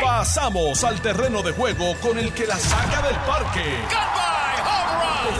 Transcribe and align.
Pasamos 0.00 0.84
al 0.84 1.00
terreno 1.00 1.42
de 1.42 1.52
juego 1.52 1.94
con 2.00 2.18
el 2.18 2.32
que 2.32 2.46
la 2.46 2.56
saca 2.56 3.02
del 3.02 3.16
parque. 3.16 3.64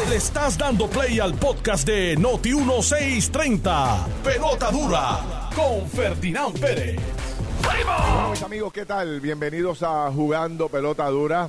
Le 0.08 0.16
estás 0.16 0.58
dando 0.58 0.88
play 0.88 1.20
al 1.20 1.34
podcast 1.34 1.86
de 1.86 2.16
Noti 2.16 2.54
1630. 2.54 4.06
Pelota 4.24 4.70
dura 4.70 5.50
con 5.54 5.88
Ferdinand 5.88 6.58
Pérez. 6.58 6.98
Hola, 7.60 8.28
mis 8.30 8.42
amigos, 8.42 8.72
¿qué 8.72 8.84
tal? 8.84 9.20
Bienvenidos 9.20 9.82
a 9.82 10.10
Jugando 10.12 10.68
Pelota 10.68 11.08
Dura. 11.08 11.48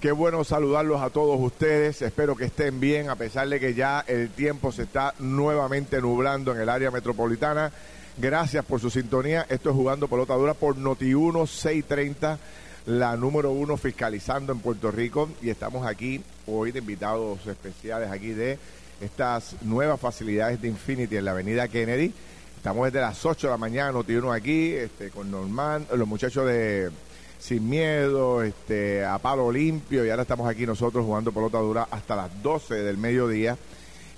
Qué 0.00 0.12
bueno 0.12 0.44
saludarlos 0.44 1.02
a 1.02 1.10
todos 1.10 1.38
ustedes. 1.40 2.02
Espero 2.02 2.36
que 2.36 2.44
estén 2.44 2.78
bien, 2.78 3.10
a 3.10 3.16
pesar 3.16 3.48
de 3.48 3.58
que 3.58 3.74
ya 3.74 4.04
el 4.06 4.30
tiempo 4.30 4.70
se 4.70 4.84
está 4.84 5.14
nuevamente 5.18 6.00
nublando 6.00 6.52
en 6.52 6.60
el 6.60 6.68
área 6.68 6.90
metropolitana. 6.90 7.72
Gracias 8.20 8.64
por 8.64 8.80
su 8.80 8.90
sintonía. 8.90 9.46
Esto 9.48 9.70
es 9.70 9.76
Jugando 9.76 10.08
Pelota 10.08 10.34
Dura 10.34 10.52
por 10.52 10.76
Noti1 10.76 11.46
630, 11.46 12.36
la 12.86 13.16
número 13.16 13.52
uno 13.52 13.76
fiscalizando 13.76 14.52
en 14.52 14.58
Puerto 14.58 14.90
Rico. 14.90 15.28
Y 15.40 15.50
estamos 15.50 15.86
aquí 15.86 16.20
hoy 16.48 16.72
de 16.72 16.80
invitados 16.80 17.46
especiales 17.46 18.10
aquí 18.10 18.30
de 18.30 18.58
estas 19.00 19.54
nuevas 19.62 20.00
facilidades 20.00 20.60
de 20.60 20.66
Infinity 20.66 21.16
en 21.16 21.26
la 21.26 21.30
avenida 21.30 21.68
Kennedy. 21.68 22.12
Estamos 22.56 22.86
desde 22.86 23.00
las 23.00 23.24
8 23.24 23.46
de 23.46 23.50
la 23.52 23.56
mañana, 23.56 23.92
Noti1 23.92 24.34
aquí, 24.34 24.72
este, 24.72 25.10
con 25.10 25.30
Norman, 25.30 25.86
los 25.94 26.08
muchachos 26.08 26.44
de 26.44 26.90
Sin 27.38 27.70
Miedo, 27.70 28.42
este, 28.42 29.04
a 29.04 29.18
palo 29.18 29.52
limpio, 29.52 30.04
y 30.04 30.10
ahora 30.10 30.22
estamos 30.22 30.48
aquí 30.48 30.66
nosotros 30.66 31.04
jugando 31.04 31.30
pelota 31.30 31.58
dura 31.58 31.86
hasta 31.88 32.16
las 32.16 32.42
12 32.42 32.74
del 32.74 32.98
mediodía. 32.98 33.56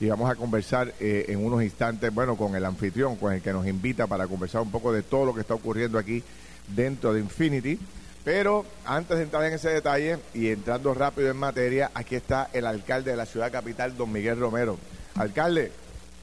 Y 0.00 0.08
vamos 0.08 0.30
a 0.30 0.34
conversar 0.34 0.94
eh, 0.98 1.26
en 1.28 1.44
unos 1.44 1.62
instantes, 1.62 2.12
bueno, 2.12 2.34
con 2.36 2.54
el 2.56 2.64
anfitrión, 2.64 3.16
con 3.16 3.34
el 3.34 3.42
que 3.42 3.52
nos 3.52 3.66
invita 3.66 4.06
para 4.06 4.26
conversar 4.26 4.62
un 4.62 4.70
poco 4.70 4.92
de 4.92 5.02
todo 5.02 5.26
lo 5.26 5.34
que 5.34 5.42
está 5.42 5.52
ocurriendo 5.54 5.98
aquí 5.98 6.22
dentro 6.74 7.12
de 7.12 7.20
Infinity. 7.20 7.78
Pero 8.24 8.64
antes 8.86 9.16
de 9.18 9.24
entrar 9.24 9.44
en 9.44 9.52
ese 9.52 9.68
detalle 9.70 10.18
y 10.34 10.48
entrando 10.48 10.94
rápido 10.94 11.30
en 11.30 11.36
materia, 11.36 11.90
aquí 11.94 12.14
está 12.16 12.48
el 12.52 12.66
alcalde 12.66 13.10
de 13.10 13.16
la 13.18 13.26
ciudad 13.26 13.52
capital, 13.52 13.94
don 13.96 14.10
Miguel 14.10 14.38
Romero. 14.40 14.78
Alcalde, 15.16 15.70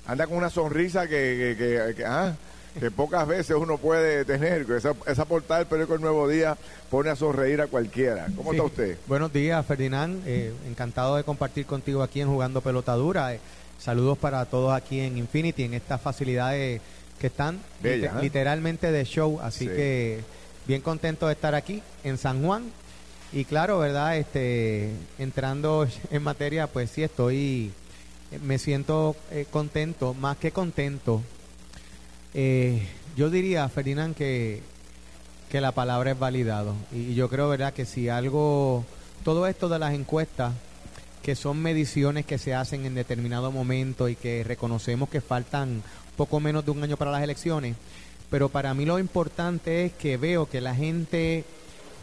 anda 0.08 0.26
con 0.26 0.38
una 0.38 0.50
sonrisa 0.50 1.04
que, 1.08 1.56
que, 1.58 1.88
que- 1.90 1.96
que, 1.96 2.06
ah, 2.06 2.36
que 2.80 2.92
pocas 2.92 3.28
veces 3.28 3.56
uno 3.60 3.78
puede 3.80 4.26
tener. 4.26 4.70
Esa, 4.72 4.94
esa 5.08 5.26
portada 5.26 5.60
del 5.60 5.68
periódico 5.68 5.96
El 5.96 6.02
Nuevo 6.02 6.28
Día 6.28 6.56
pone 6.92 7.10
a 7.10 7.16
sonreír 7.16 7.62
a 7.62 7.68
cualquiera. 7.68 8.28
¿Cómo 8.36 8.52
está 8.52 8.64
usted? 8.64 8.98
Buenos 9.08 9.34
días, 9.34 9.64
Ferdinand. 9.66 10.22
Eh, 10.28 10.54
encantado 10.68 11.16
de 11.16 11.24
compartir 11.24 11.66
contigo 11.66 12.04
aquí 12.04 12.22
en 12.22 12.28
Jugando 12.28 12.62
Pelota 12.62 12.94
Dura. 12.94 13.34
Eh, 13.34 13.40
saludos 13.80 14.18
para 14.18 14.46
todos 14.46 14.74
aquí 14.74 15.00
en 15.00 15.18
Infinity, 15.18 15.64
en 15.64 15.74
estas 15.74 16.02
facilidades 16.02 16.82
que 17.20 17.28
están 17.28 17.60
¿eh? 17.84 18.10
literalmente 18.22 18.92
de 18.92 19.04
show. 19.06 19.40
Así 19.42 19.66
Sí. 19.66 19.68
que 19.68 20.20
bien 20.68 20.82
contento 20.82 21.28
de 21.28 21.34
estar 21.34 21.56
aquí 21.56 21.82
en 22.04 22.18
San 22.18 22.44
Juan. 22.44 22.66
Y 23.34 23.46
claro, 23.46 23.80
¿verdad? 23.80 24.18
Este, 24.18 24.92
entrando 25.20 25.88
en 26.12 26.24
materia, 26.24 26.68
pues 26.68 26.92
sí, 26.92 27.04
estoy, 27.04 27.72
eh, 28.32 28.40
me 28.42 28.58
siento 28.58 29.16
eh, 29.32 29.46
contento, 29.50 30.14
más 30.14 30.38
que 30.38 30.52
contento. 30.52 31.22
Eh, 32.34 32.88
yo 33.16 33.30
diría, 33.30 33.68
Ferdinand, 33.70 34.16
que 34.16 34.62
que 35.50 35.62
la 35.62 35.72
palabra 35.72 36.12
es 36.12 36.20
validado. 36.20 36.76
Y 36.92 37.16
yo 37.16 37.30
creo, 37.30 37.48
¿verdad?, 37.48 37.74
que 37.74 37.86
si 37.86 38.10
algo, 38.10 38.84
todo 39.24 39.48
esto 39.48 39.70
de 39.70 39.80
las 39.80 39.94
encuestas, 39.94 40.54
que 41.22 41.36
son 41.36 41.62
mediciones 41.62 42.26
que 42.26 42.38
se 42.38 42.54
hacen 42.54 42.86
en 42.86 42.96
determinado 42.96 43.52
momento 43.52 44.10
y 44.10 44.16
que 44.16 44.44
reconocemos 44.44 45.10
que 45.10 45.22
faltan 45.22 45.84
poco 46.16 46.40
menos 46.40 46.66
de 46.66 46.72
un 46.72 46.84
año 46.84 46.98
para 46.98 47.12
las 47.12 47.24
elecciones, 47.24 47.76
pero 48.30 48.50
para 48.50 48.74
mí 48.74 48.86
lo 48.86 49.00
importante 49.00 49.86
es 49.86 49.94
que 49.94 50.18
veo 50.18 50.50
que 50.50 50.62
la 50.62 50.76
gente, 50.76 51.46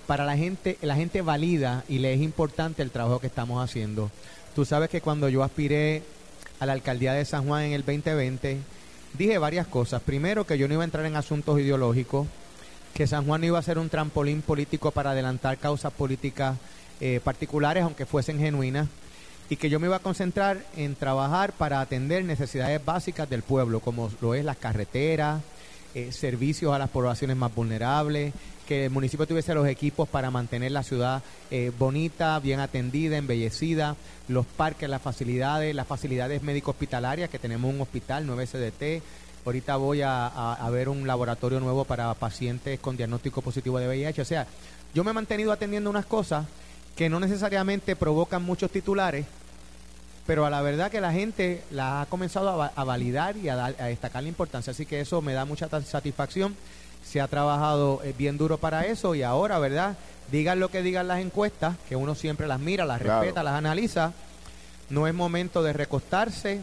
para 0.06 0.24
la 0.24 0.36
gente, 0.36 0.78
la 0.80 0.94
gente 0.94 1.20
valida 1.20 1.84
y 1.88 1.98
le 1.98 2.14
es 2.14 2.20
importante 2.20 2.82
el 2.82 2.90
trabajo 2.90 3.20
que 3.20 3.26
estamos 3.26 3.62
haciendo. 3.62 4.10
Tú 4.54 4.64
sabes 4.64 4.88
que 4.88 5.00
cuando 5.00 5.28
yo 5.28 5.42
aspiré 5.42 6.02
a 6.60 6.66
la 6.66 6.72
alcaldía 6.72 7.12
de 7.12 7.24
San 7.24 7.46
Juan 7.46 7.64
en 7.64 7.72
el 7.72 7.84
2020, 7.84 8.58
dije 9.18 9.38
varias 9.38 9.66
cosas. 9.66 10.00
Primero, 10.00 10.46
que 10.46 10.56
yo 10.56 10.68
no 10.68 10.74
iba 10.74 10.82
a 10.82 10.86
entrar 10.86 11.04
en 11.04 11.16
asuntos 11.16 11.58
ideológicos, 11.58 12.26
que 12.94 13.06
San 13.06 13.26
Juan 13.26 13.40
no 13.40 13.48
iba 13.48 13.58
a 13.58 13.62
ser 13.62 13.78
un 13.78 13.88
trampolín 13.88 14.40
político 14.40 14.92
para 14.92 15.10
adelantar 15.10 15.58
causas 15.58 15.92
políticas 15.92 16.56
eh, 17.00 17.20
particulares, 17.22 17.82
aunque 17.82 18.06
fuesen 18.06 18.38
genuinas, 18.38 18.88
y 19.50 19.56
que 19.56 19.68
yo 19.70 19.78
me 19.80 19.86
iba 19.86 19.96
a 19.96 20.00
concentrar 20.00 20.58
en 20.76 20.94
trabajar 20.94 21.52
para 21.52 21.80
atender 21.80 22.24
necesidades 22.24 22.82
básicas 22.84 23.28
del 23.28 23.42
pueblo, 23.42 23.80
como 23.80 24.10
lo 24.20 24.34
es 24.34 24.44
las 24.44 24.56
carreteras, 24.56 25.42
eh, 25.94 26.10
servicios 26.12 26.72
a 26.74 26.78
las 26.78 26.90
poblaciones 26.90 27.36
más 27.36 27.54
vulnerables, 27.54 28.32
que 28.66 28.86
el 28.86 28.90
municipio 28.90 29.26
tuviese 29.26 29.54
los 29.54 29.68
equipos 29.68 30.08
para 30.08 30.30
mantener 30.30 30.72
la 30.72 30.82
ciudad 30.82 31.22
eh, 31.50 31.70
bonita, 31.78 32.38
bien 32.40 32.60
atendida, 32.60 33.18
embellecida, 33.18 33.94
los 34.26 34.46
parques, 34.46 34.88
las 34.88 35.02
facilidades, 35.02 35.74
las 35.74 35.86
facilidades 35.86 36.42
médico-hospitalarias, 36.42 37.28
que 37.28 37.38
tenemos 37.38 37.72
un 37.72 37.80
hospital, 37.80 38.26
9 38.26 38.46
CDT, 38.46 39.02
Ahorita 39.46 39.76
voy 39.76 40.00
a, 40.00 40.26
a- 40.26 40.54
a 40.54 40.70
ver 40.70 40.88
un 40.88 41.06
laboratorio 41.06 41.60
nuevo 41.60 41.84
para 41.84 42.14
pacientes 42.14 42.80
con 42.80 42.96
diagnóstico 42.96 43.42
positivo 43.42 43.78
de 43.78 43.86
VIH. 43.88 44.22
O 44.22 44.24
sea, 44.24 44.46
yo 44.94 45.04
me 45.04 45.10
he 45.10 45.12
mantenido 45.14 45.52
atendiendo 45.52 45.90
unas 45.90 46.06
cosas 46.06 46.46
que 46.96 47.08
no 47.08 47.18
necesariamente 47.20 47.96
provocan 47.96 48.42
muchos 48.42 48.70
titulares, 48.70 49.26
pero 50.26 50.46
a 50.46 50.50
la 50.50 50.62
verdad 50.62 50.90
que 50.90 51.00
la 51.00 51.12
gente 51.12 51.62
la 51.70 52.00
ha 52.02 52.06
comenzado 52.06 52.48
a, 52.48 52.56
va- 52.56 52.72
a 52.74 52.84
validar 52.84 53.36
y 53.36 53.48
a, 53.48 53.56
dar- 53.56 53.76
a 53.78 53.86
destacar 53.86 54.22
la 54.22 54.28
importancia. 54.28 54.70
Así 54.70 54.86
que 54.86 55.00
eso 55.00 55.20
me 55.20 55.34
da 55.34 55.44
mucha 55.44 55.68
satisfacción. 55.82 56.56
Se 57.04 57.20
ha 57.20 57.28
trabajado 57.28 58.00
eh, 58.04 58.14
bien 58.16 58.38
duro 58.38 58.56
para 58.58 58.86
eso 58.86 59.14
y 59.14 59.22
ahora, 59.22 59.58
¿verdad? 59.58 59.96
Digan 60.32 60.60
lo 60.60 60.70
que 60.70 60.82
digan 60.82 61.08
las 61.08 61.20
encuestas, 61.20 61.76
que 61.88 61.96
uno 61.96 62.14
siempre 62.14 62.46
las 62.46 62.58
mira, 62.60 62.86
las 62.86 63.02
Claro. 63.02 63.20
respeta, 63.20 63.42
las 63.42 63.54
analiza. 63.54 64.12
No 64.88 65.06
es 65.06 65.12
momento 65.14 65.62
de 65.62 65.72
recostarse, 65.74 66.60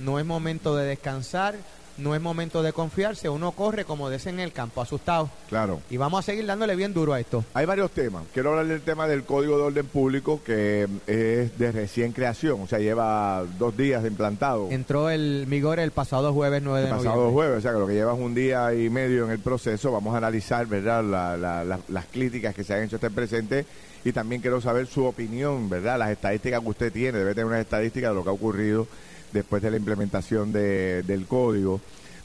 no 0.00 0.18
es 0.18 0.24
momento 0.26 0.74
de 0.74 0.86
descansar, 0.86 1.54
no 1.96 2.14
es 2.14 2.20
momento 2.20 2.62
de 2.62 2.72
confiarse. 2.72 3.28
Uno 3.28 3.52
corre 3.52 3.84
como 3.84 4.10
dicen 4.10 4.34
en 4.34 4.40
el 4.40 4.52
campo, 4.52 4.80
asustado. 4.82 5.30
Claro. 5.48 5.80
Y 5.90 5.96
vamos 5.96 6.18
a 6.20 6.22
seguir 6.22 6.44
dándole 6.46 6.74
bien 6.76 6.92
duro 6.92 7.12
a 7.12 7.20
esto. 7.20 7.44
Hay 7.54 7.66
varios 7.66 7.90
temas. 7.92 8.24
Quiero 8.32 8.50
hablar 8.50 8.66
del 8.66 8.80
tema 8.82 9.06
del 9.06 9.24
Código 9.24 9.56
de 9.56 9.62
Orden 9.64 9.86
Público, 9.86 10.40
que 10.44 10.88
es 11.06 11.56
de 11.58 11.72
recién 11.72 12.12
creación, 12.12 12.60
o 12.62 12.66
sea, 12.66 12.78
lleva 12.80 13.44
dos 13.58 13.76
días 13.76 14.02
de 14.02 14.08
implantado. 14.08 14.68
Entró 14.70 15.10
el 15.10 15.46
vigor 15.48 15.78
el 15.78 15.90
pasado 15.92 16.32
jueves 16.32 16.62
9 16.62 16.80
de 16.80 16.86
El 16.86 16.90
pasado 16.96 17.14
noviembre. 17.16 17.32
jueves, 17.34 17.58
o 17.58 17.60
sea 17.62 17.72
que 17.72 17.78
lo 17.78 17.86
que 17.86 17.94
llevas 17.94 18.18
un 18.18 18.34
día 18.34 18.74
y 18.74 18.90
medio 18.90 19.24
en 19.24 19.30
el 19.30 19.38
proceso, 19.38 19.92
vamos 19.92 20.14
a 20.14 20.18
analizar, 20.18 20.66
¿verdad?, 20.66 21.04
la- 21.04 21.36
la- 21.36 21.64
la- 21.64 21.80
las 21.88 22.06
críticas 22.06 22.54
que 22.54 22.64
se 22.64 22.74
han 22.74 22.82
hecho 22.82 22.96
hasta 22.96 23.06
el 23.06 23.12
presente 23.12 23.66
y 24.04 24.12
también 24.12 24.40
quiero 24.42 24.60
saber 24.60 24.86
su 24.86 25.04
opinión, 25.04 25.68
¿verdad?, 25.70 25.98
las 25.98 26.10
estadísticas 26.10 26.60
que 26.60 26.68
usted 26.68 26.92
tiene, 26.92 27.18
debe 27.18 27.30
tener 27.34 27.46
unas 27.46 27.60
estadísticas 27.60 28.10
de 28.10 28.14
lo 28.16 28.22
que 28.22 28.28
ha 28.30 28.32
ocurrido 28.32 28.86
después 29.34 29.60
de 29.62 29.70
la 29.70 29.76
implementación 29.76 30.50
de- 30.52 31.02
del 31.02 31.26
código. 31.26 31.80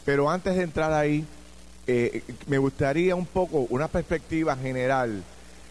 Pero 0.05 0.29
antes 0.29 0.55
de 0.55 0.63
entrar 0.63 0.93
ahí, 0.93 1.25
eh, 1.87 2.23
me 2.47 2.57
gustaría 2.57 3.15
un 3.15 3.25
poco 3.25 3.65
una 3.69 3.87
perspectiva 3.89 4.55
general 4.55 5.23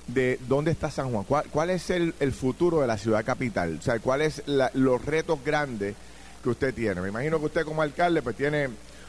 de 0.06 0.38
dónde 0.48 0.70
está 0.72 0.90
San 0.90 1.10
Juan, 1.12 1.24
cuál, 1.24 1.46
cuál 1.50 1.70
es 1.70 1.90
el, 1.90 2.14
el 2.20 2.32
futuro 2.32 2.80
de 2.80 2.86
la 2.86 2.98
ciudad 2.98 3.24
capital, 3.24 3.76
o 3.78 3.82
sea, 3.82 3.98
cuáles 4.00 4.42
la- 4.46 4.70
los 4.74 5.04
retos 5.04 5.38
grandes 5.44 5.94
que 6.42 6.48
usted 6.50 6.74
tiene. 6.74 7.00
Me 7.00 7.08
imagino 7.08 7.38
que 7.38 7.46
usted 7.46 7.64
como 7.64 7.82
alcalde 7.82 8.20
pues 8.22 8.36
tiene 8.36 8.68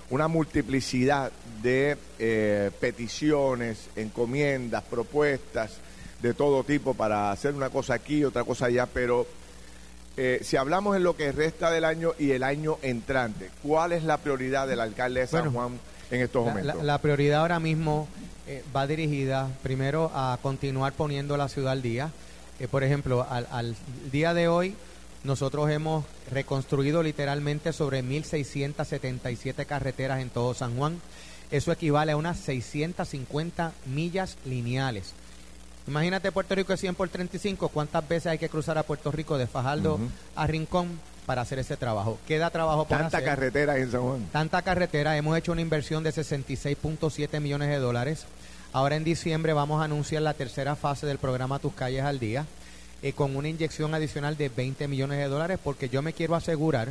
una 0.09 0.28
multiplicidad 0.28 1.31
de 1.63 1.97
eh, 2.19 2.72
peticiones, 2.79 3.88
encomiendas, 3.96 4.84
propuestas 4.84 5.72
de 6.22 6.34
todo 6.34 6.63
tipo 6.63 6.94
para 6.94 7.31
hacer 7.31 7.53
una 7.53 7.69
cosa 7.69 7.94
aquí, 7.94 8.23
otra 8.25 8.44
cosa 8.44 8.66
allá, 8.66 8.85
pero 8.85 9.25
eh, 10.22 10.40
si 10.44 10.57
hablamos 10.57 10.97
en 10.97 11.03
lo 11.03 11.16
que 11.16 11.31
resta 11.31 11.72
del 11.72 11.85
año 11.85 12.12
y 12.19 12.31
el 12.31 12.44
año 12.44 12.78
entrante, 12.81 13.50
¿cuál 13.63 13.94
es 13.94 14.03
la 14.03 14.18
prioridad 14.18 14.68
del 14.68 14.81
alcalde 14.81 15.22
de 15.22 15.28
San 15.28 15.46
Bueno, 15.46 15.52
Juan 15.59 15.80
en 16.12 16.22
estos 16.22 16.46
La, 16.46 16.52
momentos? 16.52 16.75
la- 16.75 16.84
la 16.84 16.97
prioridad 16.97 17.41
ahora 17.41 17.59
mismo 17.59 18.07
eh, 18.47 18.63
va 18.75 18.85
dirigida 18.85 19.47
primero 19.63 20.11
a 20.14 20.38
continuar 20.41 20.91
poniendo 20.94 21.38
la 21.38 21.47
ciudad 21.47 21.72
al 21.72 21.82
día. 21.82 22.11
Eh, 22.59 22.67
por 22.67 22.84
ejemplo, 22.84 23.26
al, 23.29 23.47
al 23.52 23.76
día 24.11 24.34
de 24.34 24.47
hoy 24.49 24.76
nosotros 25.23 25.70
hemos 25.70 26.03
reconstruido 26.32 27.02
literalmente 27.03 27.72
sobre 27.73 28.03
1.677 28.03 29.66
carreteras 29.66 30.20
en 30.22 30.29
todo 30.29 30.53
San 30.53 30.76
Juan. 30.78 30.99
Eso 31.52 31.72
equivale 31.72 32.11
a 32.11 32.17
unas 32.17 32.38
650 32.40 33.72
millas 33.88 34.38
lineales. 34.46 35.14
Imagínate 35.87 36.31
Puerto 36.31 36.53
Rico 36.55 36.72
de 36.73 36.78
100 36.78 36.96
por 36.96 37.09
35, 37.09 37.70
¿cuántas 37.70 38.08
veces 38.08 38.28
hay 38.28 38.37
que 38.37 38.49
cruzar 38.49 38.78
a 38.78 38.84
Puerto 38.84 39.11
Rico 39.11 39.37
de 39.37 39.47
Fajardo 39.47 39.99
a 40.35 40.46
Rincón 40.46 40.99
para 41.26 41.41
hacer 41.41 41.59
ese 41.59 41.78
trabajo? 41.78 42.20
Queda 42.28 42.49
trabajo 42.52 42.85
por 42.85 42.97
Tanta 42.97 43.17
hacer 43.17 43.29
carretera 43.29 43.78
en 43.78 43.91
San 43.91 44.02
Juan. 44.02 44.28
tanta 44.31 44.61
carretera, 44.61 45.17
hemos 45.17 45.37
hecho 45.37 45.52
una 45.52 45.61
inversión 45.61 46.03
de 46.03 46.11
66.7 46.11 47.40
millones 47.40 47.70
de 47.70 47.78
dólares. 47.78 48.26
Ahora 48.72 48.96
en 48.97 49.03
diciembre 49.03 49.53
vamos 49.53 49.81
a 49.81 49.85
anunciar 49.85 50.22
la 50.22 50.35
tercera 50.35 50.76
fase 50.76 51.08
del 51.08 51.17
programa 51.17 51.58
Tus 51.58 51.73
Calles 51.73 52.03
al 52.03 52.20
Día, 52.20 52.46
eh, 53.02 53.14
con 53.14 53.35
una 53.35 53.49
inyección 53.49 53.96
adicional 53.96 54.37
de 54.37 54.49
20 54.49 54.87
millones 54.87 55.17
de 55.17 55.28
dólares, 55.28 55.58
porque 55.64 55.90
yo 55.90 56.03
me 56.03 56.14
quiero 56.14 56.35
asegurar, 56.35 56.90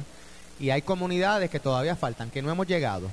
y 0.58 0.70
hay 0.70 0.82
comunidades 0.82 1.50
que 1.50 1.60
todavía 1.60 1.94
faltan, 1.94 2.30
que 2.30 2.42
no 2.42 2.50
hemos 2.50 2.66
llegado. 2.66 3.12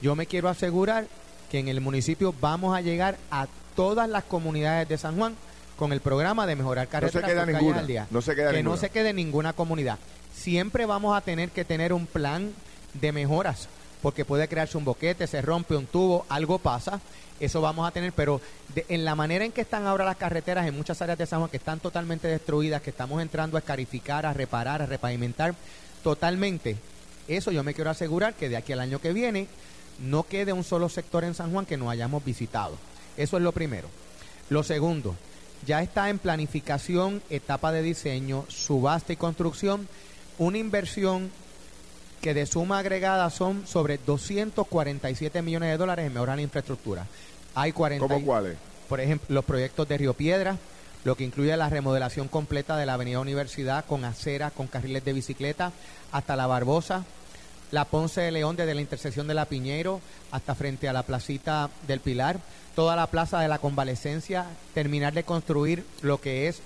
Yo 0.00 0.14
me 0.14 0.26
quiero 0.26 0.48
asegurar 0.48 1.08
que 1.50 1.58
en 1.58 1.66
el 1.66 1.80
municipio 1.80 2.32
vamos 2.40 2.76
a 2.76 2.80
llegar 2.80 3.16
a 3.30 3.48
todas 3.76 4.08
las 4.08 4.24
comunidades 4.24 4.88
de 4.88 4.98
San 4.98 5.16
Juan 5.16 5.36
con 5.76 5.92
el 5.92 6.00
programa 6.00 6.46
de 6.46 6.56
mejorar 6.56 6.88
carreteras 6.88 7.22
no 7.22 7.28
se 7.28 7.32
queda 7.32 7.44
por 7.44 7.54
ninguna, 7.54 7.80
al 7.80 7.86
día. 7.86 8.06
No 8.10 8.22
se 8.22 8.34
queda 8.34 8.50
que 8.50 8.56
ninguna. 8.56 8.74
no 8.74 8.80
se 8.80 8.90
quede 8.90 9.12
ninguna 9.12 9.52
comunidad. 9.52 9.98
Siempre 10.34 10.86
vamos 10.86 11.16
a 11.16 11.20
tener 11.20 11.50
que 11.50 11.64
tener 11.64 11.92
un 11.92 12.06
plan 12.06 12.52
de 12.94 13.12
mejoras, 13.12 13.68
porque 14.02 14.24
puede 14.24 14.48
crearse 14.48 14.78
un 14.78 14.84
boquete, 14.84 15.26
se 15.26 15.42
rompe 15.42 15.76
un 15.76 15.86
tubo, 15.86 16.24
algo 16.28 16.58
pasa, 16.58 17.00
eso 17.38 17.60
vamos 17.60 17.86
a 17.86 17.90
tener, 17.90 18.12
pero 18.12 18.40
de, 18.74 18.86
en 18.88 19.04
la 19.04 19.14
manera 19.14 19.44
en 19.44 19.52
que 19.52 19.60
están 19.60 19.86
ahora 19.86 20.04
las 20.04 20.16
carreteras 20.16 20.66
en 20.66 20.76
muchas 20.76 21.00
áreas 21.02 21.18
de 21.18 21.26
San 21.26 21.40
Juan 21.40 21.50
que 21.50 21.58
están 21.58 21.80
totalmente 21.80 22.28
destruidas, 22.28 22.80
que 22.80 22.90
estamos 22.90 23.20
entrando 23.20 23.56
a 23.56 23.60
escarificar, 23.60 24.24
a 24.24 24.32
reparar, 24.32 24.80
a 24.80 24.86
repavimentar 24.86 25.54
totalmente, 26.02 26.76
eso 27.28 27.50
yo 27.50 27.64
me 27.64 27.74
quiero 27.74 27.90
asegurar 27.90 28.34
que 28.34 28.48
de 28.48 28.56
aquí 28.56 28.72
al 28.72 28.80
año 28.80 29.00
que 29.00 29.12
viene 29.12 29.48
no 29.98 30.22
quede 30.22 30.52
un 30.52 30.64
solo 30.64 30.88
sector 30.88 31.24
en 31.24 31.34
San 31.34 31.52
Juan 31.52 31.66
que 31.66 31.76
no 31.76 31.90
hayamos 31.90 32.24
visitado. 32.24 32.76
Eso 33.16 33.36
es 33.36 33.42
lo 33.42 33.52
primero. 33.52 33.88
Lo 34.50 34.62
segundo, 34.62 35.16
ya 35.66 35.82
está 35.82 36.10
en 36.10 36.18
planificación, 36.18 37.22
etapa 37.30 37.72
de 37.72 37.82
diseño, 37.82 38.44
subasta 38.48 39.12
y 39.12 39.16
construcción, 39.16 39.88
una 40.38 40.58
inversión 40.58 41.30
que 42.20 42.34
de 42.34 42.46
suma 42.46 42.78
agregada 42.78 43.30
son 43.30 43.66
sobre 43.66 43.98
247 43.98 45.42
millones 45.42 45.70
de 45.70 45.76
dólares 45.76 46.06
en 46.06 46.12
mejorar 46.12 46.36
la 46.36 46.42
infraestructura. 46.42 47.06
Hay 47.54 47.72
40 47.72 48.06
¿Cómo 48.06 48.24
cuáles? 48.24 48.56
por 48.88 49.00
ejemplo, 49.00 49.34
los 49.34 49.44
proyectos 49.44 49.88
de 49.88 49.98
Río 49.98 50.14
Piedra, 50.14 50.56
lo 51.04 51.16
que 51.16 51.24
incluye 51.24 51.56
la 51.56 51.68
remodelación 51.68 52.28
completa 52.28 52.76
de 52.76 52.86
la 52.86 52.94
Avenida 52.94 53.20
Universidad 53.20 53.84
con 53.84 54.04
aceras, 54.04 54.52
con 54.52 54.66
carriles 54.66 55.04
de 55.04 55.12
bicicleta, 55.12 55.72
hasta 56.12 56.36
la 56.36 56.46
Barbosa, 56.46 57.04
la 57.70 57.84
Ponce 57.84 58.20
de 58.20 58.30
León 58.30 58.56
desde 58.56 58.74
la 58.74 58.80
intersección 58.80 59.26
de 59.26 59.34
la 59.34 59.46
Piñero 59.46 60.00
hasta 60.30 60.54
frente 60.54 60.88
a 60.88 60.92
la 60.92 61.02
placita 61.02 61.70
del 61.86 62.00
Pilar, 62.00 62.38
toda 62.76 62.94
la 62.94 63.08
plaza 63.08 63.40
de 63.40 63.48
la 63.48 63.58
Convalecencia, 63.58 64.44
terminar 64.74 65.14
de 65.14 65.24
construir 65.24 65.84
lo 66.02 66.20
que 66.20 66.46
es 66.46 66.60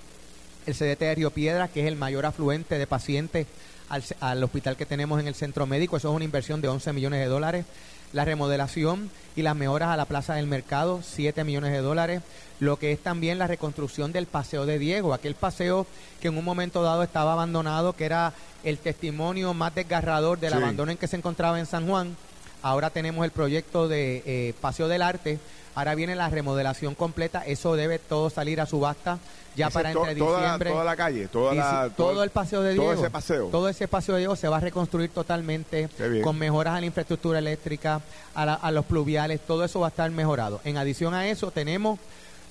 el 0.67 0.75
CDT 0.75 0.99
de 0.99 1.15
Río 1.15 1.31
Piedra, 1.31 1.69
que 1.69 1.79
es 1.81 1.87
el 1.87 1.95
mayor 1.95 2.25
afluente 2.25 2.77
de 2.77 2.85
pacientes 2.85 3.47
al, 3.89 4.03
al, 4.19 4.43
hospital 4.43 4.75
que 4.75 4.85
tenemos 4.85 5.19
en 5.21 5.27
el 5.27 5.35
centro 5.35 5.65
médico. 5.65 5.95
Eso 5.97 6.09
es 6.09 6.15
una 6.15 6.25
inversión 6.25 6.61
de 6.61 6.67
11 6.67 6.93
millones 6.93 7.21
de 7.21 7.27
dólares. 7.27 7.65
La 8.13 8.25
remodelación 8.25 9.09
y 9.37 9.41
las 9.41 9.55
mejoras 9.55 9.87
a 9.89 9.95
la 9.95 10.03
Plaza 10.05 10.33
del 10.35 10.47
Mercado, 10.47 10.99
7 11.01 11.45
millones 11.45 11.71
de 11.71 11.79
dólares. 11.79 12.21
Lo 12.59 12.77
que 12.77 12.91
es 12.91 12.99
también 12.99 13.39
la 13.39 13.47
reconstrucción 13.47 14.11
del 14.11 14.27
Paseo 14.27 14.65
de 14.65 14.79
Diego, 14.79 15.13
aquel 15.13 15.33
paseo 15.33 15.87
que 16.21 16.27
en 16.27 16.37
un 16.37 16.43
momento 16.43 16.83
dado 16.83 17.03
estaba 17.03 17.33
abandonado, 17.33 17.93
que 17.93 18.03
era 18.05 18.33
el 18.65 18.77
testimonio 18.79 19.53
más 19.53 19.73
desgarrador 19.73 20.39
del 20.39 20.51
Sí. 20.51 20.57
abandono 20.57 20.91
en 20.91 20.97
que 20.97 21.07
se 21.07 21.15
encontraba 21.15 21.57
en 21.57 21.65
San 21.65 21.87
Juan. 21.87 22.17
Ahora 22.61 22.89
tenemos 22.89 23.23
el 23.23 23.31
proyecto 23.31 23.87
de 23.87 24.21
eh, 24.25 24.53
Paseo 24.59 24.89
del 24.89 25.01
Arte. 25.01 25.39
Ahora 25.75 25.95
viene 25.95 26.15
la 26.15 26.29
remodelación 26.29 26.95
completa. 26.95 27.43
Eso 27.45 27.75
debe 27.75 27.99
todo 27.99 28.29
salir 28.29 28.59
a 28.61 28.65
subasta 28.65 29.19
ya 29.55 29.67
Ese 29.67 29.73
para 29.73 29.91
to- 29.93 29.99
entre 30.01 30.15
toda, 30.15 30.39
diciembre. 30.41 30.69
toda 30.71 30.83
la 30.83 30.95
calle, 30.95 31.27
toda 31.27 31.53
la, 31.53 31.89
todo 31.95 32.23
el 32.23 32.29
paseo 32.29 32.61
de 32.61 32.73
Diego. 32.73 32.83
Todo 32.91 32.93
ese 33.01 33.09
paseo. 33.09 33.47
Todo 33.47 33.69
ese 33.69 33.87
paseo 33.87 34.15
de 34.15 34.19
Diego 34.19 34.35
se 34.35 34.47
va 34.47 34.57
a 34.57 34.59
reconstruir 34.61 35.09
totalmente 35.11 35.89
con 36.23 36.37
mejoras 36.37 36.75
a 36.75 36.79
la 36.79 36.85
infraestructura 36.85 37.39
eléctrica, 37.39 38.01
a, 38.33 38.45
la- 38.45 38.53
a 38.53 38.71
los 38.71 38.85
pluviales, 38.85 39.41
todo 39.45 39.63
eso 39.65 39.79
va 39.81 39.87
a 39.87 39.89
estar 39.89 40.09
mejorado. 40.11 40.61
En 40.63 40.77
adición 40.77 41.13
a 41.13 41.27
eso 41.27 41.51
tenemos 41.51 41.99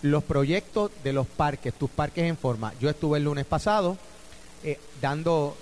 los 0.03 0.25
proyectos 0.25 0.91
de 1.05 1.13
los 1.13 1.27
parques, 1.27 1.75
tus 1.75 1.91
parques 1.91 2.25
en 2.25 2.37
forma. 2.37 2.73
Yo 2.81 2.89
estuve 2.91 3.19
el 3.19 3.25
lunes 3.25 3.45
pasado 3.47 3.97
eh, 4.63 4.79
dando, 5.01 5.57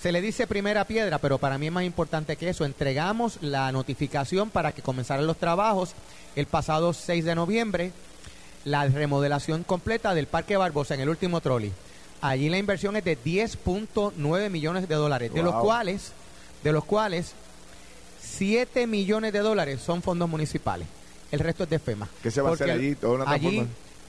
se 0.00 0.10
le 0.12 0.20
dice 0.20 0.46
primera 0.48 0.84
piedra, 0.84 1.18
pero 1.18 1.38
para 1.38 1.56
mí 1.58 1.66
es 1.66 1.72
más 1.72 1.84
importante 1.84 2.36
que 2.36 2.48
eso. 2.48 2.64
Entregamos 2.64 3.38
la 3.42 3.70
notificación 3.72 4.50
para 4.50 4.72
que 4.72 4.82
comenzaran 4.82 5.26
los 5.26 5.36
trabajos 5.36 5.92
el 6.36 6.46
pasado 6.46 6.92
6 6.92 7.24
de 7.24 7.34
noviembre 7.34 7.92
la 8.64 8.86
remodelación 8.86 9.62
completa 9.62 10.14
del 10.14 10.26
Parque 10.26 10.56
Barbosa 10.56 10.94
en 10.94 11.00
el 11.00 11.08
último 11.10 11.40
trolley. 11.40 11.72
Allí 12.22 12.48
la 12.48 12.56
inversión 12.58 12.96
es 12.96 13.04
de 13.04 13.18
10.9 13.18 14.48
millones 14.50 14.88
de 14.88 14.94
dólares, 14.94 15.32
de 15.34 15.42
los 15.42 15.54
cuales, 15.56 16.12
de 16.62 16.72
los 16.72 16.84
cuales 16.84 17.32
7 18.22 18.86
millones 18.86 19.32
de 19.32 19.40
dólares 19.40 19.80
son 19.82 20.00
fondos 20.02 20.28
municipales. 20.28 20.88
El 21.30 21.40
resto 21.40 21.64
es 21.64 21.70
de 21.70 21.78
FEMA. 21.78 22.08
¿Qué 22.22 22.30
se 22.30 22.40
va 22.40 22.50
a 22.50 22.54
hacer 22.54 22.70
allí? 22.70 22.94
Toda 22.94 23.14
una 23.24 23.30
allí, 23.30 23.66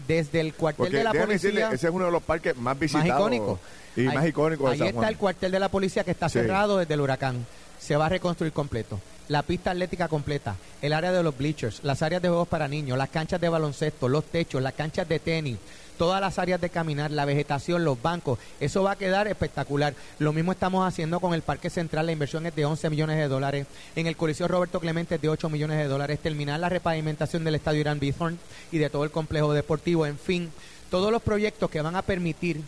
desde 0.08 0.40
el 0.40 0.54
cuartel 0.54 0.86
Porque 0.86 0.98
de 0.98 1.04
la 1.04 1.12
policía 1.12 1.34
decirle, 1.34 1.62
ese 1.76 1.88
es 1.88 1.94
uno 1.94 2.06
de 2.06 2.12
los 2.12 2.24
parques 2.24 2.56
más 2.56 2.64
más 2.64 2.80
visitados 2.80 3.16
icónico. 3.20 3.60
y 3.96 4.02
más 4.04 4.26
icónicos 4.28 4.66
de 4.68 4.72
Ahí 4.74 4.78
San 4.80 4.88
está 4.88 5.00
Juan. 5.00 5.10
el 5.10 5.18
cuartel 5.18 5.52
de 5.52 5.60
la 5.60 5.70
policía 5.70 6.04
que 6.04 6.12
está 6.12 6.30
Sí. 6.30 6.40
cerrado 6.40 6.78
desde 6.78 6.94
el 6.94 7.02
huracán. 7.02 7.46
Se 7.80 7.96
va 7.98 8.06
a 8.06 8.10
reconstruir 8.10 8.54
completo. 8.54 9.00
La 9.28 9.42
pista 9.42 9.72
atlética 9.72 10.08
completa, 10.08 10.56
el 10.84 10.94
área 10.94 11.12
de 11.12 11.24
los 11.24 11.36
bleachers, 11.36 11.80
las 11.84 12.04
áreas 12.04 12.22
de 12.22 12.28
juegos 12.30 12.48
para 12.48 12.68
niños, 12.68 12.96
las 12.96 13.10
canchas 13.10 13.42
de 13.42 13.50
baloncesto, 13.50 14.08
los 14.08 14.26
techos, 14.26 14.62
las 14.62 14.74
canchas 14.74 15.10
de 15.10 15.18
tenis, 15.18 15.58
todas 15.98 16.22
las 16.22 16.38
áreas 16.38 16.62
de 16.62 16.70
caminar, 16.70 17.10
la 17.10 17.26
vegetación, 17.26 17.84
los 17.84 18.00
bancos. 18.00 18.38
Eso 18.60 18.84
va 18.84 18.92
a 18.92 18.96
quedar 18.98 19.28
espectacular. 19.28 19.96
Lo 20.20 20.32
mismo 20.32 20.52
estamos 20.52 20.88
haciendo 20.88 21.20
con 21.20 21.34
el 21.34 21.42
Parque 21.42 21.72
Central. 21.72 22.06
La 22.06 22.12
inversión 22.12 22.46
es 22.46 22.56
de 22.56 22.66
11 22.66 22.90
millones 22.92 23.18
de 23.18 23.28
dólares. 23.28 23.66
En 23.96 24.06
el 24.06 24.16
Coliseo 24.16 24.48
Roberto 24.48 24.80
Clemente 24.80 25.16
es 25.16 25.22
de 25.22 25.30
8 25.30 25.50
millones 25.50 25.80
de 25.80 25.88
dólares. 25.88 26.20
Terminar 26.20 26.60
la 26.60 26.70
repavimentación 26.70 27.44
del 27.44 27.56
Estadio 27.56 27.82
Irán 27.82 28.00
Bithorn 28.00 28.38
y 28.72 28.78
de 28.78 28.92
todo 28.92 29.06
el 29.06 29.12
complejo 29.12 29.54
deportivo. 29.54 30.06
En 30.06 30.20
fin, 30.20 30.52
todos 30.92 31.12
los 31.12 31.24
proyectos 31.24 31.72
que 31.72 31.82
van 31.82 31.96
a 31.96 32.04
permitir 32.04 32.62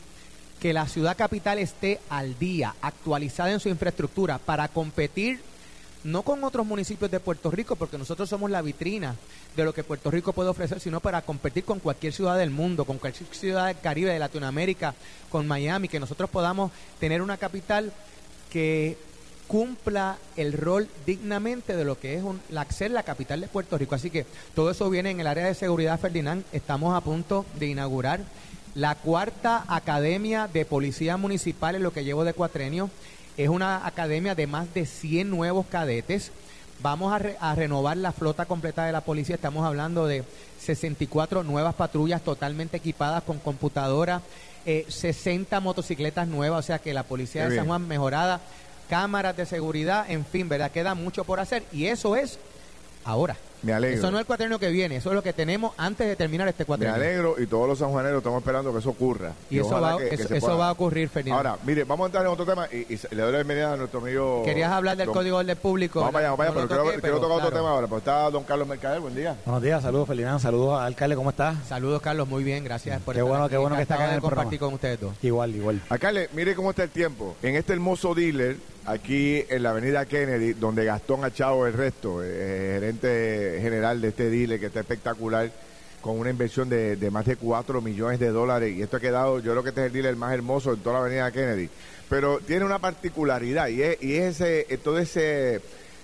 que 0.60 0.74
la 0.74 0.88
ciudad 0.88 1.16
capital 1.16 1.60
esté 1.60 2.00
al 2.10 2.40
día, 2.40 2.74
actualizada 2.82 3.52
en 3.52 3.60
su 3.60 3.70
infraestructura 3.70 4.40
para 4.40 4.68
competir 4.70 5.40
no 6.08 6.22
con 6.22 6.42
otros 6.46 6.66
municipios 6.66 7.12
de 7.12 7.20
Puerto 7.20 7.52
Rico, 7.52 7.76
porque 7.76 7.98
nosotros 7.98 8.30
somos 8.30 8.50
la 8.50 8.62
vitrina 8.62 9.16
de 9.58 9.66
lo 9.66 9.74
que 9.74 9.84
Puerto 9.84 10.10
Rico 10.10 10.32
puede 10.32 10.50
ofrecer, 10.50 10.80
sino 10.80 11.02
para 11.02 11.22
competir 11.22 11.66
con 11.66 11.80
cualquier 11.80 12.14
ciudad 12.14 12.38
del 12.38 12.50
mundo, 12.50 12.86
con 12.86 12.98
cualquier 12.98 13.28
ciudad 13.34 13.68
del 13.68 13.80
Caribe, 13.80 14.14
de 14.14 14.20
Latinoamérica, 14.20 14.96
con 15.30 15.46
Miami, 15.46 15.90
que 15.90 16.00
nosotros 16.00 16.30
podamos 16.30 16.72
tener 17.02 17.22
una 17.22 17.36
capital 17.36 17.92
que 18.50 18.98
cumpla 19.48 20.18
el 20.38 20.54
rol 20.54 20.88
dignamente 21.06 21.76
de 21.76 21.84
lo 21.84 22.00
que 22.00 22.16
es 22.16 22.24
un, 22.24 22.40
la, 22.52 22.64
ser 22.72 22.92
la 22.92 23.04
capital 23.04 23.42
de 23.42 23.50
Puerto 23.50 23.78
Rico. 23.78 23.94
Así 23.96 24.10
que 24.10 24.26
todo 24.56 24.72
eso 24.72 24.90
viene 24.90 25.12
en 25.12 25.20
el 25.20 25.28
área 25.28 25.46
de 25.46 25.56
seguridad, 25.56 26.00
Ferdinand. 26.00 26.46
Estamos 26.54 26.96
a 26.96 27.02
punto 27.02 27.46
de 27.60 27.68
inaugurar 27.68 28.22
la 28.76 28.96
cuarta 28.96 29.66
academia 29.68 30.48
de 30.48 30.64
policía 30.64 31.18
municipal 31.18 31.76
en 31.76 31.84
lo 31.84 31.92
que 31.92 32.06
llevo 32.06 32.24
de 32.24 32.34
cuatrenio. 32.34 32.90
Es 33.38 33.50
una 33.50 33.86
academia 33.86 34.34
de 34.36 34.48
más 34.48 34.74
de 34.74 34.86
100 34.86 35.30
nuevos 35.30 35.66
cadetes. 35.68 36.32
Vamos 36.82 37.14
a, 37.14 37.20
re- 37.20 37.38
a 37.40 37.56
renovar 37.56 37.98
la 37.98 38.12
flota 38.12 38.46
completa 38.46 38.86
de 38.86 38.92
la 38.92 39.02
policía. 39.02 39.36
Estamos 39.36 39.66
hablando 39.66 40.06
de 40.08 40.24
64 40.60 41.44
nuevas 41.44 41.76
patrullas 41.76 42.22
totalmente 42.22 42.78
equipadas 42.78 43.24
con 43.24 43.40
computadora, 43.40 44.22
eh, 44.66 44.86
60 44.88 45.60
motocicletas 45.60 46.28
nuevas, 46.28 46.60
o 46.60 46.68
sea 46.68 46.80
que 46.80 46.94
la 46.94 47.04
policía 47.04 47.44
Qué 47.44 47.50
de 47.50 47.56
San 47.56 47.66
bien. 47.66 47.70
Juan 47.70 47.88
mejorada, 47.88 48.42
cámaras 48.90 49.38
de 49.38 49.46
seguridad, 49.46 50.06
en 50.10 50.26
fin, 50.26 50.50
¿verdad? 50.50 50.72
Queda 50.72 50.94
mucho 50.96 51.24
por 51.24 51.40
hacer 51.40 51.64
y 51.72 51.86
eso 51.86 52.16
es 52.16 52.38
ahora. 53.06 53.38
Me 53.64 53.74
alegro. 53.74 53.98
Eso 53.98 54.12
no 54.12 54.18
es 54.18 54.22
el 54.22 54.28
cuatrenio 54.28 54.60
que 54.60 54.70
viene, 54.70 54.98
eso 54.98 55.10
es 55.10 55.16
lo 55.16 55.24
que 55.24 55.34
tenemos 55.34 55.74
antes 55.78 56.08
de 56.08 56.16
terminar 56.16 56.48
este 56.48 56.64
Me 56.64 56.66
cuatrenio. 56.68 56.96
alegro 56.96 57.36
y 57.40 57.48
todos 57.48 57.68
los 57.68 57.80
sanjuaneros 57.80 58.20
estamos 58.20 58.40
esperando 58.40 58.72
que 58.72 58.80
eso 58.80 58.90
ocurra. 58.92 59.34
Y 59.50 59.60
eso, 59.60 59.82
va, 59.82 59.98
que- 59.98 60.14
eso, 60.14 60.34
eso 60.34 60.58
va 60.58 60.70
a 60.70 60.72
ocurrir, 60.72 61.10
Ferdinand. 61.10 61.38
Ahora, 61.46 61.58
mire, 61.66 61.84
vamos 61.84 62.06
a 62.06 62.08
entrar 62.08 62.26
en 62.26 62.32
otro 62.32 62.46
tema 62.46 62.68
y, 62.72 62.78
y 62.94 63.00
le 63.12 63.22
doy 63.24 63.32
la 63.32 63.38
bienvenida 63.40 63.74
a 63.74 63.78
nuestro 63.78 64.00
amigo. 64.00 64.44
Querías 64.46 64.72
hablar 64.72 64.96
del 64.98 65.08
don- 65.08 65.16
Código 65.16 65.44
del 65.44 65.56
Público. 65.58 66.02
Vamos 66.02 66.16
allá, 66.16 66.30
vamos 66.32 66.40
allá, 66.46 66.50
No 66.50 66.56
pero 66.56 66.68
quiero, 66.68 66.84
toqué, 66.86 67.02
quiero 67.02 67.20
tocar 67.20 67.38
otro 67.38 67.50
tema 67.52 67.70
ahora. 67.72 67.88
Pues 67.88 68.00
está 68.02 68.30
don 68.30 68.44
Carlos 68.44 68.68
Mercader, 68.68 69.00
buen 69.00 69.16
día. 69.16 69.36
Buenos 69.46 69.64
días, 69.64 69.82
saludos 69.82 70.08
Ferdinand, 70.08 70.40
saludos 70.40 70.80
alcalde, 70.82 71.16
¿cómo 71.16 71.32
estás? 71.32 71.56
Saludos, 71.68 72.02
Carlos, 72.02 72.28
muy 72.28 72.44
bien, 72.44 72.64
gracias 72.64 73.02
por 73.02 73.16
Qué 73.16 73.20
estar 73.22 73.30
bueno, 73.30 73.44
aquí. 73.46 73.52
qué 73.52 73.58
bueno 73.58 73.76
que 73.76 73.82
está 73.82 73.96
acá 73.96 74.04
en 74.06 74.10
de 74.12 74.16
el 74.18 74.22
compartir 74.22 74.60
programa. 74.60 74.68
con 74.68 74.74
ustedes 74.76 75.00
dos. 75.02 75.14
Igual, 75.24 75.56
igual. 75.56 75.82
Alcalde, 75.90 76.30
mire 76.34 76.54
cómo 76.56 76.70
está 76.70 76.84
el 76.84 76.90
tiempo. 76.90 77.36
En 77.42 77.56
este 77.56 77.74
hermoso 77.74 78.14
dealer, 78.14 78.58
aquí 78.88 79.44
en 79.50 79.64
la 79.64 79.72
avenida 79.72 80.06
Kennedy, 80.06 80.54
donde 80.54 80.86
Gastón 80.86 81.24
Achao 81.24 81.68
el 81.68 81.74
resto, 81.74 82.24
eh, 82.24 82.78
gerente 82.80 83.60
general 83.62 84.02
de 84.02 84.08
este 84.08 84.30
dealer 84.30 84.60
que 84.60 84.68
está 84.68 84.80
espectacular, 84.80 85.52
con 86.02 86.18
una 86.18 86.30
inversión 86.30 86.70
de, 86.70 86.98
más 87.12 87.26
de 87.26 87.36
4 87.36 87.82
millones 87.82 88.20
de 88.20 88.30
dólares. 88.30 88.74
Y 88.76 88.82
esto 88.82 88.98
ha 88.98 89.02
quedado, 89.02 89.40
yo 89.40 89.52
creo 89.52 89.64
que 89.64 89.70
este 89.70 89.82
es 89.82 89.88
el 89.88 89.94
dealer 89.94 90.16
más 90.16 90.34
hermoso 90.34 90.74
en 90.74 90.80
toda 90.80 90.96
la 90.96 91.02
avenida 91.02 91.32
Kennedy. 91.32 91.70
Pero 92.10 92.40
tiene 92.40 92.64
una 92.64 92.80
particularidad 92.80 93.68
y 93.68 93.82
es, 93.82 94.02
y 94.02 94.16
es 94.16 94.42
ese, 94.42 94.66
eh, 94.70 94.78
todo 94.78 94.98
ese, 95.00 95.60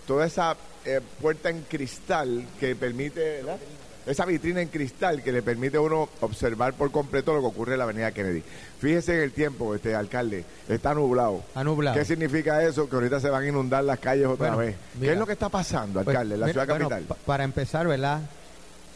toda 0.06 0.26
esa 0.26 0.58
eh, 0.84 1.00
puerta 1.22 1.50
en 1.50 1.62
cristal 1.62 2.46
que 2.60 2.76
permite, 2.76 3.38
¿verdad? 3.38 3.60
Esa 4.06 4.26
vitrina 4.26 4.62
en 4.62 4.68
cristal 4.70 5.22
que 5.24 5.32
le 5.32 5.42
permite 5.42 5.78
a 5.78 5.82
uno 5.82 6.10
observar 6.22 6.74
por 6.74 6.92
completo 6.92 7.34
lo 7.34 7.42
que 7.42 7.48
ocurre 7.48 7.74
en 7.74 7.78
la 7.80 7.84
avenida 7.86 8.12
Kennedy. 8.12 8.44
Fíjese 8.80 9.16
en 9.18 9.22
el 9.24 9.32
tiempo, 9.32 9.74
este 9.76 9.96
alcalde, 9.96 10.44
está 10.68 10.94
nublado. 10.94 11.44
Está 11.48 11.64
nublado. 11.64 11.98
¿Qué 11.98 12.06
significa 12.06 12.62
eso? 12.64 12.90
Que 12.90 12.96
ahorita 12.96 13.20
se 13.20 13.30
van 13.30 13.44
a 13.44 13.48
inundar 13.48 13.84
las 13.84 14.00
calles 14.00 14.26
otra 14.28 14.50
Bueno, 14.54 14.58
vez. 14.58 14.76
¿Qué 15.00 15.12
es 15.14 15.18
lo 15.18 15.26
que 15.26 15.34
está 15.34 15.50
pasando, 15.50 16.04
Pues, 16.04 16.16
alcalde, 16.16 16.36
en 16.36 16.42
la 16.42 16.48
ciudad 16.50 16.68
bueno, 16.68 16.90
capital? 16.90 17.04
pa- 17.08 17.16
para 17.26 17.44
empezar, 17.44 17.88
¿verdad? 17.88 18.22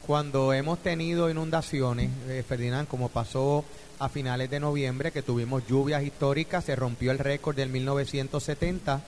Cuando 0.05 0.53
hemos 0.53 0.79
tenido 0.79 1.29
inundaciones, 1.29 2.09
eh, 2.29 2.43
Ferdinand, 2.47 2.87
como 2.87 3.09
pasó 3.09 3.65
a 3.99 4.09
finales 4.09 4.49
de 4.49 4.59
noviembre, 4.59 5.11
que 5.11 5.21
tuvimos 5.21 5.65
lluvias 5.67 6.03
históricas, 6.03 6.63
se 6.65 6.75
rompió 6.75 7.11
el 7.11 7.19
récord 7.19 7.55
del 7.55 7.69
1970, 7.69 9.01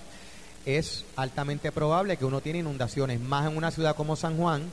es 0.65 1.05
altamente 1.15 1.71
probable 1.71 2.17
que 2.17 2.25
uno 2.25 2.41
tiene 2.41 2.59
inundaciones, 2.59 3.19
más 3.21 3.49
en 3.49 3.55
una 3.55 3.71
ciudad 3.71 3.95
como 3.95 4.15
San 4.15 4.35
Juan, 4.37 4.63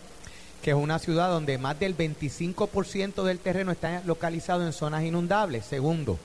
que 0.63 0.71
es 0.71 0.77
una 0.77 0.99
ciudad 0.99 1.31
donde 1.31 1.59
más 1.59 1.79
del 1.79 1.97
25% 1.97 3.23
del 3.23 3.39
terreno 3.39 3.73
está 3.73 4.03
localizado 4.05 4.67
en 4.67 4.73
zonas 4.73 5.05
inundables. 5.05 5.65
Segundo, 5.65 6.19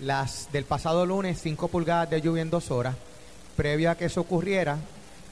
las 0.00 0.50
del 0.52 0.64
pasado 0.64 1.06
lunes, 1.06 1.40
5 1.40 1.68
pulgadas 1.68 2.10
de 2.10 2.20
lluvia 2.20 2.42
en 2.42 2.50
dos 2.50 2.70
horas. 2.70 2.96
Previo 3.56 3.90
a 3.90 3.94
que 3.94 4.06
eso 4.06 4.20
ocurriera, 4.20 4.78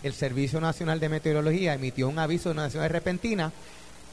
el 0.02 0.14
Servicio 0.14 0.60
Nacional 0.60 1.00
de 1.00 1.08
Meteorología 1.08 1.74
emitió 1.74 2.08
un 2.08 2.18
aviso 2.18 2.52
de 2.52 2.54
una 2.54 2.88
repentina, 2.88 3.52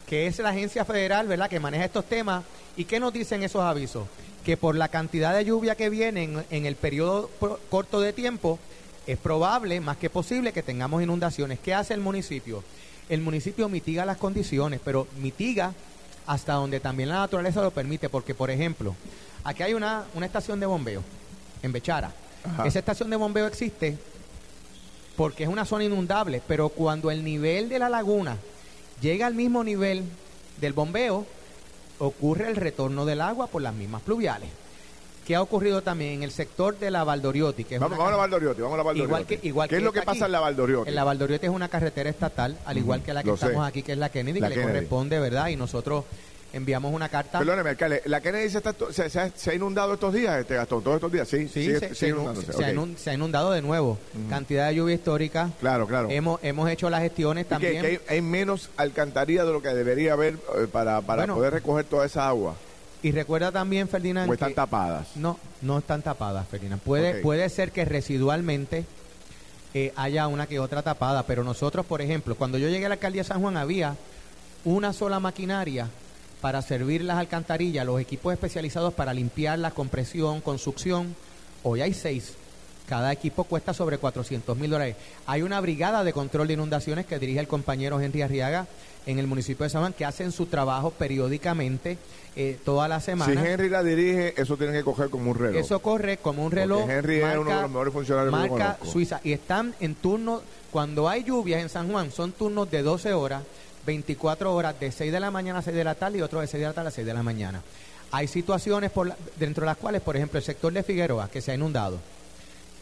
que 0.06 0.28
es 0.28 0.40
la 0.40 0.50
agencia 0.50 0.86
federal, 0.86 1.28
¿verdad?, 1.28 1.50
que 1.50 1.60
maneja 1.60 1.86
estos 1.86 2.06
temas. 2.06 2.44
¿Y 2.76 2.86
qué 2.86 3.00
nos 3.00 3.14
dicen 3.14 3.44
esos 3.44 3.62
avisos? 3.62 4.08
Que 4.46 4.58
por 4.58 4.76
la 4.76 4.88
cantidad 4.88 5.36
de 5.36 5.46
lluvia 5.46 5.76
que 5.76 5.90
viene 5.90 6.24
en, 6.24 6.46
en 6.50 6.66
el 6.66 6.76
periodo 6.76 7.30
corto 7.70 8.00
de 8.00 8.14
tiempo, 8.14 8.60
es 9.06 9.18
probable, 9.18 9.80
más 9.80 9.98
que 9.98 10.10
posible, 10.10 10.52
que 10.52 10.64
tengamos 10.64 11.02
inundaciones. 11.02 11.60
¿Qué 11.60 11.74
hace 11.74 11.94
el 11.94 12.02
municipio? 12.02 12.64
El 13.10 13.22
municipio 13.22 13.70
mitiga 13.70 14.06
las 14.06 14.18
condiciones, 14.18 14.80
pero 14.84 15.08
mitiga 15.20 15.74
hasta 16.26 16.54
donde 16.54 16.80
también 16.80 17.10
la 17.10 17.20
naturaleza 17.20 17.62
lo 17.62 17.72
permite, 17.72 18.10
porque, 18.10 18.36
por 18.36 18.52
ejemplo, 18.52 18.96
aquí 19.44 19.64
hay 19.64 19.74
una, 19.74 20.04
una 20.14 20.26
estación 20.26 20.60
de 20.60 20.66
bombeo 20.66 21.02
en 21.64 21.72
Bechara. 21.72 22.14
Esa 22.66 22.80
estación 22.80 23.10
de 23.10 23.16
bombeo 23.16 23.48
existe 23.48 23.98
porque 25.16 25.44
es 25.44 25.50
una 25.50 25.66
zona 25.66 25.84
inundable, 25.84 26.42
pero 26.48 26.70
cuando 26.70 27.10
el 27.12 27.24
nivel 27.24 27.70
de 27.70 27.80
la 27.80 27.90
laguna 27.90 28.38
llega 29.02 29.26
al 29.26 29.34
mismo 29.34 29.64
nivel 29.64 30.04
del 30.62 30.74
bombeo, 30.74 31.26
ocurre 32.00 32.48
el 32.48 32.56
retorno 32.56 33.06
del 33.06 33.22
agua 33.22 33.48
por 33.48 33.62
las 33.62 33.74
mismas 33.74 34.02
pluviales. 34.04 34.50
¿Qué 35.28 35.36
ha 35.36 35.42
ocurrido 35.42 35.82
también 35.82 36.14
en 36.14 36.24
el 36.24 36.32
sector 36.32 36.80
de 36.80 36.90
la 36.90 37.04
Valdoriotti? 37.04 37.66
Que 37.66 37.78
vamos, 37.78 38.00
a 38.00 38.12
la 38.12 38.16
Valdoriotti, 38.16 38.62
vamos 38.62 38.76
a 38.76 38.78
la 38.78 38.84
Valdoriotti. 38.84 39.10
Igual 39.10 39.26
que, 39.26 39.40
igual 39.44 39.68
¿Qué 39.68 39.76
es 39.76 39.84
lo 39.84 39.92
que 39.92 40.02
pasa 40.04 40.28
en 40.28 40.32
la 40.32 40.40
Valdoriotti? 40.40 40.88
En 40.88 40.96
la 40.96 41.04
Valdoriotti 41.04 41.48
es 41.48 41.52
una 41.52 41.68
carretera 41.68 42.10
estatal, 42.10 42.58
al 42.64 42.78
igual 42.78 43.04
que 43.04 43.14
la 43.14 43.24
que 43.24 43.34
estamos 43.34 43.68
aquí, 43.68 43.84
que 43.84 43.92
es 43.92 43.98
la 43.98 44.08
Kennedy, 44.08 44.40
que 44.40 44.48
le 44.48 44.62
corresponde, 44.62 45.20
¿verdad? 45.20 45.50
Y 45.50 45.58
nosotros 45.58 46.06
enviamos 46.54 46.94
una 46.94 47.10
carta. 47.10 47.40
Perdóneme, 47.40 47.72
alcalde, 47.72 48.04
¿la 48.06 48.22
Kennedy 48.22 48.50
se, 48.50 48.60
está, 48.60 48.74
se, 49.36 49.52
ha 49.52 49.54
inundado 49.54 49.96
estos 49.96 50.14
días, 50.14 50.40
este 50.40 50.56
Gastón? 50.56 50.82
¿Todos 50.82 50.96
estos 50.96 51.12
días? 51.12 51.28
Sí, 51.28 51.50
sí 51.50 51.76
se, 51.78 51.94
se, 51.94 53.10
ha 53.10 53.14
inundado 53.14 53.52
de 53.52 53.62
nuevo. 53.62 54.00
Cantidad 54.30 54.70
de 54.70 54.76
lluvia 54.76 54.96
histórica. 54.96 55.50
Claro, 55.60 55.88
claro. 55.88 56.08
Hemos, 56.10 56.42
hemos 56.42 56.70
hecho 56.70 56.90
las 56.90 57.02
gestiones 57.02 57.50
también. 57.50 57.82
Que, 57.82 58.02
hay, 58.08 58.22
menos 58.22 58.70
alcantarilla 58.78 59.44
de 59.44 59.52
lo 59.52 59.62
que 59.62 59.74
debería 59.74 60.14
haber 60.14 60.36
eh, 60.36 60.68
para, 60.72 61.02
para 61.02 61.28
poder 61.28 61.52
recoger 61.52 61.84
toda 61.84 62.06
esa 62.06 62.30
agua. 62.30 62.56
Y 63.04 63.12
recuerda 63.12 63.52
también, 63.52 63.88
Ferdinand. 63.88 64.30
¿O 64.30 64.34
están 64.34 64.54
tapadas? 64.54 65.16
No, 65.16 65.40
no 65.62 65.78
están 65.78 66.02
tapadas, 66.02 66.48
Ferdinand. 66.48 66.82
Puede, 66.82 67.22
puede 67.22 67.48
ser 67.50 67.72
que 67.72 67.86
residualmente 67.86 68.86
eh, 69.74 69.94
haya 69.96 70.28
una 70.28 70.48
que 70.48 70.60
otra 70.60 70.82
tapada, 70.82 71.24
pero 71.24 71.44
nosotros, 71.44 71.86
por 71.86 72.02
ejemplo, 72.02 72.36
cuando 72.36 72.58
yo 72.58 72.70
llegué 72.70 72.86
a 72.86 72.90
la 72.90 72.96
alcaldía 72.96 73.22
de 73.22 73.28
San 73.28 73.42
Juan 73.42 73.58
había 73.58 73.96
una 74.66 74.94
sola 74.94 75.20
maquinaria 75.20 75.88
para 76.42 76.62
servir 76.62 77.04
las 77.04 77.18
alcantarillas, 77.18 77.86
los 77.86 78.00
equipos 78.02 78.34
especializados 78.34 78.94
para 78.94 79.14
limpiar 79.14 79.60
la 79.60 79.72
compresión, 79.72 80.42
construcción. 80.42 81.16
Hoy 81.64 81.82
hay 81.82 81.94
seis. 81.94 82.34
Cada 82.88 83.12
equipo 83.12 83.44
cuesta 83.44 83.74
sobre 83.74 83.98
400 83.98 84.58
mil 84.58 84.72
dólares. 84.72 84.96
Hay 85.26 85.42
una 85.42 85.60
brigada 85.60 86.06
de 86.06 86.14
control 86.14 86.48
de 86.48 86.54
inundaciones 86.54 87.06
que 87.06 87.20
dirige 87.20 87.42
el 87.42 87.48
compañero 87.48 88.00
Henry 88.00 88.22
Arriaga 88.22 88.66
en 89.06 89.20
el 89.20 89.28
municipio 89.28 89.66
de 89.66 89.70
San 89.70 89.82
Juan, 89.82 89.92
que 89.92 90.06
hacen 90.06 90.32
su 90.32 90.46
trabajo 90.46 90.92
periódicamente 90.92 91.98
eh, 92.38 92.58
toda 92.64 92.88
la 92.88 93.02
semana. 93.02 93.42
Si 93.42 93.46
Henry 93.46 93.68
la 93.68 93.84
dirige, 93.84 94.42
eso 94.42 94.56
tiene 94.56 94.72
que 94.72 94.84
coger 94.84 95.10
como 95.10 95.32
un 95.32 95.38
reloj. 95.38 95.60
Eso 95.60 95.80
corre 95.80 96.18
como 96.18 96.46
un 96.46 96.52
reloj. 96.52 96.90
Henry 96.90 97.18
es 97.18 97.38
uno 97.38 97.50
de 97.50 97.62
los 97.62 97.70
mejores 97.70 97.94
funcionarios 97.94 98.32
marca 98.32 98.78
Suiza. 98.86 99.20
Y 99.22 99.34
están 99.34 99.76
en 99.82 99.96
turno, 99.96 100.42
cuando 100.72 101.10
hay 101.10 101.26
lluvias 101.26 101.62
en 101.62 101.68
San 101.68 101.92
Juan, 101.92 102.10
son 102.12 102.32
turnos 102.32 102.72
de 102.72 102.84
12 102.84 103.12
horas, 103.12 103.44
24 103.86 104.56
horas, 104.56 104.80
de 104.80 104.94
6 104.94 105.12
de 105.12 105.20
la 105.20 105.30
mañana 105.30 105.60
a 105.60 105.62
6 105.62 105.76
de 105.76 105.84
la 105.84 105.96
tarde 105.96 106.20
y 106.20 106.22
otro 106.22 106.40
de 106.40 106.48
6 106.48 106.62
de 106.62 106.68
la 106.68 106.74
tarde 106.74 106.88
a 106.88 106.92
6 106.92 107.06
de 107.06 107.14
la 107.14 107.24
mañana. 107.24 107.62
Hay 108.12 108.30
situaciones 108.30 108.92
por 108.92 109.14
dentro 109.38 109.64
de 109.64 109.66
las 109.66 109.78
cuales, 109.78 110.02
por 110.02 110.16
ejemplo, 110.16 110.40
el 110.40 110.46
sector 110.46 110.72
de 110.72 110.84
Figueroa, 110.84 111.28
que 111.30 111.42
se 111.42 111.52
ha 111.52 111.56
inundado 111.56 112.00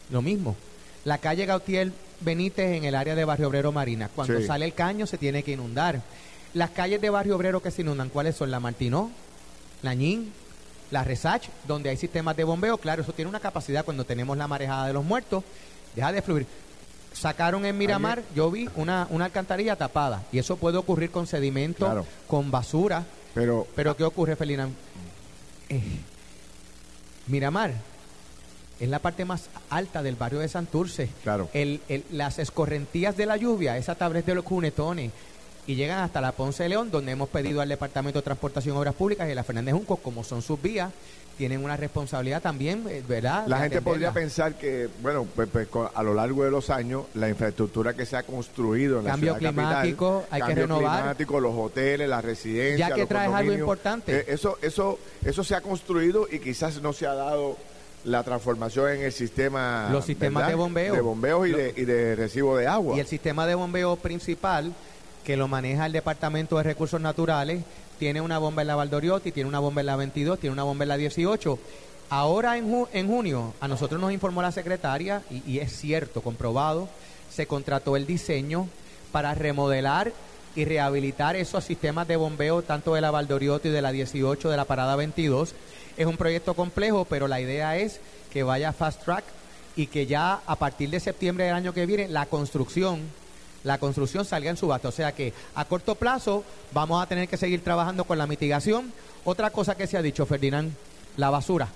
lo 0.10 0.22
mismo. 0.22 0.56
La 1.04 1.20
calle 1.20 1.46
Gautier 1.46 1.92
Benítez 2.22 2.76
en 2.76 2.86
el 2.86 2.96
área 2.96 3.16
de 3.16 3.26
Barrio 3.26 3.48
Obrero 3.48 3.72
Marina. 3.72 4.10
Cuando 4.14 4.42
sale 4.42 4.66
el 4.66 4.74
caño 4.74 5.06
se 5.06 5.18
tiene 5.18 5.44
que 5.44 5.52
inundar. 5.52 6.02
Las 6.54 6.72
calles 6.72 7.02
de 7.02 7.10
Barrio 7.10 7.36
Obrero 7.36 7.62
que 7.62 7.72
se 7.72 7.82
inundan, 7.82 8.10
¿cuáles 8.10 8.36
son? 8.36 8.50
La 8.50 8.60
Martinó, 8.60 9.12
La 9.82 9.94
Ñín, 9.94 10.32
la 10.90 11.04
Resach, 11.04 11.44
donde 11.68 11.90
hay 11.90 11.98
sistemas 11.98 12.38
de 12.38 12.44
bombeo. 12.44 12.78
Claro, 12.78 13.02
eso 13.02 13.14
tiene 13.14 13.30
una 13.30 13.40
capacidad 13.40 13.84
cuando 13.84 14.06
tenemos 14.06 14.38
la 14.38 14.48
marejada 14.48 14.88
de 14.88 14.94
los 14.94 15.04
muertos. 15.04 15.44
Deja 15.96 16.12
de 16.12 16.22
fluir. 16.22 16.48
Sacaron 17.14 17.66
en 17.66 17.78
Miramar, 17.78 18.24
yo 18.36 18.52
vi 18.52 18.70
una, 18.76 19.08
una 19.10 19.26
alcantarilla 19.26 19.76
tapada. 19.76 20.24
Y 20.32 20.40
eso 20.40 20.58
puede 20.58 20.78
ocurrir 20.78 21.12
con 21.12 21.28
sedimento, 21.28 22.06
con 22.28 22.52
basura. 22.52 23.06
Pero, 23.34 23.68
pero 23.76 23.96
¿qué 23.96 24.04
ocurre, 24.04 24.36
Felina? 24.36 24.70
Eh, 25.70 25.82
Miramar 27.28 27.74
es 28.80 28.90
la 28.90 29.00
parte 29.00 29.26
más 29.26 29.50
alta 29.70 30.04
del 30.04 30.16
barrio 30.16 30.40
de 30.40 30.48
Santurce. 30.48 31.10
Claro. 31.24 31.50
El, 31.54 31.82
las 32.12 32.40
escorrentías 32.40 33.16
de 33.18 33.26
la 33.26 33.38
lluvia, 33.38 33.78
esa 33.78 33.96
tablet 33.96 34.26
de 34.26 34.36
los 34.36 34.44
cunetones, 34.44 35.12
y 35.68 35.76
llegan 35.76 36.00
hasta 36.00 36.22
la 36.22 36.32
Ponce 36.32 36.64
de 36.64 36.70
León, 36.70 36.92
donde 36.92 37.12
hemos 37.12 37.30
pedido 37.30 37.62
al 37.62 37.70
Departamento 37.70 38.20
de 38.20 38.24
Transportación 38.24 38.76
y 38.76 38.80
Obras 38.80 38.94
Públicas 38.94 39.28
y 39.28 39.32
a 39.32 39.36
la 39.36 39.44
Fernández 39.44 39.74
Junco, 39.74 39.98
como 39.98 40.24
son 40.24 40.42
sus 40.42 40.62
vías, 40.62 40.92
tienen 41.38 41.64
una 41.64 41.76
responsabilidad 41.76 42.42
también, 42.42 42.86
eh, 42.88 43.04
¿verdad? 43.08 43.46
La 43.48 43.60
gente 43.60 43.82
podría 43.82 44.12
pensar 44.12 44.54
que, 44.56 44.88
bueno, 45.02 45.28
pues, 45.36 45.50
pues 45.50 45.68
a 45.94 46.04
lo 46.04 46.14
largo 46.14 46.44
de 46.44 46.52
los 46.52 46.70
años, 46.70 47.06
la 47.14 47.30
infraestructura 47.30 47.94
que 47.94 48.06
se 48.06 48.16
ha 48.16 48.24
construido 48.24 49.00
en 49.00 49.06
cambio 49.06 49.34
la 49.34 49.40
ciudad 49.40 49.52
climático, 49.52 50.26
hay 50.30 50.42
que 50.44 50.56
renovar. 50.56 51.00
climático, 51.00 51.40
los 51.40 51.56
hoteles, 51.56 52.08
las 52.08 52.24
residencias, 52.24 52.90
ya 52.90 52.96
que 52.96 53.06
traes 53.06 53.34
algo 53.34 53.54
importante. 53.54 54.20
Eh, 54.20 54.26
eso, 54.28 54.58
eso, 54.62 55.00
eso 55.24 55.44
se 55.44 55.56
ha 55.56 55.62
construido 55.62 56.28
y 56.32 56.40
quizás 56.40 56.82
no 56.82 56.94
se 56.94 57.06
ha 57.06 57.14
dado 57.14 57.58
la 58.06 58.24
transformación 58.24 58.92
en 58.92 59.02
el 59.02 59.12
sistema 59.12 59.90
los 59.92 60.06
sistemas 60.06 60.48
de 60.48 60.56
bombeo. 60.56 60.94
De 60.94 61.02
bombeos 61.02 61.48
y, 61.48 61.52
de, 61.52 61.74
y 61.76 61.86
de 61.86 62.16
recibo 62.16 62.56
de 62.56 62.68
agua. 62.68 62.96
Y 62.96 63.00
el 63.00 63.08
sistema 63.08 63.46
de 63.48 63.56
bombeo 63.56 63.96
principal 63.98 64.74
que 65.24 65.36
lo 65.36 65.48
maneja 65.48 65.88
el 65.88 65.92
departamento 65.92 66.58
de 66.58 66.64
recursos 66.64 67.02
naturales 67.02 67.64
tiene 67.98 68.22
una 68.22 68.38
bomba 68.38 68.62
en 68.62 68.68
la 68.68 68.76
Valdoriotti 68.76 69.32
tiene 69.32 69.50
una 69.50 69.60
bomba 69.60 69.82
en 69.82 69.88
la 69.88 69.96
22 69.96 70.40
tiene 70.40 70.54
una 70.54 70.64
bomba 70.64 70.84
en 70.84 70.90
la 70.90 70.98
18 70.98 71.58
ahora 72.10 72.58
en, 72.58 72.86
en 72.94 73.08
junio 73.08 73.54
a 73.60 73.68
nosotros 73.68 74.00
nos 74.00 74.12
informó 74.12 74.42
la 74.42 74.52
secretaria 74.52 75.24
y, 75.32 75.42
y 75.50 75.60
es 75.60 75.76
cierto 75.76 76.22
comprobado 76.22 76.88
se 77.32 77.48
contrató 77.48 77.96
el 77.96 78.06
diseño 78.06 78.68
para 79.12 79.34
remodelar 79.34 80.12
y 80.56 80.66
rehabilitar 80.66 81.36
esos 81.36 81.64
sistemas 81.64 82.08
de 82.08 82.18
bombeo 82.18 82.62
tanto 82.62 82.94
de 82.94 83.02
la 83.02 83.12
Valdoriotti 83.12 83.70
y 83.70 83.72
de 83.72 83.82
la 83.82 83.92
18 83.92 84.50
de 84.50 84.58
la 84.58 84.66
parada 84.66 84.96
22 84.96 85.56
es 85.98 86.06
un 86.06 86.18
proyecto 86.18 86.54
complejo, 86.54 87.06
pero 87.06 87.28
la 87.28 87.42
idea 87.42 87.78
es 87.78 88.00
que 88.32 88.44
vaya 88.44 88.74
fast 88.74 89.04
track 89.04 89.24
y 89.76 89.88
que 89.88 90.06
ya 90.06 90.42
a 90.46 90.56
partir 90.56 90.90
de 90.90 91.00
septiembre 91.00 91.46
del 91.46 91.56
año 91.56 91.74
que 91.74 91.86
viene 91.86 92.08
la 92.08 92.26
construcción 92.26 93.02
la 93.66 93.80
construcción 93.80 94.24
salga 94.24 94.52
en 94.52 94.58
subasta. 94.58 94.88
O 94.88 94.92
sea 94.92 95.12
que 95.14 95.34
a 95.56 95.66
corto 95.66 95.96
plazo 95.96 96.44
vamos 96.72 97.02
a 97.02 97.08
tener 97.08 97.28
que 97.28 97.36
seguir 97.36 97.64
trabajando 97.64 98.06
con 98.06 98.18
la 98.18 98.28
mitigación. 98.28 98.94
Otra 99.26 99.50
cosa 99.50 99.76
que 99.76 99.88
se 99.88 99.98
ha 99.98 100.04
dicho, 100.04 100.26
Ferdinand, 100.26 100.72
la 101.18 101.32
basura. 101.32 101.68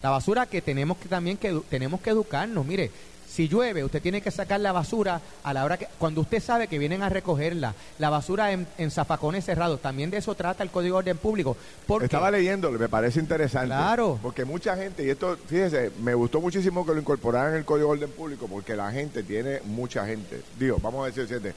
La 0.00 0.10
basura 0.10 0.46
que 0.46 0.62
tenemos 0.62 0.96
que 0.96 1.08
también 1.08 1.36
que 1.36 1.60
tenemos 1.68 2.00
que 2.00 2.10
educarnos. 2.10 2.64
Mire, 2.64 2.92
si 3.38 3.46
llueve, 3.46 3.84
usted 3.84 4.02
tiene 4.02 4.20
que 4.20 4.32
sacar 4.32 4.58
la 4.58 4.72
basura 4.72 5.20
a 5.44 5.54
la 5.54 5.64
hora 5.64 5.76
que, 5.76 5.86
cuando 5.96 6.22
usted 6.22 6.42
sabe 6.42 6.66
que 6.66 6.76
vienen 6.76 7.04
a 7.04 7.08
recogerla, 7.08 7.72
la 8.00 8.10
basura 8.10 8.50
en, 8.50 8.90
zafacones 8.90 9.44
cerrados. 9.44 9.80
También 9.80 10.10
de 10.10 10.16
eso 10.16 10.34
trata 10.34 10.64
el 10.64 10.70
Código 10.70 10.96
de 10.96 11.10
Orden 11.10 11.18
Público. 11.18 11.56
Estaba 12.02 12.32
leyéndolo, 12.32 12.76
me 12.80 12.88
parece 12.88 13.20
interesante. 13.20 13.68
Claro. 13.68 14.18
Porque 14.20 14.44
mucha 14.44 14.76
gente, 14.76 15.04
y 15.04 15.10
esto, 15.10 15.38
fíjese, 15.46 15.92
me 16.02 16.14
gustó 16.14 16.40
muchísimo 16.40 16.84
que 16.84 16.92
lo 16.92 16.98
incorporaran 16.98 17.52
en 17.52 17.58
el 17.58 17.64
Código 17.64 17.90
de 17.90 18.02
Orden 18.02 18.10
Público, 18.10 18.48
porque 18.48 18.74
la 18.74 18.90
gente 18.90 19.22
tiene 19.22 19.60
mucha 19.66 20.04
gente. 20.04 20.42
Digo, 20.58 20.78
vamos 20.82 21.04
a 21.04 21.12
decir, 21.12 21.54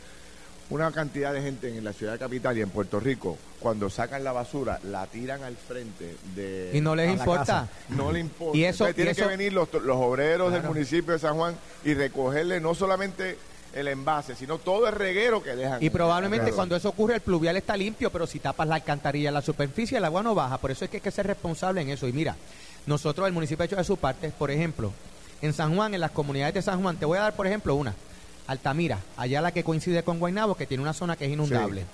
una 0.72 0.90
cantidad 0.92 1.34
de 1.34 1.42
gente 1.42 1.68
en 1.68 1.84
la 1.84 1.92
ciudad 1.92 2.18
capital 2.18 2.58
y 2.58 2.62
en 2.62 2.70
Puerto 2.70 3.00
Rico, 3.00 3.38
cuando 3.60 3.90
sacan 3.90 4.24
la 4.24 4.32
basura, 4.32 4.80
la 4.84 5.06
tiran 5.06 5.44
al 5.44 5.58
frente 5.58 6.16
de... 6.34 6.72
Y 6.74 6.80
no 6.80 6.96
les 6.96 7.12
importa. 7.12 7.68
No 7.90 8.12
le 8.12 8.22
importa. 8.22 8.58
Y 8.58 8.64
eso... 8.64 8.92
tienen 8.94 9.14
que 9.14 9.26
venir 9.26 9.52
los, 9.52 9.68
obreros 9.74 10.54
del 10.54 10.64
municipio 10.64 11.12
de 11.12 11.20
San 11.20 11.36
Juan 11.36 11.56
y 11.84 11.94
recogerle 11.94 12.62
no 12.62 12.74
solamente 12.74 13.38
el 13.74 13.90
envase, 13.90 14.34
sino 14.34 14.60
todo 14.60 14.88
el 14.88 14.96
reguero 14.96 15.44
que 15.44 15.58
dejan. 15.58 15.84
Y 15.84 15.90
probablemente 15.90 16.54
cuando 16.54 16.78
eso 16.78 16.88
ocurre 16.88 17.16
el 17.16 17.22
pluvial 17.22 17.58
está 17.58 17.76
limpio, 17.76 18.10
pero 18.10 18.26
si 18.26 18.40
tapas 18.40 18.68
la 18.68 18.76
alcantarilla, 18.76 19.30
la 19.30 19.42
superficie, 19.42 19.98
el 19.98 20.06
agua 20.06 20.24
no 20.24 20.34
baja. 20.34 20.58
Por 20.58 20.72
eso 20.72 20.86
es 20.86 20.92
que 20.92 20.98
hay 20.98 21.02
que 21.02 21.12
ser 21.12 21.28
responsable 21.28 21.82
en 21.82 21.90
eso. 21.90 22.08
Y 22.08 22.14
mira, 22.14 22.38
nosotros, 22.86 23.28
el 23.28 23.34
municipio 23.34 23.64
ha 23.64 23.66
hecho 23.66 23.76
de 23.76 23.84
su 23.84 23.98
parte, 23.98 24.30
por 24.30 24.50
ejemplo, 24.52 24.94
en 25.42 25.52
San 25.52 25.76
Juan, 25.76 25.94
en 25.94 26.00
las 26.00 26.12
comunidades 26.12 26.54
de 26.54 26.62
San 26.62 26.82
Juan, 26.82 26.96
te 26.96 27.06
voy 27.06 27.18
a 27.18 27.24
dar, 27.24 27.36
por 27.36 27.46
ejemplo, 27.46 27.76
una. 27.76 27.94
Altamira, 28.48 29.00
allá 29.18 29.42
la 29.42 29.52
que 29.52 29.64
coincide 29.64 30.04
con 30.04 30.20
Guaynabo, 30.20 30.56
que 30.56 30.66
tiene 30.66 30.84
una 30.84 30.94
zona 30.94 31.16
que 31.16 31.26
es 31.26 31.32
inundable. 31.32 31.86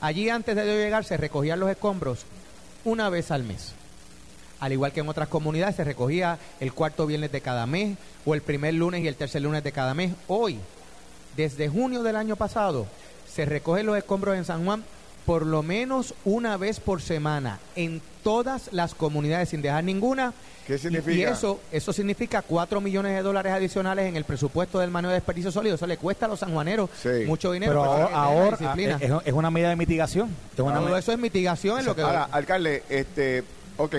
Allí 0.00 0.28
antes 0.28 0.56
de 0.56 0.64
llegar 0.64 1.04
se 1.04 1.16
recogían 1.16 1.60
los 1.60 1.70
escombros 1.70 2.24
una 2.84 3.08
vez 3.10 3.30
al 3.30 3.44
mes. 3.44 3.72
Al 4.60 4.72
igual 4.72 4.92
que 4.92 5.00
en 5.00 5.08
otras 5.08 5.28
comunidades 5.28 5.76
se 5.76 5.84
recogía 5.84 6.38
el 6.60 6.72
cuarto 6.72 7.06
viernes 7.06 7.32
de 7.32 7.40
cada 7.40 7.66
mes 7.66 7.96
o 8.24 8.34
el 8.34 8.42
primer 8.42 8.74
lunes 8.74 9.02
y 9.02 9.08
el 9.08 9.16
tercer 9.16 9.42
lunes 9.42 9.64
de 9.64 9.72
cada 9.72 9.94
mes. 9.94 10.12
Hoy, 10.28 10.58
desde 11.36 11.68
junio 11.68 12.02
del 12.02 12.16
año 12.16 12.36
pasado, 12.36 12.86
se 13.32 13.44
recogen 13.46 13.86
los 13.86 13.96
escombros 13.96 14.36
en 14.36 14.44
San 14.44 14.64
Juan 14.64 14.84
por 15.30 15.46
lo 15.46 15.62
menos 15.62 16.12
una 16.24 16.56
vez 16.56 16.80
por 16.80 17.00
semana 17.00 17.60
en 17.76 18.02
todas 18.24 18.68
las 18.72 18.96
comunidades 18.96 19.50
sin 19.50 19.62
dejar 19.62 19.84
ninguna. 19.84 20.32
¿Qué 20.66 20.74
Y- 20.74 20.78
significa? 20.78 21.12
Y 21.16 21.22
eso, 21.22 21.60
eso 21.70 21.92
significa 21.92 22.42
4 22.42 22.80
millones 22.80 23.14
de 23.14 23.22
dólares 23.22 23.52
adicionales 23.52 24.08
en 24.08 24.16
el 24.16 24.24
presupuesto 24.24 24.80
del 24.80 24.90
manejo 24.90 25.10
de 25.10 25.18
desperdicio 25.18 25.52
sólido. 25.52 25.76
Eso 25.76 25.86
le 25.86 25.98
cuesta 25.98 26.26
a 26.26 26.28
los 26.28 26.40
sanjuaneros 26.40 26.90
Sí. 27.00 27.26
mucho 27.28 27.52
dinero. 27.52 27.80
Pero 27.80 28.06
pero 28.08 28.16
ahora, 28.16 28.58
es, 29.00 29.10
es 29.26 29.32
una 29.32 29.52
medida 29.52 29.68
de 29.68 29.76
mitigación. 29.76 30.30
Es 30.52 30.58
una 30.58 30.80
Todo 30.80 30.88
me- 30.88 30.98
eso 30.98 31.12
es 31.12 31.18
mitigación 31.20 31.78
en 31.78 31.84
lo 31.84 31.94
que... 31.94 32.02
Ahora, 32.02 32.24
alcalde, 32.32 32.82
este, 32.88 33.44
ok, 33.76 33.94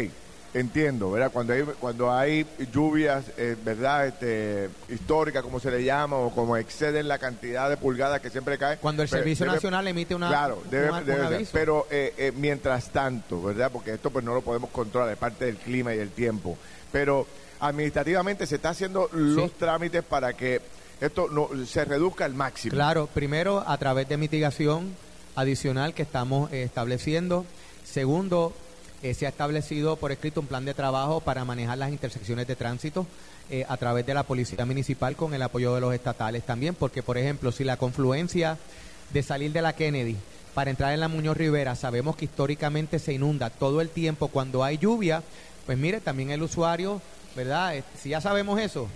entiendo, 0.53 1.11
¿verdad? 1.11 1.31
Cuando 1.31 1.53
hay, 1.53 1.63
cuando 1.79 2.11
hay 2.11 2.45
lluvias, 2.73 3.25
eh, 3.37 3.55
¿verdad? 3.63 4.07
Este, 4.07 4.69
históricas, 4.89 5.43
como 5.43 5.59
se 5.59 5.71
le 5.71 5.83
llama, 5.83 6.17
o 6.17 6.29
como 6.31 6.57
exceden 6.57 7.07
la 7.07 7.17
cantidad 7.19 7.69
de 7.69 7.77
pulgadas 7.77 8.19
que 8.21 8.29
siempre 8.29 8.57
cae. 8.57 8.77
Cuando 8.77 9.01
el 9.03 9.07
Servicio 9.09 9.45
debe- 9.45 9.55
Nacional 9.55 9.87
emite 9.87 10.13
una, 10.15 10.27
Claro, 10.27 10.61
debe, 10.69 10.89
una- 10.89 10.99
un 10.99 11.05
debe 11.05 11.23
ser. 11.25 11.33
aviso. 11.35 11.51
Pero 11.53 11.87
eh, 11.89 12.13
eh, 12.17 12.33
mientras 12.35 12.89
tanto, 12.89 13.41
¿verdad? 13.41 13.71
Porque 13.71 13.93
esto 13.93 14.09
pues 14.09 14.25
no 14.25 14.33
lo 14.33 14.41
podemos 14.41 14.69
controlar, 14.71 15.09
es 15.11 15.17
parte 15.17 15.45
del 15.45 15.55
clima 15.57 15.95
y 15.95 15.99
el 15.99 16.09
tiempo. 16.09 16.57
Pero 16.91 17.25
administrativamente 17.61 18.45
se 18.45 18.55
está 18.55 18.69
haciendo 18.69 19.07
los 19.13 19.49
Sí. 19.49 19.55
trámites 19.57 20.03
para 20.03 20.33
que 20.33 20.59
esto 20.99 21.27
no 21.31 21.49
se 21.65 21.85
reduzca 21.85 22.25
al 22.25 22.33
máximo. 22.33 22.73
Claro, 22.73 23.07
primero 23.07 23.63
a 23.65 23.77
través 23.77 24.09
de 24.09 24.17
mitigación 24.17 24.95
adicional 25.35 25.93
que 25.93 26.01
estamos 26.03 26.51
eh, 26.51 26.63
estableciendo. 26.63 27.45
Segundo, 27.85 28.53
eh, 29.03 29.13
se 29.13 29.25
ha 29.25 29.29
establecido 29.29 29.95
por 29.95 30.11
escrito 30.11 30.41
un 30.41 30.47
plan 30.47 30.65
de 30.65 30.73
trabajo 30.73 31.21
para 31.21 31.45
manejar 31.45 31.77
las 31.77 31.91
intersecciones 31.91 32.47
de 32.47 32.55
tránsito 32.55 33.05
eh, 33.49 33.65
a 33.67 33.77
través 33.77 34.05
de 34.05 34.13
la 34.13 34.23
Policía 34.23 34.65
Municipal 34.65 35.15
con 35.15 35.33
el 35.33 35.41
apoyo 35.41 35.73
de 35.75 35.81
los 35.81 35.93
estatales 35.93 36.43
también, 36.43 36.75
porque 36.75 37.03
por 37.03 37.17
ejemplo, 37.17 37.51
si 37.51 37.63
la 37.63 37.77
confluencia 37.77 38.57
de 39.11 39.23
salir 39.23 39.51
de 39.51 39.61
la 39.61 39.73
Kennedy 39.73 40.15
para 40.53 40.69
entrar 40.69 40.93
en 40.93 40.99
la 40.99 41.07
Muñoz 41.07 41.37
Rivera, 41.37 41.75
sabemos 41.75 42.15
que 42.15 42.25
históricamente 42.25 42.99
se 42.99 43.13
inunda 43.13 43.49
todo 43.49 43.81
el 43.81 43.89
tiempo 43.89 44.27
cuando 44.27 44.63
hay 44.63 44.77
lluvia, 44.77 45.23
pues 45.65 45.77
mire, 45.77 46.01
también 46.01 46.31
el 46.31 46.43
usuario, 46.43 47.01
¿verdad? 47.35 47.75
Eh, 47.77 47.83
Si 48.01 48.09
ya 48.09 48.21
sabemos 48.21 48.59
eso, 48.59 48.87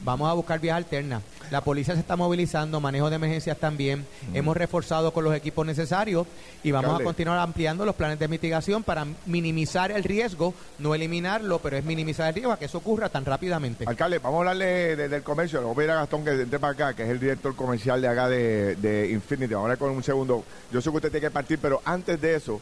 vamos 0.00 0.28
a 0.28 0.32
buscar 0.32 0.60
vías 0.60 0.76
alternas. 0.76 1.22
La 1.50 1.60
policía 1.62 1.94
se 1.94 2.00
está 2.00 2.16
movilizando, 2.16 2.80
manejo 2.80 3.10
de 3.10 3.16
emergencias 3.16 3.58
también. 3.58 4.06
Hemos 4.32 4.56
reforzado 4.56 5.12
con 5.12 5.24
los 5.24 5.34
equipos 5.34 5.64
necesarios 5.66 6.26
y 6.62 6.70
vamos 6.70 6.98
a 7.00 7.04
continuar 7.04 7.38
ampliando 7.38 7.84
los 7.84 7.94
planes 7.94 8.18
de 8.18 8.28
mitigación 8.28 8.82
para 8.82 9.06
minimizar 9.26 9.90
el 9.92 10.02
riesgo, 10.04 10.54
no 10.78 10.94
eliminarlo, 10.94 11.58
pero 11.58 11.76
es 11.76 11.84
minimizar 11.84 12.28
el 12.28 12.34
riesgo 12.34 12.50
a 12.52 12.58
que 12.58 12.64
eso 12.64 12.78
ocurra 12.78 13.08
tan 13.10 13.24
rápidamente. 13.26 13.84
Alcalde, 13.86 14.18
vamos 14.20 14.36
a 14.38 14.40
hablarle 14.40 14.96
de- 14.96 15.08
del 15.08 15.22
comercio. 15.22 15.60
Lo 15.60 15.74
voy 15.74 15.86
a 15.86 15.92
a 15.92 15.96
Gastón 15.96 16.24
que 16.24 16.30
entre 16.30 16.58
para 16.58 16.72
acá, 16.72 16.94
que 16.94 17.02
es 17.04 17.10
el 17.10 17.20
director 17.20 17.54
comercial 17.54 18.00
de 18.00 18.08
acá 18.08 18.28
de, 18.28 18.76
de 18.76 19.10
Infinity. 19.10 19.52
Vamos 19.52 19.64
a 19.64 19.72
hablar 19.72 19.78
con 19.78 19.90
un 19.90 20.02
segundo. 20.02 20.44
Yo 20.72 20.80
sé 20.80 20.90
que 20.90 20.96
usted 20.96 21.10
tiene 21.10 21.26
que 21.26 21.30
partir, 21.30 21.58
pero 21.60 21.82
antes 21.84 22.20
de 22.20 22.34
eso, 22.36 22.60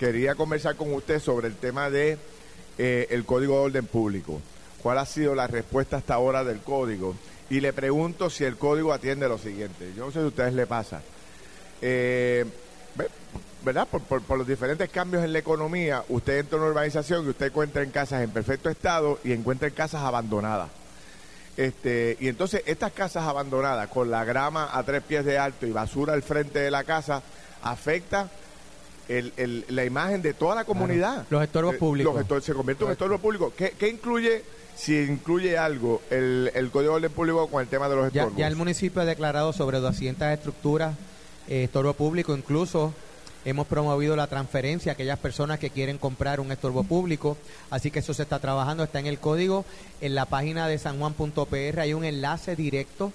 quería 0.00 0.34
conversar 0.34 0.74
con 0.74 0.92
usted 0.92 1.20
sobre 1.20 1.46
el 1.46 1.54
tema 1.54 1.88
de 1.88 2.18
eh, 2.78 3.06
el 3.10 3.24
Código 3.24 3.54
de 3.54 3.60
Orden 3.66 3.86
Público. 3.86 4.40
¿Cuál 4.84 4.98
ha 4.98 5.06
sido 5.06 5.34
la 5.34 5.46
respuesta 5.46 5.96
hasta 5.96 6.12
ahora 6.12 6.44
del 6.44 6.58
Código? 6.60 7.14
Y 7.48 7.60
le 7.60 7.72
pregunto 7.72 8.28
si 8.28 8.44
el 8.44 8.58
Código 8.58 8.92
atiende 8.92 9.26
lo 9.26 9.38
siguiente. 9.38 9.92
Yo 9.96 10.04
no 10.04 10.12
sé 10.12 10.18
si 10.18 10.24
a 10.26 10.28
ustedes 10.28 10.52
le 10.52 10.66
pasa. 10.66 11.00
Eh, 11.80 12.44
ve- 12.94 13.08
¿Verdad? 13.64 13.88
Por, 13.90 14.02
por- 14.02 14.20
por 14.20 14.36
los 14.36 14.46
diferentes 14.46 14.90
cambios 14.90 15.24
en 15.24 15.32
la 15.32 15.38
economía, 15.38 16.04
usted 16.10 16.38
entra 16.40 16.58
a 16.58 16.60
una 16.60 16.70
urbanización 16.70 17.24
y 17.24 17.30
usted 17.30 17.46
encuentra 17.46 17.82
en 17.82 17.90
casas 17.92 18.22
en 18.22 18.30
perfecto 18.30 18.68
estado 18.68 19.18
y 19.24 19.32
encuentra 19.32 19.68
en 19.68 19.72
casas 19.74 20.02
abandonadas. 20.02 20.68
Este, 21.56 22.18
y 22.20 22.28
entonces 22.28 22.62
estas 22.66 22.92
casas 22.92 23.24
abandonadas 23.24 23.88
con 23.88 24.10
la 24.10 24.22
grama 24.26 24.68
a 24.70 24.82
tres 24.82 25.02
pies 25.02 25.24
de 25.24 25.38
alto 25.38 25.66
y 25.66 25.72
basura 25.72 26.12
al 26.12 26.22
frente 26.22 26.58
de 26.58 26.70
la 26.70 26.84
casa 26.84 27.22
afecta 27.62 28.28
el- 29.08 29.32
el- 29.38 29.64
la 29.70 29.84
imagen 29.86 30.20
de 30.20 30.34
toda 30.34 30.54
la 30.56 30.64
comunidad. 30.64 31.24
Los 31.30 31.42
estorbos 31.42 31.76
Eh, 31.76 31.78
públicos. 31.78 32.12
los 32.14 32.22
estor- 32.22 32.42
se 32.42 32.52
convierte 32.52 32.84
en 32.84 32.88
un 32.88 32.92
estorbo 32.92 33.16
público. 33.18 33.52
¿Qué, 33.56 33.70
qué 33.78 33.88
incluye, 33.88 34.42
si 34.76 34.96
incluye 35.02 35.56
algo, 35.58 36.02
el, 36.10 36.50
el 36.54 36.70
Código 36.70 36.92
de 36.92 36.96
Orden 36.96 37.12
Público 37.12 37.46
con 37.48 37.62
el 37.62 37.68
tema 37.68 37.88
de 37.88 37.96
los 37.96 38.12
Ya, 38.12 38.22
estorbos? 38.22 38.38
ya 38.38 38.46
el 38.46 38.56
municipio 38.56 39.02
ha 39.02 39.04
declarado 39.04 39.52
sobre 39.52 39.78
200 39.80 40.28
estructuras, 40.28 40.96
eh, 41.48 41.64
estorbo 41.64 41.92
público, 41.94 42.36
incluso 42.36 42.92
hemos 43.44 43.66
promovido 43.66 44.16
la 44.16 44.26
transferencia 44.26 44.92
a 44.92 44.94
aquellas 44.94 45.18
personas 45.18 45.58
que 45.58 45.68
quieren 45.70 45.98
comprar 45.98 46.40
un 46.40 46.50
estorbo 46.50 46.82
público, 46.84 47.36
así 47.70 47.90
que 47.90 47.98
eso 47.98 48.14
se 48.14 48.22
está 48.22 48.38
trabajando, 48.38 48.82
está 48.84 48.98
en 49.00 49.06
el 49.06 49.18
código, 49.18 49.64
en 50.00 50.14
la 50.14 50.24
página 50.24 50.66
de 50.66 50.78
sanjuan.pr 50.78 51.78
hay 51.80 51.92
un 51.92 52.04
enlace 52.04 52.56
directo 52.56 53.12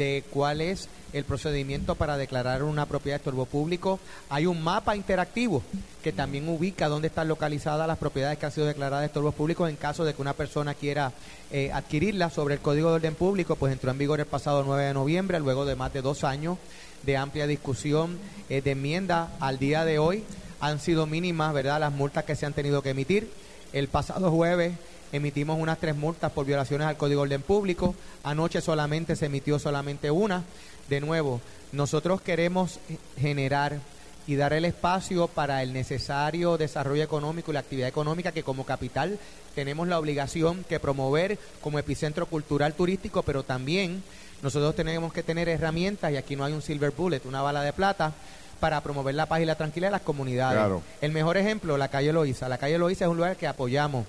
de 0.00 0.24
cuál 0.30 0.62
es 0.62 0.88
el 1.12 1.24
procedimiento 1.24 1.94
para 1.94 2.16
declarar 2.16 2.62
una 2.62 2.86
propiedad 2.86 3.16
de 3.16 3.18
estorbo 3.18 3.44
público. 3.44 4.00
Hay 4.30 4.46
un 4.46 4.62
mapa 4.62 4.96
interactivo 4.96 5.62
que 6.02 6.10
también 6.10 6.48
ubica 6.48 6.88
dónde 6.88 7.08
están 7.08 7.28
localizadas 7.28 7.86
las 7.86 7.98
propiedades 7.98 8.38
que 8.38 8.46
han 8.46 8.52
sido 8.52 8.66
declaradas 8.66 9.02
de 9.02 9.06
estorbos 9.08 9.34
públicos 9.34 9.68
en 9.68 9.76
caso 9.76 10.06
de 10.06 10.14
que 10.14 10.22
una 10.22 10.32
persona 10.32 10.72
quiera 10.72 11.12
eh, 11.52 11.70
adquirirlas 11.70 12.32
sobre 12.32 12.54
el 12.54 12.60
Código 12.60 12.88
de 12.88 12.94
Orden 12.94 13.14
Público, 13.14 13.56
pues 13.56 13.74
entró 13.74 13.90
en 13.90 13.98
vigor 13.98 14.20
el 14.20 14.26
pasado 14.26 14.64
9 14.64 14.84
de 14.84 14.94
noviembre, 14.94 15.38
luego 15.38 15.66
de 15.66 15.76
más 15.76 15.92
de 15.92 16.00
dos 16.00 16.24
años 16.24 16.56
de 17.02 17.18
amplia 17.18 17.46
discusión 17.46 18.18
eh, 18.48 18.62
de 18.62 18.70
enmienda 18.70 19.36
al 19.38 19.58
día 19.58 19.84
de 19.84 19.98
hoy. 19.98 20.24
Han 20.60 20.80
sido 20.80 21.06
mínimas, 21.06 21.52
¿verdad?, 21.52 21.78
las 21.78 21.92
multas 21.92 22.24
que 22.24 22.36
se 22.36 22.46
han 22.46 22.54
tenido 22.54 22.80
que 22.80 22.90
emitir. 22.90 23.30
El 23.74 23.88
pasado 23.88 24.30
jueves 24.30 24.72
emitimos 25.12 25.58
unas 25.58 25.78
tres 25.78 25.96
multas 25.96 26.32
por 26.32 26.46
violaciones 26.46 26.86
al 26.86 26.96
Código 26.96 27.20
de 27.20 27.26
Orden 27.26 27.42
Público. 27.42 27.94
Anoche 28.22 28.60
solamente 28.60 29.16
se 29.16 29.26
emitió 29.26 29.58
solamente 29.58 30.10
una. 30.10 30.44
De 30.88 31.00
nuevo, 31.00 31.40
nosotros 31.72 32.20
queremos 32.20 32.78
generar 33.18 33.78
y 34.26 34.36
dar 34.36 34.52
el 34.52 34.64
espacio 34.64 35.28
para 35.28 35.62
el 35.62 35.72
necesario 35.72 36.56
desarrollo 36.56 37.02
económico 37.02 37.50
y 37.50 37.54
la 37.54 37.60
actividad 37.60 37.88
económica 37.88 38.32
que 38.32 38.42
como 38.42 38.64
capital 38.64 39.18
tenemos 39.54 39.88
la 39.88 39.98
obligación 39.98 40.64
que 40.68 40.78
promover 40.78 41.38
como 41.60 41.78
epicentro 41.78 42.26
cultural 42.26 42.74
turístico, 42.74 43.22
pero 43.22 43.42
también 43.42 44.02
nosotros 44.42 44.74
tenemos 44.74 45.12
que 45.12 45.22
tener 45.22 45.48
herramientas 45.48 46.12
y 46.12 46.16
aquí 46.16 46.36
no 46.36 46.44
hay 46.44 46.52
un 46.52 46.62
silver 46.62 46.92
bullet, 46.92 47.22
una 47.24 47.42
bala 47.42 47.62
de 47.62 47.72
plata 47.72 48.12
para 48.60 48.80
promover 48.82 49.14
la 49.14 49.26
paz 49.26 49.40
y 49.40 49.46
la 49.46 49.56
tranquilidad 49.56 49.88
de 49.88 49.92
las 49.92 50.02
comunidades. 50.02 50.58
Claro. 50.58 50.82
El 51.00 51.12
mejor 51.12 51.36
ejemplo, 51.36 51.76
la 51.76 51.88
calle 51.88 52.12
Loíza. 52.12 52.48
La 52.48 52.58
calle 52.58 52.78
Loíza 52.78 53.06
es 53.06 53.10
un 53.10 53.16
lugar 53.16 53.36
que 53.36 53.46
apoyamos 53.46 54.06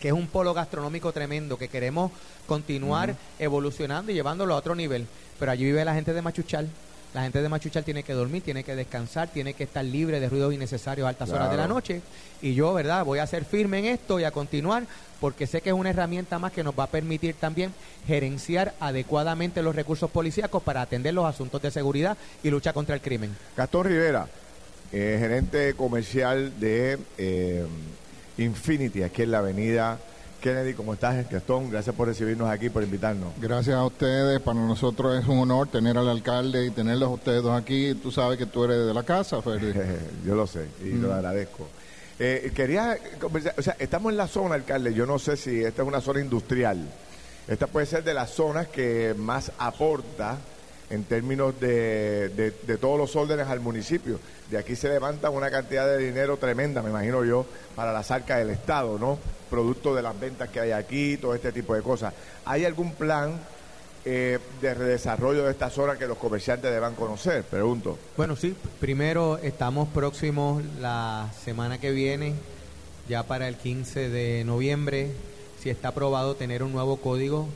que 0.00 0.08
es 0.08 0.14
un 0.14 0.26
polo 0.26 0.54
gastronómico 0.54 1.12
tremendo, 1.12 1.58
que 1.58 1.68
queremos 1.68 2.12
continuar 2.46 3.14
evolucionando 3.38 4.12
y 4.12 4.14
llevándolo 4.14 4.54
a 4.54 4.58
otro 4.58 4.74
nivel. 4.74 5.06
Pero 5.38 5.52
allí 5.52 5.64
vive 5.64 5.84
la 5.84 5.94
gente 5.94 6.12
de 6.12 6.22
Machuchal. 6.22 6.68
La 7.14 7.22
gente 7.22 7.40
de 7.40 7.48
Machuchal 7.48 7.82
tiene 7.82 8.02
que 8.02 8.12
dormir, 8.12 8.42
tiene 8.42 8.62
que 8.62 8.76
descansar, 8.76 9.28
tiene 9.28 9.54
que 9.54 9.64
estar 9.64 9.82
libre 9.82 10.20
de 10.20 10.28
ruidos 10.28 10.52
innecesarios 10.52 11.06
a 11.06 11.08
altas 11.08 11.30
horas 11.30 11.50
de 11.50 11.56
la 11.56 11.66
noche. 11.66 12.02
Y 12.42 12.52
yo, 12.52 12.74
¿verdad? 12.74 13.06
Voy 13.06 13.20
a 13.20 13.26
ser 13.26 13.46
firme 13.46 13.78
en 13.78 13.86
esto 13.86 14.20
y 14.20 14.24
a 14.24 14.30
continuar 14.30 14.84
porque 15.20 15.46
sé 15.46 15.62
que 15.62 15.70
es 15.70 15.74
una 15.74 15.90
herramienta 15.90 16.38
más 16.38 16.52
que 16.52 16.62
nos 16.62 16.78
va 16.78 16.84
a 16.84 16.88
permitir 16.88 17.34
también 17.34 17.72
gerenciar 18.06 18.74
adecuadamente 18.80 19.62
los 19.62 19.74
recursos 19.74 20.10
policíacos 20.10 20.62
para 20.62 20.82
atender 20.82 21.14
los 21.14 21.24
asuntos 21.24 21.62
de 21.62 21.70
seguridad 21.70 22.18
y 22.42 22.50
lucha 22.50 22.72
contra 22.72 22.94
el 22.94 23.00
crimen. 23.00 23.34
Gastón 23.56 23.86
Rivera, 23.86 24.28
eh, 24.92 25.16
gerente 25.18 25.74
comercial 25.74 26.60
de 26.60 26.98
eh, 27.16 27.64
Infinity, 28.38 29.02
aquí 29.02 29.22
en 29.22 29.30
la 29.30 29.38
avenida 29.38 29.98
Kennedy. 30.40 30.74
¿Cómo 30.74 30.94
estás, 30.94 31.28
Gastón? 31.30 31.70
Gracias 31.70 31.94
por 31.94 32.08
recibirnos 32.08 32.48
aquí, 32.48 32.70
por 32.70 32.82
invitarnos. 32.82 33.32
Gracias 33.40 33.74
a 33.76 33.84
ustedes, 33.84 34.40
para 34.40 34.58
nosotros 34.60 35.18
es 35.20 35.26
un 35.26 35.38
honor 35.38 35.68
tener 35.68 35.96
al 35.96 36.08
alcalde 36.08 36.66
y 36.66 36.70
tenerlos 36.70 37.08
a 37.08 37.12
ustedes 37.12 37.42
dos 37.42 37.60
aquí. 37.60 37.94
Tú 37.94 38.10
sabes 38.10 38.38
que 38.38 38.46
tú 38.46 38.64
eres 38.64 38.86
de 38.86 38.94
la 38.94 39.02
casa, 39.02 39.40
Ferdi. 39.42 39.72
Yo 40.26 40.34
lo 40.34 40.46
sé 40.46 40.66
y 40.82 40.92
lo 40.92 41.12
agradezco. 41.12 41.66
Eh, 42.18 42.52
quería 42.54 42.96
conversar, 43.20 43.54
o 43.58 43.62
sea, 43.62 43.76
estamos 43.78 44.10
en 44.10 44.16
la 44.16 44.26
zona, 44.26 44.54
alcalde. 44.54 44.94
Yo 44.94 45.04
no 45.04 45.18
sé 45.18 45.36
si 45.36 45.62
esta 45.62 45.82
es 45.82 45.88
una 45.88 46.00
zona 46.00 46.20
industrial. 46.20 46.86
Esta 47.46 47.66
puede 47.66 47.86
ser 47.86 48.04
de 48.04 48.14
las 48.14 48.30
zonas 48.30 48.68
que 48.68 49.14
más 49.18 49.52
aporta 49.58 50.38
en 50.90 51.04
términos 51.04 51.58
de, 51.60 52.28
de- 52.28 52.76
todos 52.78 52.98
los 52.98 53.16
órdenes 53.16 53.48
al 53.48 53.60
municipio. 53.60 54.20
De 54.50 54.58
aquí 54.58 54.76
se 54.76 54.88
levanta 54.88 55.30
una 55.30 55.50
cantidad 55.50 55.86
de 55.86 55.98
dinero 55.98 56.36
tremenda, 56.36 56.80
me 56.82 56.90
imagino 56.90 57.24
yo, 57.24 57.44
para 57.74 57.92
las 57.92 58.10
arcas 58.10 58.38
del 58.38 58.50
Estado, 58.50 58.98
¿no? 58.98 59.18
Producto 59.50 59.94
de 59.94 60.02
las 60.02 60.18
ventas 60.18 60.48
que 60.48 60.60
hay 60.60 60.70
aquí, 60.70 61.16
todo 61.16 61.34
este 61.34 61.50
tipo 61.52 61.74
de 61.74 61.82
cosas. 61.82 62.14
¿Hay 62.44 62.64
algún 62.64 62.92
plan 62.92 63.32
eh, 64.04 64.38
de 64.62 64.74
redesarrollo 64.74 65.44
de 65.44 65.50
esta 65.50 65.68
zona 65.70 65.96
que 65.98 66.06
los 66.06 66.18
comerciantes 66.18 66.70
deban 66.70 66.94
conocer? 66.94 67.42
Pregunto. 67.42 67.98
Bueno, 68.16 68.36
sí, 68.36 68.54
primero 68.78 69.38
estamos 69.38 69.88
próximos 69.88 70.62
la 70.80 71.32
semana 71.44 71.80
que 71.80 71.90
viene, 71.90 72.34
ya 73.08 73.24
para 73.24 73.48
el 73.48 73.56
15 73.56 74.08
de 74.08 74.44
noviembre, 74.44 75.10
si 75.60 75.70
está 75.70 75.88
aprobado 75.88 76.36
tener 76.36 76.62
un 76.62 76.70
nuevo 76.72 76.98
código 76.98 77.48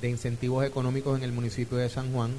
de 0.00 0.10
incentivos 0.10 0.64
económicos 0.64 1.16
en 1.18 1.24
el 1.24 1.32
municipio 1.32 1.76
de 1.78 1.88
San 1.88 2.12
Juan. 2.12 2.30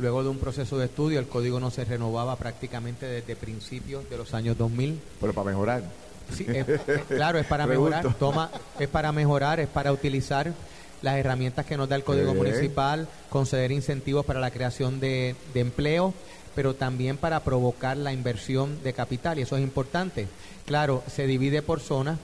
Luego 0.00 0.22
de 0.22 0.30
un 0.30 0.38
proceso 0.38 0.78
de 0.78 0.86
estudio, 0.86 1.18
el 1.20 1.26
código 1.28 1.60
no 1.60 1.70
se 1.70 1.84
renovaba 1.84 2.36
prácticamente 2.36 3.06
desde 3.06 3.36
principios 3.36 4.08
de 4.08 4.16
los 4.16 4.32
años 4.34 4.56
2000. 4.56 4.98
Pero 5.20 5.32
para 5.34 5.50
mejorar. 5.50 5.82
Sí, 6.34 6.46
es- 6.48 6.68
es- 6.68 7.02
claro, 7.08 7.38
es 7.38 7.46
para 7.46 7.66
Pregunto. 7.66 7.96
mejorar, 7.96 8.14
toma, 8.18 8.50
es 8.78 8.88
para 8.88 9.12
mejorar, 9.12 9.60
es 9.60 9.68
para 9.68 9.92
utilizar 9.92 10.52
las 11.02 11.16
herramientas 11.16 11.66
que 11.66 11.76
nos 11.76 11.88
da 11.88 11.96
el 11.96 12.04
Código. 12.04 12.34
Municipal, 12.34 13.08
conceder 13.30 13.72
incentivos 13.72 14.24
para 14.24 14.38
la 14.40 14.50
creación 14.50 15.00
de, 15.00 15.34
de 15.52 15.60
empleo, 15.60 16.14
pero 16.54 16.74
también 16.74 17.16
para 17.16 17.40
provocar 17.40 17.96
la 17.96 18.12
inversión 18.12 18.82
de 18.82 18.92
capital 18.92 19.38
y 19.38 19.42
eso 19.42 19.56
es 19.56 19.62
importante. 19.62 20.28
Claro, 20.66 21.02
se 21.14 21.26
divide 21.26 21.62
por 21.62 21.80
zonas. 21.80 22.18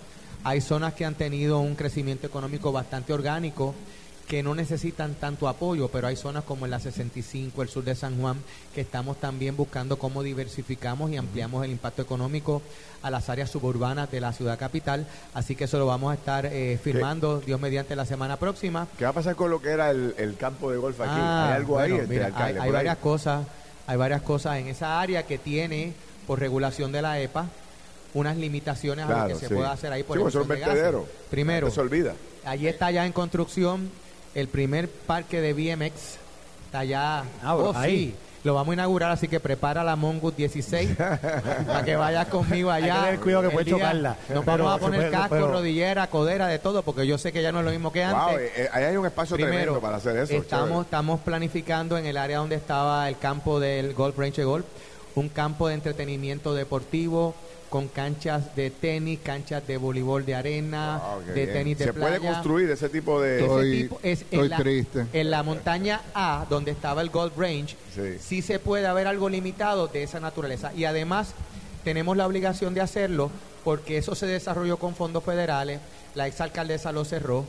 Hay 0.45 0.61
zonas 0.61 0.95
que 0.95 1.05
han 1.05 1.15
tenido 1.15 1.59
un 1.59 1.75
crecimiento 1.75 2.27
económico 2.27 2.71
bastante 2.73 3.13
orgánico 3.13 3.75
que 4.27 4.43
no 4.43 4.55
necesitan 4.55 5.15
tanto 5.15 5.49
apoyo, 5.49 5.89
pero 5.89 6.09
hay 6.09 6.17
zonas 6.17 6.43
como 6.45 6.65
en 6.65 6.73
la 6.73 6.81
65, 6.81 7.63
el 7.63 7.69
sur 7.69 7.85
de 7.85 7.95
San 7.95 8.21
Juan, 8.21 8.37
que 8.75 8.81
estamos 8.81 9.19
también 9.21 9.57
buscando 9.57 9.99
cómo 9.99 10.23
diversificamos 10.23 11.11
y 11.13 11.17
ampliamos 11.17 11.65
el 11.65 11.71
impacto 11.71 12.03
económico 12.03 12.61
a 13.03 13.11
las 13.11 13.29
áreas 13.29 13.51
suburbanas 13.51 14.11
de 14.11 14.21
la 14.21 14.33
ciudad 14.33 14.59
capital. 14.59 15.07
Así 15.33 15.55
que 15.55 15.65
eso 15.65 15.79
lo 15.79 15.87
vamos 15.87 16.11
a 16.11 16.15
estar 16.15 16.47
eh, 16.47 16.79
firmando, 16.83 17.41
Dios 17.41 17.61
mediante, 17.61 17.95
la 17.95 18.05
semana 18.05 18.37
próxima. 18.37 18.89
¿Qué 18.99 19.05
va 19.05 19.11
a 19.11 19.15
pasar 19.15 19.37
con 19.37 19.51
lo 19.51 19.63
que 19.63 19.69
era 19.69 19.91
el, 19.91 20.15
el 20.19 20.37
campo 20.37 20.73
de 20.73 20.79
golf 20.79 21.01
aquí? 21.01 21.11
Ah, 21.13 21.51
¿Hay 21.51 21.55
algo 21.55 21.79
ahí, 21.79 21.93
este, 21.93 22.07
mira, 22.09 22.27
alcalde, 22.27 22.45
hay, 22.45 22.55
hay 22.55 22.57
por 22.57 22.65
ahí? 22.67 22.73
varias 22.73 22.97
cosas, 22.99 23.47
hay 23.87 23.97
varias 23.97 24.23
cosas 24.23 24.59
en 24.59 24.67
esa 24.67 25.01
área 25.01 25.25
que 25.25 25.39
tiene, 25.39 25.93
por 26.27 26.41
regulación 26.41 26.91
de 26.91 27.03
la 27.03 27.21
EPA, 27.21 27.47
unas 28.15 28.37
limitaciones 28.37 29.09
a 29.09 29.29
lo 29.29 29.35
que 29.35 29.41
se 29.41 29.49
sí. 29.49 29.55
puede 29.55 29.69
hacer 29.69 29.93
ahí 29.93 30.03
por 30.03 30.19
Sí. 30.33 30.39
Primero, 31.31 31.71
se 31.71 31.81
olvida. 31.81 32.15
allí 32.45 32.67
está 32.67 32.91
ya 32.91 33.07
en 33.07 33.13
construcción 33.13 33.89
el 34.37 34.49
primer 34.49 34.89
parque 34.89 35.41
de 35.41 35.53
BMX. 35.53 36.19
Está 36.67 36.85
ya. 36.85 37.25
Ah, 37.43 37.57
oh, 37.57 37.73
ahí. 37.77 37.97
sí. 38.11 38.15
Lo 38.45 38.55
vamos 38.55 38.71
a 38.71 38.75
inaugurar, 38.75 39.11
así 39.11 39.27
que 39.27 39.41
prepara 39.41 39.83
la 39.83 39.97
Mongoose 39.97 40.37
16 40.37 40.91
para 41.67 41.83
que 41.85 41.97
vayas 41.97 42.29
conmigo 42.29 42.71
Hay 42.71 42.85
allá. 42.85 42.95
que 42.95 43.01
tener 43.07 43.21
cuidado 43.21 43.43
que 43.43 43.51
puede 43.51 43.71
chocarla. 43.71 44.17
Nos 44.33 44.45
Pero- 44.45 44.65
vamos 44.65 44.79
a 44.79 44.79
poner 44.85 45.01
pero- 45.01 45.11
casco, 45.13 45.29
pero- 45.31 45.49
rodillera, 45.51 46.07
codera, 46.07 46.47
de 46.47 46.61
todo, 46.61 46.83
porque 46.85 47.09
yo 47.09 47.19
sé 47.19 47.33
que 47.33 47.43
ya 47.43 47.51
no 47.51 47.59
es 47.59 47.65
lo 47.65 47.73
mismo 47.73 47.91
que 47.91 48.05
antes. 48.05 48.23
Wow, 48.25 48.39
eh, 48.39 48.69
ahí 48.73 48.85
hay 48.85 48.97
un 48.97 49.05
espacio 49.07 49.35
Primero, 49.35 49.57
tremendo 49.57 49.81
para 49.81 49.97
hacer 49.97 50.17
eso. 50.17 50.33
estamos, 50.35 50.69
chévere. 50.69 50.83
estamos 50.83 51.21
planificando 51.23 51.99
en 51.99 52.07
el 52.07 52.17
área 52.17 52.39
donde 52.39 52.55
estaba 52.55 53.09
el 53.09 53.19
campo 53.19 53.59
del 53.59 53.95
Golf 53.95 54.17
Range 54.17 54.45
Golf, 54.45 54.65
un 55.17 55.29
campo 55.29 55.67
de 55.67 55.75
entretenimiento 55.75 56.55
deportivo 56.55 57.35
con 57.77 57.89
canchas 57.89 58.57
de 58.57 58.71
tenis, 58.71 59.19
canchas 59.23 59.67
de 59.67 59.77
voleibol 59.77 60.25
de 60.25 60.35
arena, 60.35 60.99
Wow, 61.05 61.25
qué 61.27 61.33
de 61.33 61.41
bien. 61.45 61.53
tenis 61.53 61.79
de 61.79 61.85
Se 61.85 61.93
playa. 61.93 62.17
puede 62.19 62.33
construir 62.33 62.71
ese 62.71 62.89
tipo 62.89 63.21
de... 63.21 63.37
Ese 63.37 63.45
Estoy- 63.45 63.83
tipo 63.83 64.01
es 64.03 64.23
estoy 64.23 64.39
en 64.39 64.49
la, 64.49 64.57
triste. 64.57 65.07
En 65.13 65.31
la 65.31 65.43
montaña 65.43 66.01
A, 66.15 66.47
donde 66.49 66.71
estaba 66.71 67.03
el 67.03 67.11
Golf 67.11 67.37
Range, 67.37 67.77
Sí. 67.95 68.19
sí. 68.19 68.41
se 68.41 68.59
puede 68.61 68.87
haber 68.87 69.07
algo 69.07 69.29
limitado 69.29 69.89
de 69.89 70.05
esa 70.05 70.21
naturaleza. 70.21 70.73
Y 70.75 70.87
además 70.87 71.35
tenemos 71.85 72.17
la 72.17 72.27
obligación 72.27 72.73
de 72.73 72.81
hacerlo 72.81 73.31
porque 73.63 73.99
eso 73.99 74.15
se 74.15 74.25
desarrolló 74.25 74.79
con 74.79 74.95
fondos 74.95 75.23
federales. 75.23 75.79
La 76.15 76.27
exalcaldesa 76.27 76.93
lo 76.93 77.05
cerró. 77.05 77.45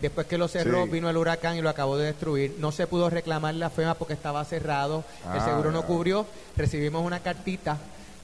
Después 0.00 0.28
que 0.28 0.38
lo 0.38 0.46
cerró, 0.46 0.84
Sí. 0.84 0.90
vino 0.90 1.10
el 1.10 1.16
huracán 1.16 1.56
y 1.56 1.60
lo 1.60 1.70
acabó 1.70 1.96
de 1.96 2.04
destruir. 2.06 2.54
No 2.60 2.70
se 2.70 2.86
pudo 2.86 3.10
reclamar 3.10 3.56
la 3.56 3.68
FEMA 3.70 3.94
porque 3.94 4.14
estaba 4.14 4.44
cerrado. 4.44 5.02
el 5.34 5.40
Ah, 5.40 5.44
seguro 5.44 5.72
no 5.72 5.82
cubrió. 5.86 6.24
Recibimos 6.56 7.04
una 7.04 7.18
cartita 7.18 7.78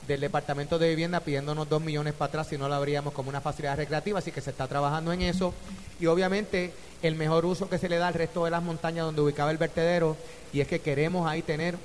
del 0.08 0.20
Departamento 0.20 0.78
de 0.78 0.88
Vivienda 0.88 1.20
pidiéndonos 1.20 1.68
dos 1.68 1.80
millones 1.80 2.12
para 2.14 2.28
atrás 2.28 2.48
si 2.48 2.58
no 2.58 2.68
la 2.68 2.76
abríamos 2.76 3.12
como 3.12 3.28
una 3.28 3.40
facilidad 3.40 3.76
recreativa, 3.76 4.18
así 4.18 4.32
que 4.32 4.40
se 4.40 4.50
está 4.50 4.66
trabajando 4.66 5.12
en 5.12 5.22
eso. 5.22 5.54
Y 6.00 6.06
obviamente 6.06 6.72
el 7.02 7.14
mejor 7.14 7.44
uso 7.46 7.68
que 7.68 7.78
se 7.78 7.88
le 7.88 7.98
da 7.98 8.08
al 8.08 8.14
resto 8.14 8.44
de 8.44 8.50
las 8.50 8.62
montañas 8.62 9.04
donde 9.04 9.20
ubicaba 9.20 9.50
el 9.50 9.58
vertedero, 9.58 10.16
y 10.52 10.60
es 10.60 10.68
que 10.68 10.80
queremos 10.80 11.28
ahí 11.28 11.42
tener 11.42 11.76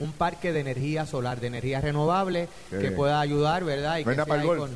un 0.00 0.12
parque 0.12 0.52
de 0.52 0.60
energía 0.60 1.06
solar, 1.06 1.38
de 1.40 1.46
energía 1.48 1.80
renovable, 1.80 2.48
Qué 2.70 2.76
que 2.76 2.82
bien. 2.82 2.94
pueda 2.96 3.20
ayudar, 3.20 3.62
¿verdad? 3.64 3.98
Y 3.98 4.04
que 4.04 4.14
para 4.14 4.40
el 4.42 4.46
golf. 4.46 4.70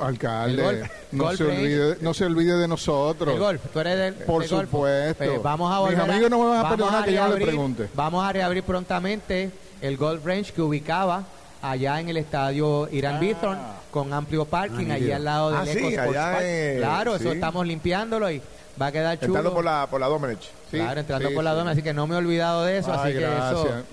Alcalde, 0.00 0.62
golf- 0.62 0.90
no, 1.12 1.24
golf 1.24 1.36
se 1.38 1.44
olvide, 1.44 1.96
no 2.00 2.14
se 2.14 2.24
olvide 2.24 2.56
de 2.56 2.68
nosotros. 2.68 3.34
El 3.34 3.40
golf, 3.40 3.60
tú 3.72 3.80
eres 3.80 3.98
del 3.98 4.14
Por 4.24 4.42
del 4.42 4.48
supuesto. 4.48 5.24
Pues 5.24 5.42
vamos 5.42 5.72
a 5.72 5.90
Mis 5.90 5.98
a- 5.98 6.04
amigos 6.04 6.30
no 6.30 6.38
me 6.38 6.48
van 6.48 6.64
a 6.64 6.68
perdonar 6.68 7.04
que 7.04 7.12
yo 7.12 7.28
no 7.28 7.36
le 7.36 7.44
pregunte. 7.44 7.88
Vamos 7.94 8.24
a 8.24 8.32
reabrir 8.32 8.62
prontamente 8.62 9.50
el 9.82 9.96
Golf 9.96 10.24
Range 10.24 10.52
que 10.52 10.62
ubicaba 10.62 11.24
allá 11.62 12.00
en 12.00 12.08
el 12.08 12.16
estadio 12.16 12.88
Irán 12.90 13.20
Bithorn 13.20 13.58
con 13.90 14.12
amplio 14.12 14.44
parking 14.44 14.90
allí 14.90 15.10
al 15.12 15.24
lado 15.24 15.50
del 15.50 15.58
Ah, 15.60 15.66
sí, 15.66 15.70
Sports 15.78 15.98
allá 15.98 16.32
Park. 16.32 16.44
en- 16.44 16.78
Claro, 16.78 17.18
sí. 17.18 17.24
eso 17.24 17.32
estamos 17.32 17.66
limpiándolo 17.66 18.30
y 18.30 18.40
va 18.80 18.86
a 18.86 18.92
quedar 18.92 19.16
chulo. 19.18 19.26
Entrando 19.28 19.52
por 19.54 19.64
la, 19.64 19.86
por 19.90 20.00
la 20.00 20.06
Domenech. 20.06 20.40
Sí, 20.70 20.76
claro, 20.78 21.00
entrando 21.00 21.28
sí, 21.28 21.34
por 21.34 21.42
la 21.44 21.50
sí. 21.52 21.56
dona, 21.58 21.70
así 21.72 21.82
que 21.82 21.92
no 21.92 22.06
me 22.06 22.14
he 22.14 22.18
olvidado 22.18 22.64
de 22.64 22.78
eso, 22.78 22.92
Ay, 22.92 22.98
así 23.00 23.12
que 23.18 23.24
eso, 23.24 23.30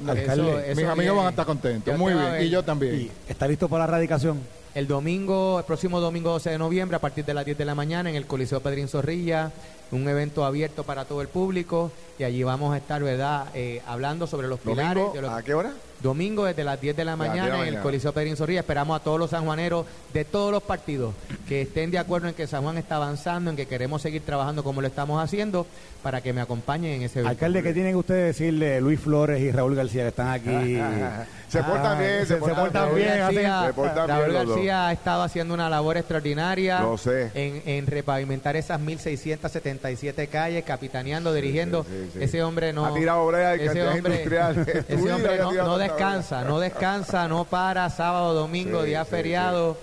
gracias. 0.04 0.34
eso, 0.38 0.60
eso 0.60 0.76
Mis 0.76 0.86
amigos 0.86 0.96
viene. 0.98 1.12
van 1.12 1.26
a 1.26 1.30
estar 1.32 1.46
contentos. 1.46 1.98
Muy 1.98 2.14
bien. 2.14 2.38
Y 2.44 2.50
yo 2.50 2.64
también. 2.64 2.96
Y 2.96 3.12
está 3.28 3.48
listo 3.48 3.68
para 3.68 3.86
la 3.86 3.92
radicación. 3.94 4.40
El 4.76 4.88
domingo, 4.88 5.58
el 5.58 5.66
próximo 5.66 6.00
domingo 6.00 6.30
12 6.30 6.52
de 6.52 6.58
noviembre, 6.60 6.96
a 6.98 7.00
partir 7.00 7.26
de 7.26 7.34
las 7.34 7.44
10 7.46 7.58
de 7.58 7.66
la 7.66 7.74
mañana, 7.74 8.12
en 8.12 8.16
el 8.16 8.28
Coliseo 8.28 8.60
Pedrín 8.60 8.88
Zorrilla, 8.88 9.52
un 9.92 10.08
evento 10.08 10.46
abierto 10.46 10.84
para 10.84 11.06
todo 11.06 11.22
el 11.24 11.30
público, 11.30 11.92
y 12.20 12.24
allí 12.26 12.44
vamos 12.44 12.76
a 12.76 12.78
estar, 12.78 13.02
¿verdad?, 13.02 13.46
Eh, 13.56 13.82
hablando 13.88 14.28
sobre 14.28 14.48
los 14.48 14.60
pilares. 14.60 14.94
¿Domingo? 15.04 15.14
de 15.16 15.22
los- 15.24 15.32
¿A 15.32 15.42
qué 15.42 15.56
hora? 15.56 15.72
Domingo 16.02 16.46
desde 16.46 16.64
las 16.64 16.80
10 16.80 16.96
de 16.96 17.06
la 17.06 17.16
las 17.16 17.20
10 17.20 17.34
de 17.34 17.42
mañana 17.42 17.68
en 17.68 17.76
el. 17.76 17.82
Coliseo 17.82 18.14
Pedrín 18.14 18.36
Zorrilla. 18.36 18.62
Esperamos 18.62 19.00
a 19.00 19.04
todos 19.04 19.20
los 19.20 19.30
sanjuaneros 19.32 19.86
de 20.14 20.26
todos 20.26 20.52
los 20.52 20.64
partidos 20.64 21.14
que 21.48 21.62
estén 21.62 21.92
de 21.92 21.98
acuerdo 21.98 22.28
en 22.28 22.34
que 22.34 22.48
San 22.48 22.64
Juan 22.64 22.78
está 22.78 22.98
avanzando, 22.98 23.50
en 23.52 23.58
que 23.58 23.66
queremos 23.66 24.02
seguir 24.02 24.22
trabajando 24.22 24.64
como 24.64 24.82
lo 24.82 24.88
estamos 24.88 25.24
haciendo, 25.24 25.66
para 26.04 26.22
que 26.22 26.34
me 26.34 26.42
acompañen 26.42 26.94
en 26.94 27.02
ese 27.04 27.20
evento. 27.20 27.30
Alcalde, 27.32 27.64
¿qué 27.64 27.74
tienen 27.74 27.96
ustedes 27.96 28.38
decirle 28.38 28.80
Luis 28.82 29.00
Flores 29.00 29.42
y 29.42 29.52
Raúl 29.52 29.76
García 29.76 30.04
que 30.04 30.10
están 30.10 30.30
aquí? 30.30 30.80
Se 31.48 31.64
portan 31.64 31.98
bien, 31.98 32.26
se 32.26 32.36
portan 32.36 32.58
portan 32.58 32.96
bien. 32.96 33.08
Raúl 33.08 33.20
García, 33.20 33.64
Se 33.68 33.74
portan 33.74 34.08
Raúl 34.10 34.26
bien 34.26 34.34
los 34.34 34.48
dos. 34.48 34.56
García 34.58 34.88
ha 34.90 34.92
estado 34.92 35.24
haciendo 35.24 35.54
una 35.54 35.70
labor 35.70 35.96
extraordinaria 35.96 36.82
Lo 36.82 36.98
sé. 36.98 37.32
En, 37.36 37.62
en 37.66 37.88
repavimentar 37.88 38.58
esas 38.58 38.82
1677 38.82 40.28
calles, 40.28 40.66
capitaneando, 40.66 41.34
dirigiendo. 41.34 41.86
sí, 41.86 42.10
sí. 42.12 42.20
Ese 42.22 42.44
hombre 42.44 42.74
no. 42.74 42.86
Ha 42.86 42.94
tirado 42.94 43.26
brea 43.28 43.56
y 43.56 43.62
ese 43.62 43.88
hombre, 43.88 44.16
industrial. 44.16 44.66
Ese 44.90 45.14
hombre 45.14 45.38
no, 45.38 45.54
no 45.54 45.78
tanta 45.88 45.97
descansa, 45.98 46.44
no 46.44 46.60
descansa, 46.60 47.28
no 47.28 47.46
para, 47.46 47.90
sábado, 47.90 48.34
domingo, 48.34 48.82
Sí, 48.82 48.88
día 48.88 49.04
sí, 49.04 49.12
feriado. 49.12 49.78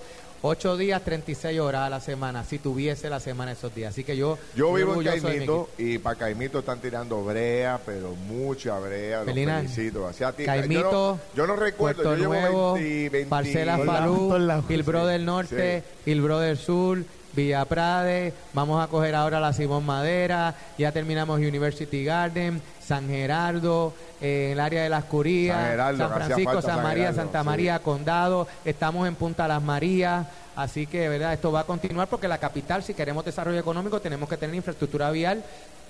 Ocho 0.47 0.77
días, 0.77 1.01
36 1.03 1.59
horas 1.59 1.87
a 1.87 1.89
la 1.89 2.01
semana, 2.01 2.45
si 2.45 2.59
tuviese 2.59 3.09
la 3.09 3.19
semana 3.19 3.53
esos 3.53 3.75
días. 3.75 3.95
Así 3.95 4.05
que 4.05 4.15
yo. 4.15 4.37
Yo 4.55 4.75
vivo 4.75 5.01
en 5.01 5.07
Caimito 5.23 5.71
y 5.79 5.97
para 5.97 6.17
Caimito 6.19 6.59
están 6.59 6.81
tirando 6.81 7.25
brea, 7.25 7.81
pero 7.87 8.11
mucha 8.29 8.79
brea. 8.79 9.23
Ti- 9.25 10.45
Caimito, 10.45 10.83
yo, 10.83 10.93
no, 10.93 11.19
yo 11.35 11.47
no 11.47 11.57
recuerdo, 11.57 12.03
Puerto 12.03 12.15
yo 12.17 12.21
llevo 12.21 12.35
Nuevo, 12.35 12.75
20, 12.75 13.09
20 13.09 13.31
Parcela 13.31 13.79
Falú. 13.79 14.65
Hillbro 14.69 15.07
del 15.07 15.25
Norte, 15.25 15.83
Hillbro 16.05 16.39
del 16.41 16.59
Sur, 16.59 16.99
Villa 17.35 17.65
Prade, 17.65 18.33
vamos 18.53 18.83
a 18.83 18.89
coger 18.89 19.15
ahora 19.15 19.41
la 19.41 19.53
Simón 19.53 19.85
Madera, 19.85 20.55
ya 20.79 20.93
terminamos 20.93 21.39
University 21.39 22.05
Garden, 22.05 22.61
San 22.87 23.09
Gerardo, 23.09 23.93
eh, 24.21 24.51
el 24.53 24.61
área 24.61 24.83
de 24.83 24.89
las 24.89 25.05
Curías, 25.05 25.57
San 25.59 25.71
Gerardo, 25.71 26.09
Francisco, 26.11 26.45
falta 26.53 26.63
San 26.63 26.75
San 26.77 26.83
María, 26.85 27.03
Gerardo, 27.05 27.21
Santa 27.23 27.41
sí. 27.41 27.47
María, 27.47 27.79
Condado, 27.81 28.49
estamos 28.65 29.09
en 29.09 29.15
Punta 29.15 29.49
Las 29.49 29.63
Marías, 29.63 30.27
así 30.57 30.87
que 30.87 31.09
verdad 31.09 31.33
esto 31.33 31.51
va 31.51 31.61
a 31.61 31.65
continuar 31.65 32.09
porque 32.09 32.29
la 32.29 32.39
capital, 32.39 32.83
si 32.83 32.95
queremos 32.95 33.25
desarrollo 33.25 33.59
económico, 33.59 34.01
tenemos 34.01 34.29
que 34.29 34.37
tener 34.37 34.55
infraestructura 34.55 35.11
vial 35.11 35.43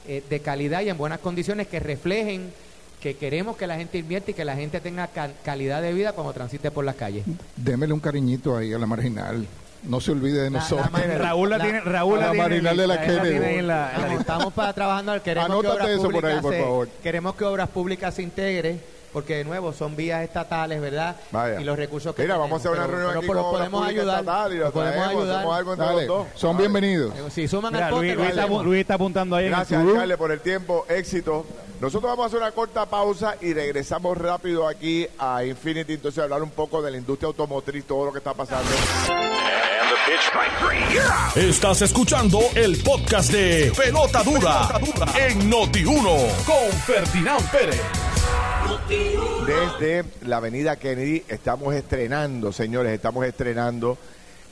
eh, 0.06 0.22
de 0.28 0.40
calidad 0.40 0.80
y 0.82 0.88
en 0.88 0.96
buenas 0.98 1.18
condiciones 1.18 1.66
que 1.66 1.80
reflejen 1.80 2.52
que 3.00 3.16
queremos 3.18 3.56
que 3.58 3.66
la 3.66 3.76
gente 3.76 3.98
invierta 3.98 4.30
y 4.30 4.34
que 4.34 4.46
la 4.46 4.54
gente 4.56 4.80
tenga 4.80 5.08
cal- 5.08 5.34
calidad 5.44 5.82
de 5.82 5.92
vida 5.92 6.12
cuando 6.12 6.32
transite 6.32 6.70
por 6.70 6.86
las 6.86 6.94
calles. 6.94 7.24
Démele 7.54 7.92
un 7.92 8.00
cariñito 8.00 8.56
ahí 8.56 8.72
a 8.72 8.78
la 8.78 8.86
marginal. 8.86 9.46
No 9.84 10.00
se 10.00 10.12
olvide 10.12 10.42
de 10.42 10.50
nosotros. 10.50 10.88
la 10.92 11.18
Raúl 11.18 11.50
la, 11.50 11.58
La- 11.58 11.64
tiene, 11.64 11.80
Raúl 11.80 12.18
la 12.20 12.32
marginal 12.32 12.76
de 12.76 12.86
la 12.86 13.00
Kennedy. 13.00 14.14
Estamos, 14.18 14.52
para 14.52 14.72
trabajando, 14.72 15.22
queremos 15.22 15.48
que 15.48 15.52
Anótate 15.68 15.74
obras 15.82 15.88
eso 15.90 16.10
por 16.10 16.26
ahí, 16.26 16.40
por 16.40 16.52
se- 16.54 16.60
favor. 16.62 16.88
queremos 17.02 17.34
que 17.34 17.44
obras 17.44 17.68
públicas 17.68 18.14
se 18.14 18.22
integre 18.22 18.78
porque 19.12 19.36
de 19.36 19.44
nuevo 19.44 19.72
son 19.72 19.94
vías 19.94 20.24
estatales, 20.24 20.80
¿verdad? 20.80 21.14
Vaya. 21.30 21.60
Y 21.60 21.64
los 21.64 21.76
recursos 21.78 22.14
que 22.16 22.22
Mira, 22.22 22.34
tenemos, 22.34 22.50
vamos 22.50 22.66
a 22.66 22.68
hacer 22.68 22.78
una 22.80 22.86
pero- 22.86 22.96
reunión 22.98 23.10
pero 23.10 23.18
aquí 23.20 23.26
por- 23.28 23.36
con 23.36 23.44
Obras 23.46 23.68
podemos 23.70 23.88
ayudar, 23.88 24.18
Estatal 24.20 24.52
y 24.52 24.56
lo 24.56 24.64
nos 24.64 24.72
podemos 24.72 24.94
traemos, 25.04 25.22
ayudar. 25.22 25.46
algo 25.58 25.72
entre 25.72 25.86
Dale, 25.86 26.06
los 26.06 26.08
dos. 26.08 26.26
son 26.34 26.56
bienvenidos. 26.56 27.14
Si 27.32 27.46
suman 27.48 27.72
Mira, 27.74 27.86
al 27.86 27.92
pote, 27.92 28.14
Luis, 28.14 28.28
está. 28.30 28.46
Luis 28.48 28.80
está 28.80 28.94
apuntando 28.94 29.36
ahí 29.36 29.48
Gracias, 29.48 29.80
en 29.82 30.00
el 30.00 30.18
por 30.18 30.32
el 30.32 30.40
tiempo. 30.40 30.84
Éxito. 30.88 31.46
Nosotros 31.80 32.10
vamos 32.10 32.24
a 32.24 32.26
hacer 32.28 32.38
una 32.40 32.50
corta 32.52 32.86
pausa 32.86 33.34
y 33.40 33.52
regresamos 33.52 34.16
rápido 34.16 34.66
aquí 34.66 35.06
a 35.18 35.44
Infinity. 35.44 35.92
Entonces, 35.94 36.22
hablar 36.22 36.42
un 36.42 36.50
poco 36.50 36.80
de 36.80 36.90
la 36.90 36.96
industria 36.96 37.26
automotriz, 37.28 37.84
todo 37.84 38.06
lo 38.06 38.12
que 38.12 38.18
está 38.18 38.32
pasando. 38.32 38.70
Estás 41.34 41.80
escuchando 41.80 42.38
el 42.54 42.76
podcast 42.82 43.32
de 43.32 43.72
Pelota 43.74 44.22
Dura, 44.22 44.68
en 45.18 45.50
Noti1 45.50 46.44
con 46.44 46.72
Ferdinand 46.82 47.50
Pérez. 47.50 47.80
Desde 49.46 50.04
la 50.26 50.36
avenida 50.36 50.76
Kennedy 50.76 51.24
estamos 51.26 51.74
estrenando, 51.74 52.52
señores, 52.52 52.92
estamos 52.92 53.24
estrenando 53.24 53.96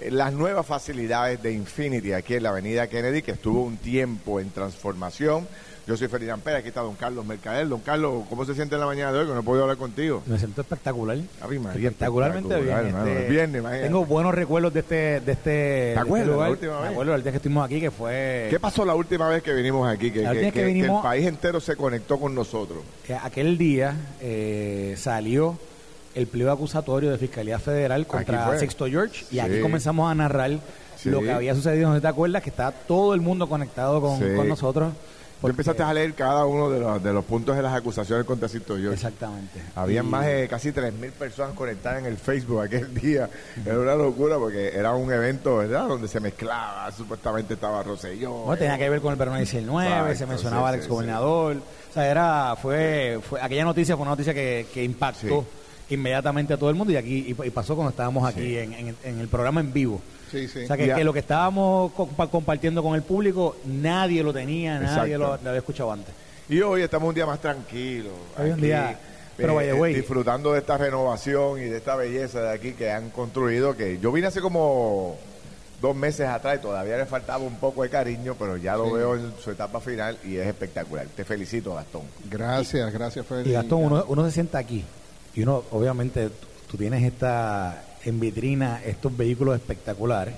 eh, 0.01 0.11
las 0.11 0.33
nuevas 0.33 0.65
facilidades 0.65 1.43
de 1.43 1.53
Infinity 1.53 2.15
aquí 2.15 2.35
en 2.35 2.45
la 2.45 2.49
Avenida 2.49 2.87
Kennedy, 2.87 3.21
que 3.21 3.33
estuvo 3.33 3.63
un 3.63 3.77
tiempo 3.77 4.41
en 4.41 4.51
transformación. 4.51 5.47
Yo 5.85 5.97
soy 5.97 6.07
Ferdinand 6.07 6.41
Pérez, 6.43 6.61
aquí 6.61 6.69
está 6.69 6.81
don 6.81 6.95
Carlos 6.95 7.27
Mercader. 7.27 7.69
Don 7.69 7.81
Carlos, 7.81 8.23
¿cómo 8.31 8.45
se 8.45 8.55
siente 8.55 8.77
en 8.77 8.81
la 8.81 8.87
mañana 8.87 9.11
de 9.13 9.19
hoy? 9.19 9.27
Que 9.27 9.33
no 9.35 9.41
he 9.41 9.43
podido 9.43 9.63
hablar 9.65 9.77
contigo. 9.79 10.23
Me 10.27 10.39
siento 10.39 10.61
espectacular. 10.61 11.17
María, 11.41 11.89
Espectacularmente 11.89 12.55
espectacular, 12.55 12.85
bien. 12.85 12.97
Este, 13.09 13.27
El 13.27 13.33
viernes, 13.33 13.61
imagínate. 13.61 13.87
tengo 13.89 14.05
buenos 14.07 14.33
recuerdos 14.33 14.73
de 14.73 14.81
este, 14.81 14.95
de 15.21 15.33
este, 15.33 15.51
de 15.51 15.89
este 15.91 15.99
acuerdas 16.01 16.29
la 16.29 16.35
lugar. 16.35 16.51
última 16.53 16.73
vez? 16.75 16.83
Me 16.83 16.89
acuerdo 16.93 17.13
del 17.13 17.23
día 17.25 17.33
que 17.33 17.37
estuvimos 17.39 17.65
aquí, 17.67 17.81
que 17.81 17.91
fue 17.91 18.47
¿Qué 18.49 18.61
pasó 18.61 18.85
la 18.85 18.95
última 18.95 19.29
vez 19.29 19.43
que 19.43 19.53
vinimos 19.53 19.89
aquí? 19.93 20.13
Que, 20.13 20.23
que- 20.23 20.53
que 20.53 20.65
vinimos- 20.65 20.99
el 20.99 21.03
país 21.03 21.27
entero 21.27 21.59
se 21.61 21.75
conectó 21.75 22.19
con 22.21 22.33
nosotros. 22.33 22.79
que 23.05 23.15
aquel 23.17 23.59
día 23.59 23.97
eh, 24.21 24.95
salió 24.97 25.59
el 26.15 26.29
pliego 26.29 26.53
acusatorio 26.53 27.11
de 27.11 27.19
Fiscalía 27.19 27.59
Federal 27.59 28.07
contra 28.07 28.47
fue. 28.47 28.59
Sexto 28.61 28.87
George 28.87 29.25
y 29.33 29.35
Sí. 29.35 29.41
aquí 29.41 29.61
comenzamos 29.61 30.09
a 30.09 30.15
narrar 30.15 30.61
Sí. 30.97 31.11
lo 31.11 31.21
que 31.23 31.33
había 31.33 31.57
sucedido. 31.57 31.93
¿No 31.93 32.01
te 32.01 32.07
acuerdas? 32.07 32.41
Que 32.45 32.51
está 32.51 32.71
todo 32.71 33.15
el 33.15 33.21
mundo 33.21 33.49
conectado 33.49 34.01
con, 34.01 34.19
Sí. 34.21 34.27
con 34.37 34.47
nosotros. 34.47 34.93
Tú 35.43 35.49
porque- 35.49 35.53
empezaste 35.55 35.83
a 35.83 35.93
leer 35.93 36.15
cada 36.15 36.47
uno 36.47 36.71
de 36.71 36.79
los, 36.81 37.03
de 37.03 37.13
los 37.13 37.25
puntos 37.25 37.57
de 37.57 37.63
las 37.63 37.75
acusaciones 37.75 38.25
contra 38.25 38.49
Cito. 38.49 38.77
Exactamente. 38.77 39.61
Habían 39.75 40.07
Y- 40.07 40.09
más 40.09 40.25
de 40.27 40.47
casi 40.49 40.71
3.000 40.73 41.11
personas 41.13 41.55
conectadas 41.55 41.99
en 41.99 42.07
el 42.07 42.17
Facebook 42.17 42.61
aquel 42.63 42.95
día. 43.01 43.29
Era 43.67 43.79
una 43.79 43.95
locura 43.97 44.39
porque 44.39 44.69
era 44.75 44.93
un 44.95 45.13
evento, 45.13 45.57
¿verdad? 45.59 45.89
Donde 45.89 46.07
se 46.09 46.21
mezclaba, 46.21 46.91
supuestamente 46.93 47.55
estaba 47.55 47.83
Rosselló. 47.83 48.45
Tenía 48.57 48.79
que 48.79 48.89
ver 48.89 49.01
con 49.01 49.13
el 49.13 49.19
verano 49.19 49.37
19, 49.37 50.15
se 50.17 50.27
mencionaba 50.27 50.69
sí, 50.69 50.75
al 50.75 50.75
sí, 50.75 50.79
exgobernador. 50.87 51.57
O 51.57 51.93
sea, 51.93 52.07
era, 52.11 52.57
fue, 52.57 53.21
fue, 53.29 53.41
aquella 53.43 53.65
noticia 53.65 53.97
fue 53.97 54.03
una 54.03 54.13
noticia 54.13 54.33
que, 54.33 54.67
que 54.73 54.83
impactó 54.85 55.45
inmediatamente 55.91 56.55
a 56.55 56.57
todo 56.57 56.71
el 56.71 56.77
mundo 56.77 56.93
y 56.93 56.97
aquí 56.97 57.35
y, 57.39 57.47
y 57.47 57.51
pasó 57.51 57.75
cuando 57.75 57.91
estábamos 57.91 58.27
aquí 58.29 58.57
en, 58.57 58.73
en- 58.73 58.97
en 59.05 59.19
el 59.21 59.29
programa 59.29 59.61
en 59.61 59.73
vivo. 59.73 60.01
Sí, 60.31 60.49
sí. 60.49 60.61
O 60.65 60.67
sea, 60.67 60.77
que, 60.77 61.05
lo 61.05 61.13
que 61.13 61.19
estábamos 61.19 61.93
compa- 61.93 62.29
compartiendo 62.31 62.83
con 62.83 62.95
el 62.95 63.03
público, 63.03 63.57
nadie 63.67 64.23
lo 64.23 64.33
tenía, 64.33 64.79
nadie 64.81 65.19
lo, 65.19 65.35
había 65.35 65.57
escuchado 65.59 65.93
antes. 65.93 66.15
Y 66.49 66.61
hoy 66.61 66.83
estamos 66.83 67.09
un 67.11 67.15
día 67.15 67.27
más 67.27 67.41
tranquilo. 67.41 68.11
Hoy 68.39 68.47
un 68.47 68.53
aquí, 68.55 68.63
día- 68.63 68.99
pero, 69.37 69.55
by 69.55 69.67
the 69.67 69.91
eh, 69.91 69.95
disfrutando 69.95 70.53
de 70.53 70.59
esta 70.61 70.77
renovación 70.79 71.59
y 71.61 71.65
de 71.65 71.77
esta 71.79 71.97
belleza 71.97 72.41
de 72.43 72.51
aquí 72.51 72.73
que 72.73 72.91
han 72.91 73.11
construido. 73.11 73.77
Que 73.77 73.99
yo 73.99 74.13
vine 74.13 74.27
hace 74.29 74.41
como 74.41 75.17
dos 75.81 75.97
meses 75.97 76.29
atrás 76.29 76.57
y 76.59 76.63
todavía 76.63 76.97
le 76.99 77.07
faltaba 77.07 77.43
un 77.43 77.57
poco 77.57 77.83
de 77.83 77.89
cariño, 77.91 78.37
pero 78.39 78.57
ya 78.57 78.77
lo 78.77 78.87
Sí. 78.87 78.93
veo 78.93 79.17
en 79.17 79.33
su 79.43 79.51
etapa 79.51 79.81
final 79.81 80.17
y 80.25 80.37
es 80.37 80.47
espectacular. 80.47 81.07
Te 81.15 81.25
felicito, 81.25 81.75
Gastón. 81.75 82.03
Gracias, 82.31 82.93
gracias, 82.93 83.27
Freddy. 83.27 83.51
Y 83.51 83.53
Gastón, 83.55 83.85
uno, 83.85 84.05
uno 84.09 84.25
se 84.27 84.31
sienta 84.33 84.59
aquí 84.59 84.85
y 85.35 85.43
uno, 85.43 85.63
obviamente, 85.71 86.29
tú, 86.71 86.77
tienes 86.77 87.03
esta 87.05 87.85
en 88.05 88.19
vitrina 88.21 88.81
estos 88.85 89.17
vehículos 89.17 89.55
espectaculares. 89.57 90.35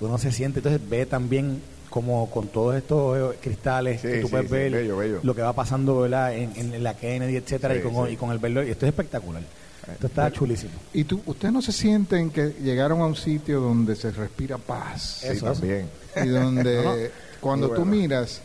Uno 0.00 0.18
se 0.18 0.30
siente, 0.30 0.60
entonces 0.60 0.80
ve 0.88 1.04
también 1.06 1.60
como 1.90 2.30
con 2.30 2.48
todos 2.48 2.76
estos 2.76 3.34
eh, 3.34 3.38
cristales 3.40 4.00
Sí, 4.02 4.08
que 4.08 4.18
tú 4.20 4.26
sí, 4.28 4.30
puedes 4.30 4.46
sí, 4.46 4.52
ver 4.52 4.70
bello, 4.70 4.96
bello. 4.96 5.20
lo 5.22 5.34
que 5.34 5.42
va 5.42 5.52
pasando 5.54 6.00
¿verdad? 6.00 6.34
En, 6.36 6.52
en 6.74 6.82
la 6.84 6.94
Kennedy, 6.94 7.36
etcétera, 7.36 7.74
Sí, 7.74 7.80
y, 7.80 7.82
con, 7.90 8.06
sí. 8.06 8.12
y 8.12 8.16
con 8.16 8.30
el 8.30 8.38
verde. 8.38 8.68
Y 8.68 8.70
esto 8.70 8.86
es 8.86 8.90
espectacular. 8.90 9.42
Esto 9.90 10.06
está 10.06 10.30
chulísimo. 10.30 10.72
¿Y 10.92 11.04
tú, 11.04 11.22
ustedes 11.24 11.52
no 11.52 11.62
se 11.62 11.72
sienten 11.72 12.30
que 12.30 12.54
llegaron 12.62 13.00
a 13.00 13.06
un 13.06 13.16
sitio 13.16 13.60
donde 13.60 13.96
se 13.96 14.10
respira 14.10 14.58
paz? 14.58 15.20
Sí, 15.22 15.28
Eso, 15.28 15.50
eso. 15.50 15.60
también. 15.60 15.88
Y 16.22 16.28
donde 16.28 16.76
No, 16.84 16.94
no. 16.96 17.02
cuando 17.40 17.70
tú 17.70 17.84
miras, 17.86 18.42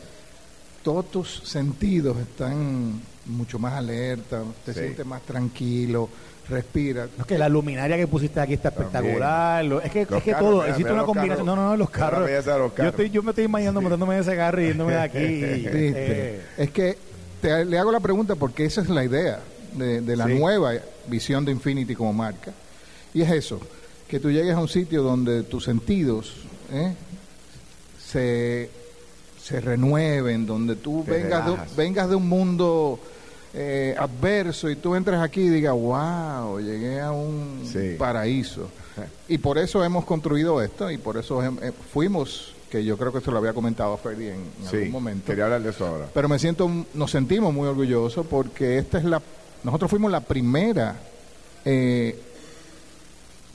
todos 0.83 1.11
tus 1.11 1.41
sentidos 1.43 2.17
están 2.17 3.01
mucho 3.25 3.57
más 3.59 3.73
alerta, 3.73 4.41
te 4.65 4.73
Sí. 4.73 4.79
sientes 4.81 5.05
más 5.05 5.21
tranquilo, 5.23 6.09
respiras. 6.49 7.09
No, 7.17 7.21
es 7.23 7.27
que 7.27 7.37
la 7.37 7.47
luminaria 7.47 7.95
que 7.95 8.05
pusiste 8.07 8.39
aquí 8.39 8.53
está 8.53 8.69
espectacular. 8.69 9.63
lo- 9.63 9.81
es 9.81 9.91
que, 9.91 10.05
Los 10.05 10.17
es 10.19 10.23
que 10.23 10.31
carros, 10.31 10.49
todo, 10.49 10.57
mira, 10.57 10.69
existe 10.69 10.83
mira 10.91 10.93
una 10.95 11.05
combinación. 11.05 11.45
carros. 11.45 11.55
No, 11.57 11.63
no, 11.63 11.69
no, 11.69 11.77
los 11.77 11.89
carros. 11.89 12.29
Yo, 12.77 12.83
estoy, 12.89 13.09
yo 13.09 13.23
me 13.23 13.29
estoy 13.31 13.45
imaginando 13.45 13.81
montándome 13.81 14.15
en 14.15 14.21
ese 14.21 14.35
carro 14.35 14.61
y 14.61 14.65
yéndome 14.67 14.93
de 14.93 14.99
aquí. 14.99 15.17
eh, 15.21 16.41
Es 16.57 16.71
que 16.71 16.97
te- 17.41 17.63
le 17.65 17.77
hago 17.79 17.91
la 17.91 17.99
pregunta 18.01 18.35
porque 18.35 18.65
esa 18.65 18.81
es 18.81 18.89
la 18.89 19.03
idea 19.05 19.39
de, 19.73 20.01
de 20.01 20.15
la 20.17 20.27
Sí. 20.27 20.33
nueva 20.37 20.73
visión 21.07 21.45
de 21.45 21.51
Infinity 21.51 21.95
como 21.95 22.11
marca. 22.13 22.51
Y 23.13 23.21
es 23.21 23.31
eso, 23.31 23.59
que 24.07 24.19
tú 24.19 24.29
llegues 24.29 24.53
a 24.55 24.59
un 24.59 24.67
sitio 24.67 25.01
donde 25.01 25.43
tus 25.43 25.63
sentidos 25.63 26.33
¿eh? 26.71 26.93
se, 28.05 28.69
se 29.41 29.61
renueven, 29.61 30.45
donde 30.45 30.75
tú 30.75 31.03
Te 31.05 31.11
vengas 31.11 31.45
de, 31.45 31.55
vengas 31.75 32.09
de 32.09 32.15
un 32.15 32.27
mundo 32.27 32.99
eh, 33.53 33.95
adverso 33.97 34.69
y 34.69 34.75
tú 34.75 34.95
entres 34.95 35.19
aquí 35.19 35.41
y 35.41 35.49
digas, 35.49 35.73
wow, 35.73 36.59
llegué 36.59 36.99
a 37.01 37.11
un 37.11 37.61
Sí. 37.71 37.95
paraíso. 37.97 38.69
Y 39.27 39.37
por 39.39 39.57
eso 39.57 39.83
hemos 39.83 40.05
construido 40.05 40.61
esto 40.61 40.89
y 40.91 40.97
por 40.97 41.17
eso 41.17 41.43
eh, 41.43 41.71
fuimos, 41.91 42.53
que 42.69 42.83
yo 42.83 42.97
creo 42.97 43.11
que 43.11 43.19
esto 43.19 43.31
lo 43.31 43.37
había 43.39 43.53
comentado 43.53 43.95
Freddy 43.97 44.27
en, 44.27 44.33
en 44.35 44.69
Sí, 44.69 44.75
algún 44.77 44.91
momento. 44.91 45.25
quería 45.27 45.45
hablar 45.45 45.61
de 45.63 45.69
eso 45.71 45.85
ahora. 45.85 46.07
Pero 46.13 46.27
me 46.29 46.37
siento, 46.39 46.69
nos 46.93 47.11
sentimos 47.11 47.53
muy 47.53 47.67
orgullosos 47.67 48.25
porque 48.27 48.77
esta 48.77 48.97
es 48.99 49.03
la, 49.05 49.21
nosotros 49.63 49.89
fuimos 49.89 50.11
la 50.11 50.21
primera 50.21 50.95
eh, 51.65 52.19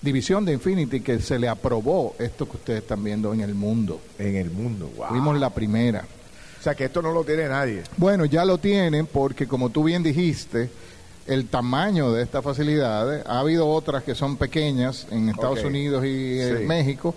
división 0.02 0.44
de 0.44 0.52
Infinity 0.52 1.00
que 1.00 1.20
se 1.20 1.38
le 1.38 1.48
aprobó 1.48 2.14
esto 2.18 2.48
que 2.48 2.56
ustedes 2.56 2.82
están 2.82 3.02
viendo 3.02 3.32
en 3.34 3.40
el 3.40 3.54
mundo. 3.54 4.00
En 4.18 4.36
el 4.36 4.50
mundo, 4.50 4.90
wow. 4.96 5.08
Fuimos 5.08 5.38
la 5.38 5.50
primera. 5.50 6.04
O 6.58 6.62
sea, 6.62 6.74
que 6.74 6.86
esto 6.86 7.00
no 7.02 7.12
lo 7.12 7.24
tiene 7.24 7.48
nadie. 7.48 7.82
Bueno, 7.96 8.24
ya 8.24 8.44
lo 8.44 8.58
tienen 8.58 9.06
porque 9.06 9.46
como 9.46 9.70
tú 9.70 9.84
bien 9.84 10.02
dijiste, 10.02 10.68
el 11.26 11.46
tamaño 11.46 12.12
de 12.12 12.22
estas 12.22 12.42
facilidades, 12.42 13.24
ha 13.26 13.38
habido 13.40 13.68
otras 13.68 14.02
que 14.02 14.14
son 14.14 14.36
pequeñas 14.36 15.06
en 15.10 15.28
Estados. 15.28 15.62
Unidos 15.62 16.04
y 16.04 16.38
Sí. 16.40 16.64
México, 16.64 17.14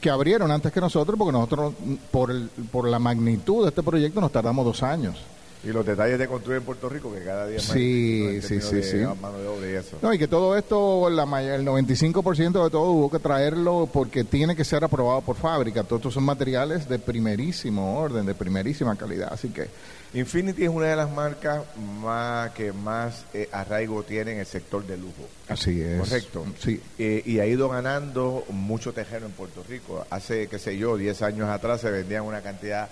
que 0.00 0.08
abrieron 0.08 0.50
antes 0.50 0.72
que 0.72 0.80
nosotros, 0.80 1.18
porque 1.18 1.32
nosotros, 1.32 1.74
por, 2.10 2.30
el- 2.30 2.48
por 2.72 2.88
la 2.88 2.98
magnitud 2.98 3.64
de 3.64 3.68
este 3.68 3.82
proyecto, 3.82 4.20
nos 4.20 4.32
tardamos 4.32 4.64
dos 4.64 4.82
años. 4.82 5.16
Y 5.62 5.68
los 5.68 5.84
detalles 5.84 6.18
de 6.18 6.26
construir 6.26 6.58
en 6.58 6.64
Puerto 6.64 6.88
Rico, 6.88 7.12
que 7.12 7.22
cada 7.22 7.46
día 7.46 7.58
más. 7.58 7.66
Sí, 7.66 8.40
sí, 8.40 8.62
sí, 8.62 8.76
de 8.76 8.82
sí. 8.82 8.96
Mano 9.20 9.38
de 9.38 9.46
obra 9.46 9.70
y 9.70 9.74
eso. 9.74 9.98
No, 10.00 10.12
y 10.14 10.18
que 10.18 10.26
todo 10.26 10.56
esto, 10.56 11.10
la 11.10 11.24
el 11.42 11.66
95% 11.66 12.64
de 12.64 12.70
todo 12.70 12.92
hubo 12.92 13.10
que 13.10 13.18
traerlo 13.18 13.88
porque 13.92 14.24
tiene 14.24 14.56
que 14.56 14.64
ser 14.64 14.84
aprobado 14.84 15.20
por 15.20 15.36
fábrica. 15.36 15.84
Todos 15.84 16.00
estos 16.00 16.14
son 16.14 16.24
materiales 16.24 16.88
de 16.88 16.98
primerísimo 16.98 17.98
orden, 17.98 18.24
de 18.24 18.34
primerísima 18.34 18.96
calidad. 18.96 19.28
Así 19.32 19.50
que 19.50 19.68
Infinity 20.14 20.64
es 20.64 20.70
una 20.70 20.86
de 20.86 20.96
las 20.96 21.10
marcas 21.10 21.62
más 22.00 22.50
que 22.52 22.72
más 22.72 23.26
eh, 23.34 23.48
arraigo 23.52 24.02
tiene 24.02 24.32
en 24.32 24.38
el 24.38 24.46
sector 24.46 24.86
de 24.86 24.96
lujo. 24.96 25.28
así 25.48 25.80
es. 25.82 26.00
Correcto. 26.00 26.46
Sí. 26.58 26.80
Eh, 26.98 27.22
y 27.26 27.38
ha 27.38 27.46
ido 27.46 27.68
ganando 27.68 28.44
mucho 28.48 28.94
terreno 28.94 29.26
en 29.26 29.32
Puerto 29.32 29.62
Rico. 29.68 30.06
Hace, 30.08 30.48
qué 30.48 30.58
sé 30.58 30.78
yo, 30.78 30.96
10 30.96 31.20
años 31.20 31.50
atrás 31.50 31.82
se 31.82 31.90
vendían 31.90 32.24
una 32.24 32.40
cantidad 32.40 32.88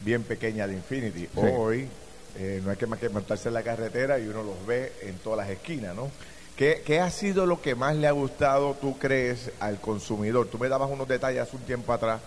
bien 0.00 0.22
pequeña 0.22 0.66
de 0.66 0.74
Infinity. 0.74 1.28
Hoy 1.36 1.88
eh, 2.38 2.60
no 2.64 2.70
hay 2.70 2.76
que 2.76 2.86
más 2.86 2.98
que 2.98 3.08
montarse 3.08 3.48
en 3.48 3.54
la 3.54 3.62
carretera 3.62 4.18
y 4.18 4.26
uno 4.26 4.42
los 4.42 4.66
ve 4.66 4.92
en 5.02 5.18
todas 5.18 5.38
las 5.38 5.50
esquinas, 5.50 5.94
¿no? 5.94 6.10
¿Qué, 6.56 6.82
qué 6.86 7.00
ha 7.00 7.10
sido 7.10 7.44
lo 7.44 7.60
que 7.60 7.74
más 7.74 7.96
le 7.96 8.06
ha 8.06 8.12
gustado, 8.12 8.76
tú 8.80 8.98
crees, 8.98 9.50
al 9.60 9.78
consumidor? 9.80 10.48
Tú 10.48 10.58
me 10.58 10.68
dabas 10.68 10.90
unos 10.90 11.06
detalles 11.06 11.42
hace 11.42 11.56
un 11.56 11.62
tiempo 11.62 11.92
atrás 11.92 12.20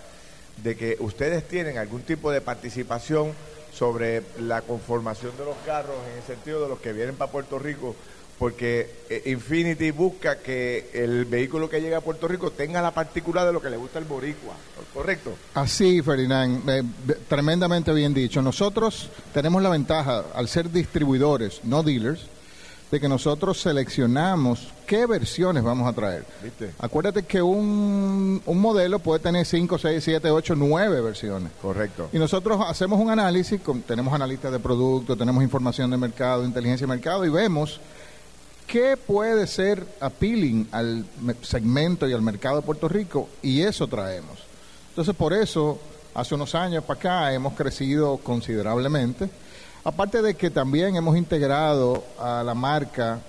de 0.57 0.75
que 0.75 0.97
ustedes 0.99 1.47
tienen 1.47 1.77
algún 1.77 2.01
tipo 2.01 2.31
de 2.31 2.41
participación 2.41 3.33
sobre 3.73 4.23
la 4.39 4.61
conformación 4.61 5.35
de 5.37 5.45
los 5.45 5.55
carros 5.65 5.95
en 6.11 6.17
el 6.17 6.23
sentido 6.23 6.61
de 6.61 6.69
los 6.69 6.79
que 6.79 6.93
vienen 6.93 7.15
para 7.15 7.31
Puerto 7.31 7.59
Rico, 7.59 7.95
porque 8.39 8.89
eh, 9.09 9.23
Infinity 9.25 9.91
busca 9.91 10.37
que 10.39 10.89
el 10.93 11.25
vehículo 11.25 11.69
que 11.69 11.81
llega 11.81 11.97
a 11.97 12.01
Puerto 12.01 12.27
Rico 12.27 12.51
tenga 12.51 12.81
la 12.81 12.91
particular 12.93 13.45
de 13.45 13.51
lo 13.53 13.61
que 13.61 13.69
le 13.69 13.75
gusta 13.77 13.99
al 13.99 14.05
boricua, 14.05 14.53
¿correcto? 14.93 15.33
Así, 15.53 16.01
Ferdinand, 16.01 16.67
eh, 16.69 16.83
tremendamente 17.27 17.91
bien 17.93 18.13
dicho. 18.13 18.41
Nosotros 18.41 19.09
tenemos 19.33 19.61
la 19.61 19.69
ventaja, 19.69 20.23
al 20.33 20.47
ser 20.47 20.71
distribuidores, 20.71 21.59
no 21.65 21.83
dealers, 21.83 22.21
de 22.91 22.99
que 22.99 23.07
nosotros 23.07 23.61
seleccionamos 23.61 24.69
qué 24.87 25.05
versiones 25.05 25.61
vamos 25.63 25.87
a 25.87 25.93
traer. 25.93 26.25
¿Viste? 26.41 26.71
Acuérdate 26.79 27.21
que 27.23 27.39
un, 27.39 28.41
un 28.43 28.59
modelo 28.59 28.97
puede 28.99 29.19
tener 29.19 29.45
5, 29.45 29.77
6, 29.77 30.03
7, 30.03 30.31
8, 30.31 30.55
9 30.55 31.01
versiones. 31.01 31.51
Correcto. 31.61 32.09
Y 32.13 32.17
nosotros 32.17 32.59
hacemos 32.67 32.99
un 32.99 33.11
análisis, 33.11 33.61
con- 33.61 33.81
tenemos 33.83 34.11
analistas 34.13 34.51
de 34.51 34.57
producto, 34.59 35.15
tenemos 35.15 35.43
información 35.43 35.91
de 35.91 35.97
mercado, 35.97 36.43
inteligencia 36.45 36.87
de 36.87 36.93
mercado 36.93 37.25
y 37.25 37.29
vemos 37.29 37.79
qué 38.71 38.95
puede 38.97 39.47
ser 39.47 39.83
appealing 39.99 40.67
al 40.71 41.05
me- 41.21 41.35
segmento 41.41 42.07
y 42.07 42.13
al 42.13 42.21
mercado 42.21 42.57
de 42.57 42.61
Puerto 42.61 42.87
Rico 42.87 43.27
y 43.41 43.61
eso 43.61 43.87
traemos. 43.87 44.39
Entonces 44.89 45.15
por 45.15 45.33
eso 45.33 45.79
hace 46.13 46.35
unos 46.35 46.53
años 46.55 46.83
para 46.83 46.99
acá 46.99 47.33
hemos 47.33 47.53
crecido 47.53 48.17
considerablemente. 48.17 49.29
Aparte 49.83 50.21
de 50.21 50.35
que 50.35 50.49
también 50.49 50.95
hemos 50.95 51.17
integrado 51.17 52.03
a 52.19 52.43
la 52.43 52.53
marca 52.53 53.19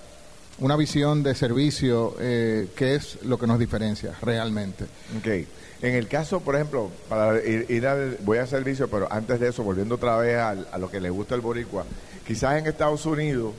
una 0.58 0.76
visión 0.76 1.22
de 1.22 1.34
servicio 1.34 2.16
eh, 2.20 2.68
que 2.76 2.94
es 2.96 3.22
lo 3.22 3.38
que 3.38 3.46
nos 3.46 3.58
diferencia 3.58 4.14
realmente. 4.20 4.84
Ok. 5.18 5.46
En 5.82 5.94
el 5.94 6.08
caso, 6.08 6.40
por 6.40 6.56
ejemplo, 6.56 6.90
para 7.08 7.38
ir, 7.42 7.64
ir 7.70 7.86
al, 7.86 8.18
voy 8.20 8.36
al 8.36 8.46
servicio, 8.48 8.88
pero 8.90 9.10
antes 9.10 9.40
de 9.40 9.48
eso, 9.48 9.62
volviendo 9.62 9.94
otra 9.94 10.16
vez 10.18 10.36
al- 10.36 10.68
a, 10.70 10.76
lo 10.76 10.90
que 10.90 11.00
le 11.00 11.08
gusta 11.08 11.34
el 11.34 11.40
boricua, 11.40 11.84
quizás 12.26 12.58
en 12.58 12.66
Estados 12.66 13.06
Unidos, 13.06 13.54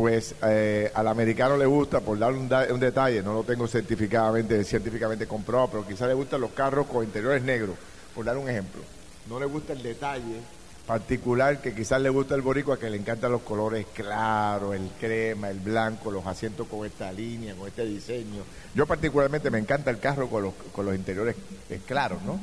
pues 0.00 0.34
eh, 0.44 0.90
al 0.94 1.08
americano 1.08 1.58
le 1.58 1.66
gusta, 1.66 2.00
por 2.00 2.18
dar 2.18 2.32
un, 2.32 2.48
detalle, 2.48 3.22
no 3.22 3.34
lo 3.34 3.44
tengo 3.44 3.68
certificadamente, 3.68 4.64
científicamente 4.64 5.26
comprobado, 5.26 5.68
pero 5.72 5.86
quizás 5.86 6.08
le 6.08 6.14
gustan 6.14 6.40
los 6.40 6.52
carros 6.52 6.86
con 6.86 7.04
interiores 7.04 7.42
negros, 7.42 7.76
por 8.14 8.24
dar 8.24 8.38
un 8.38 8.48
ejemplo. 8.48 8.80
No 9.28 9.38
le 9.38 9.44
gusta 9.44 9.74
el 9.74 9.82
detalle 9.82 10.40
particular 10.86 11.60
que 11.60 11.74
quizás 11.74 12.00
le 12.00 12.08
gusta 12.08 12.34
el 12.34 12.40
boricua, 12.40 12.78
que 12.78 12.88
le 12.88 12.96
encantan 12.96 13.30
los 13.30 13.42
colores 13.42 13.84
claros, 13.92 14.74
el 14.74 14.88
crema, 14.98 15.50
el 15.50 15.60
blanco, 15.60 16.10
los 16.10 16.26
asientos 16.26 16.66
con 16.66 16.86
esta 16.86 17.12
línea, 17.12 17.54
con 17.54 17.68
este 17.68 17.84
diseño. 17.84 18.42
Yo 18.74 18.86
particularmente 18.86 19.50
me 19.50 19.58
encanta 19.58 19.90
el 19.90 19.98
carro 19.98 20.30
con 20.30 20.44
los, 20.44 20.54
con 20.72 20.86
los 20.86 20.94
interiores 20.94 21.36
eh, 21.68 21.78
claros, 21.86 22.22
¿no? 22.22 22.40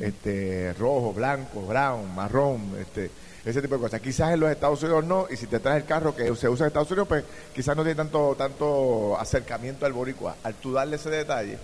Este, 0.00 0.74
rojo, 0.74 1.14
blanco, 1.14 1.62
brown, 1.62 2.14
marrón, 2.14 2.76
este, 2.78 3.10
ese 3.44 3.62
tipo 3.62 3.74
de 3.76 3.80
cosas. 3.80 4.00
Quizás 4.00 4.32
en 4.32 4.40
los 4.40 4.50
Estados 4.50 4.82
Unidos 4.82 5.04
no, 5.04 5.26
y 5.30 5.36
si 5.36 5.46
te 5.46 5.58
traes 5.60 5.82
el 5.82 5.88
carro 5.88 6.14
que 6.14 6.24
se 6.36 6.48
usa 6.48 6.64
en 6.64 6.68
Estados 6.68 6.90
Unidos, 6.90 7.08
pues 7.08 7.24
quizás 7.54 7.76
no 7.76 7.82
tiene 7.82 7.96
tanto, 7.96 8.34
tanto 8.36 9.18
acercamiento 9.18 9.86
al 9.86 9.92
boricua. 9.92 10.36
Al 10.42 10.54
tú 10.54 10.72
darle 10.72 10.96
ese 10.96 11.10
detalle 11.10 11.58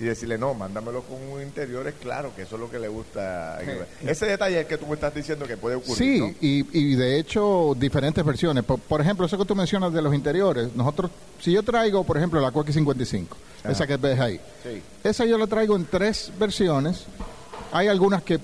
y 0.00 0.04
decirle, 0.04 0.36
no, 0.36 0.52
mándamelo 0.54 1.02
con 1.02 1.16
un 1.30 1.42
interiores 1.42 1.94
claro, 2.00 2.32
que 2.34 2.42
eso 2.42 2.56
es 2.56 2.60
lo 2.60 2.70
que 2.70 2.78
le 2.78 2.88
gusta. 2.88 3.60
Ese 4.04 4.26
detalle 4.26 4.60
es 4.60 4.66
que 4.66 4.76
tú 4.78 4.86
me 4.86 4.94
estás 4.94 5.14
diciendo 5.14 5.46
que 5.46 5.56
puede 5.56 5.76
ocurrir, 5.76 5.96
Sí, 5.96 6.18
¿no? 6.20 6.28
y, 6.40 6.66
y 6.72 6.94
de 6.96 7.18
hecho 7.18 7.74
diferentes 7.78 8.24
versiones. 8.24 8.64
Por, 8.64 8.80
por 8.80 9.00
ejemplo, 9.00 9.26
eso 9.26 9.38
que 9.38 9.44
tú 9.44 9.54
mencionas 9.54 9.92
de 9.92 10.02
los 10.02 10.12
interiores, 10.14 10.74
nosotros, 10.74 11.10
si 11.40 11.52
yo 11.52 11.62
traigo, 11.62 12.02
por 12.04 12.16
ejemplo, 12.16 12.40
la 12.40 12.50
QX55, 12.52 13.26
esa 13.68 13.86
que 13.86 13.96
ves 13.96 14.18
ahí, 14.18 14.40
Sí. 14.64 14.82
esa 15.04 15.24
yo 15.24 15.38
la 15.38 15.46
traigo 15.46 15.76
en 15.76 15.84
tres 15.84 16.32
versiones. 16.38 17.04
Hay 17.70 17.86
algunas 17.88 18.22
que 18.22 18.40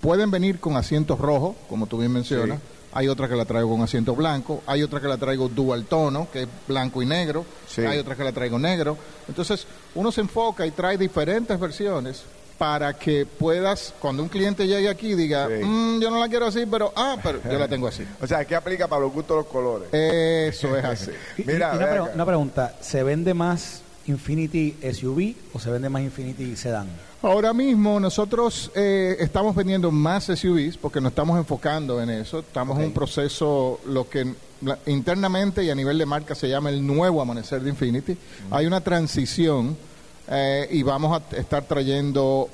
pueden 0.00 0.30
venir 0.30 0.60
con 0.60 0.76
asientos 0.76 1.18
rojos, 1.18 1.56
como 1.68 1.86
tú 1.86 1.98
bien 1.98 2.12
mencionas. 2.12 2.58
Sí. 2.58 2.64
Hay 2.92 3.06
otra 3.08 3.28
que 3.28 3.36
la 3.36 3.44
traigo 3.44 3.68
con 3.70 3.82
asiento 3.82 4.14
blanco. 4.14 4.62
Hay 4.66 4.82
otra 4.82 5.00
que 5.00 5.08
la 5.08 5.18
traigo 5.18 5.48
dual 5.48 5.84
tono, 5.84 6.28
que 6.32 6.42
es 6.42 6.48
blanco 6.66 7.02
y 7.02 7.06
negro. 7.06 7.44
Sí. 7.68 7.82
Hay 7.82 7.98
otra 7.98 8.16
que 8.16 8.24
la 8.24 8.32
traigo 8.32 8.58
negro. 8.58 8.96
Entonces, 9.28 9.66
uno 9.94 10.10
se 10.10 10.22
enfoca 10.22 10.66
y 10.66 10.70
trae 10.70 10.96
diferentes 10.96 11.60
versiones 11.60 12.22
para 12.56 12.94
que 12.94 13.24
puedas, 13.24 13.94
cuando 14.00 14.22
un 14.22 14.28
cliente 14.28 14.66
llegue 14.66 14.88
aquí, 14.88 15.14
diga, 15.14 15.46
Sí. 15.46 15.64
"Mm, 15.64 16.00
yo 16.00 16.10
no 16.10 16.18
la 16.18 16.28
quiero 16.28 16.46
así, 16.46 16.64
pero, 16.68 16.92
ah, 16.96 17.16
pero 17.22 17.40
yo 17.44 17.56
la 17.58 17.68
tengo 17.68 17.86
así. 17.86 18.04
O 18.22 18.26
sea, 18.26 18.44
¿qué 18.44 18.56
aplica 18.56 18.88
para 18.88 19.02
los 19.02 19.12
gustos 19.12 19.36
de 19.36 19.42
los 19.42 19.52
colores? 19.52 19.88
Eso 19.92 20.76
es 20.76 20.84
así. 20.84 21.10
Y- 21.38 21.44
Mira, 21.44 21.70
y 21.74 21.76
una, 21.76 21.86
ve 21.86 21.92
pre- 21.92 22.00
acá. 22.00 22.10
una 22.14 22.26
pregunta, 22.26 22.74
¿se 22.80 23.02
vende 23.04 23.32
más 23.34 23.82
Infinity 24.06 24.76
SUV 24.92 25.36
o 25.52 25.60
se 25.60 25.70
vende 25.70 25.88
más 25.88 26.02
Infinity 26.02 26.56
Sedan? 26.56 26.88
Ahora 27.20 27.52
mismo 27.52 27.98
nosotros 27.98 28.70
eh, 28.76 29.16
estamos 29.18 29.56
vendiendo 29.56 29.90
más 29.90 30.26
SUVs 30.26 30.76
porque 30.76 31.00
nos 31.00 31.10
estamos 31.10 31.36
enfocando 31.36 32.00
en 32.00 32.10
eso. 32.10 32.38
Estamos 32.38 32.78
en 32.78 32.84
un 32.86 32.92
proceso, 32.92 33.80
lo 33.86 34.08
que 34.08 34.34
internamente 34.86 35.64
y 35.64 35.70
a 35.70 35.74
nivel 35.74 35.98
de 35.98 36.06
marca 36.06 36.36
se 36.36 36.48
llama 36.48 36.70
el 36.70 36.86
nuevo 36.86 37.20
amanecer 37.20 37.60
de 37.60 37.70
Infinity. 37.70 38.16
Hay 38.52 38.66
una 38.66 38.80
transición 38.82 39.76
eh, 40.28 40.68
y 40.70 40.84
vamos 40.84 41.20
a 41.20 41.36
estar 41.36 41.64
trayendo 41.64 42.48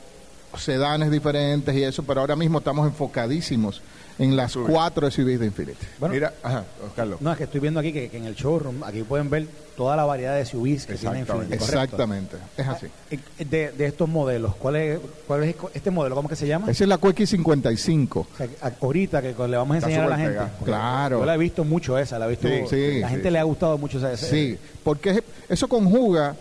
sedanes 0.56 1.10
diferentes 1.10 1.74
y 1.74 1.82
eso, 1.82 2.02
pero 2.02 2.22
ahora 2.22 2.36
mismo 2.36 2.58
estamos 2.58 2.86
enfocadísimos 2.86 3.82
en 4.18 4.36
las 4.36 4.52
SUV. 4.52 4.68
cuatro 4.70 5.10
SUVs 5.10 5.40
de 5.40 5.46
Infinity. 5.46 5.86
Bueno, 5.98 6.14
Mira, 6.14 6.32
ajá, 6.42 6.64
Carlos. 6.94 7.20
no, 7.20 7.32
es 7.32 7.38
que 7.38 7.44
estoy 7.44 7.60
viendo 7.60 7.80
aquí 7.80 7.92
que, 7.92 8.08
que 8.08 8.16
en 8.18 8.24
el 8.26 8.34
showroom, 8.34 8.82
aquí 8.84 9.02
pueden 9.02 9.28
ver 9.30 9.46
toda 9.76 9.96
la 9.96 10.04
variedad 10.04 10.36
de 10.36 10.44
SUVs 10.46 10.86
que 10.86 10.94
tiene 10.94 11.20
Exactamente. 11.20 11.54
Infinity. 11.56 11.58
¿correcto? 11.58 11.82
Exactamente, 11.82 12.36
es 12.56 12.66
así. 12.68 12.86
Eh, 13.10 13.44
De, 13.44 13.72
de 13.72 13.86
estos 13.86 14.08
modelos, 14.08 14.54
¿cuál 14.54 14.76
es, 14.76 15.00
¿cuál 15.26 15.42
es 15.44 15.56
este 15.74 15.90
modelo? 15.90 16.14
¿Cómo 16.14 16.28
que 16.28 16.36
se 16.36 16.46
llama? 16.46 16.70
Esa 16.70 16.84
es 16.84 16.88
la 16.88 17.00
QX55. 17.00 18.16
O 18.16 18.26
sea, 18.36 18.48
ahorita 18.80 19.20
que 19.20 19.34
le 19.48 19.56
vamos 19.56 19.74
a 19.74 19.78
enseñar 19.78 20.04
a 20.04 20.08
la 20.10 20.16
gente. 20.16 20.38
Claro. 20.64 21.18
Yo 21.18 21.24
la 21.24 21.34
he 21.34 21.38
visto 21.38 21.64
mucho 21.64 21.98
esa, 21.98 22.18
la 22.18 22.26
he 22.26 22.30
visto. 22.30 22.46
Sí, 22.46 22.54
sí, 22.70 23.00
la 23.00 23.08
sí, 23.08 23.14
gente 23.14 23.30
le 23.32 23.38
ha 23.40 23.42
gustado 23.42 23.76
mucho 23.78 23.98
esa. 23.98 24.12
esa- 24.12 24.26
Sí, 24.26 24.56
porque 24.84 25.24
eso 25.48 25.66
conjuga 25.68 26.36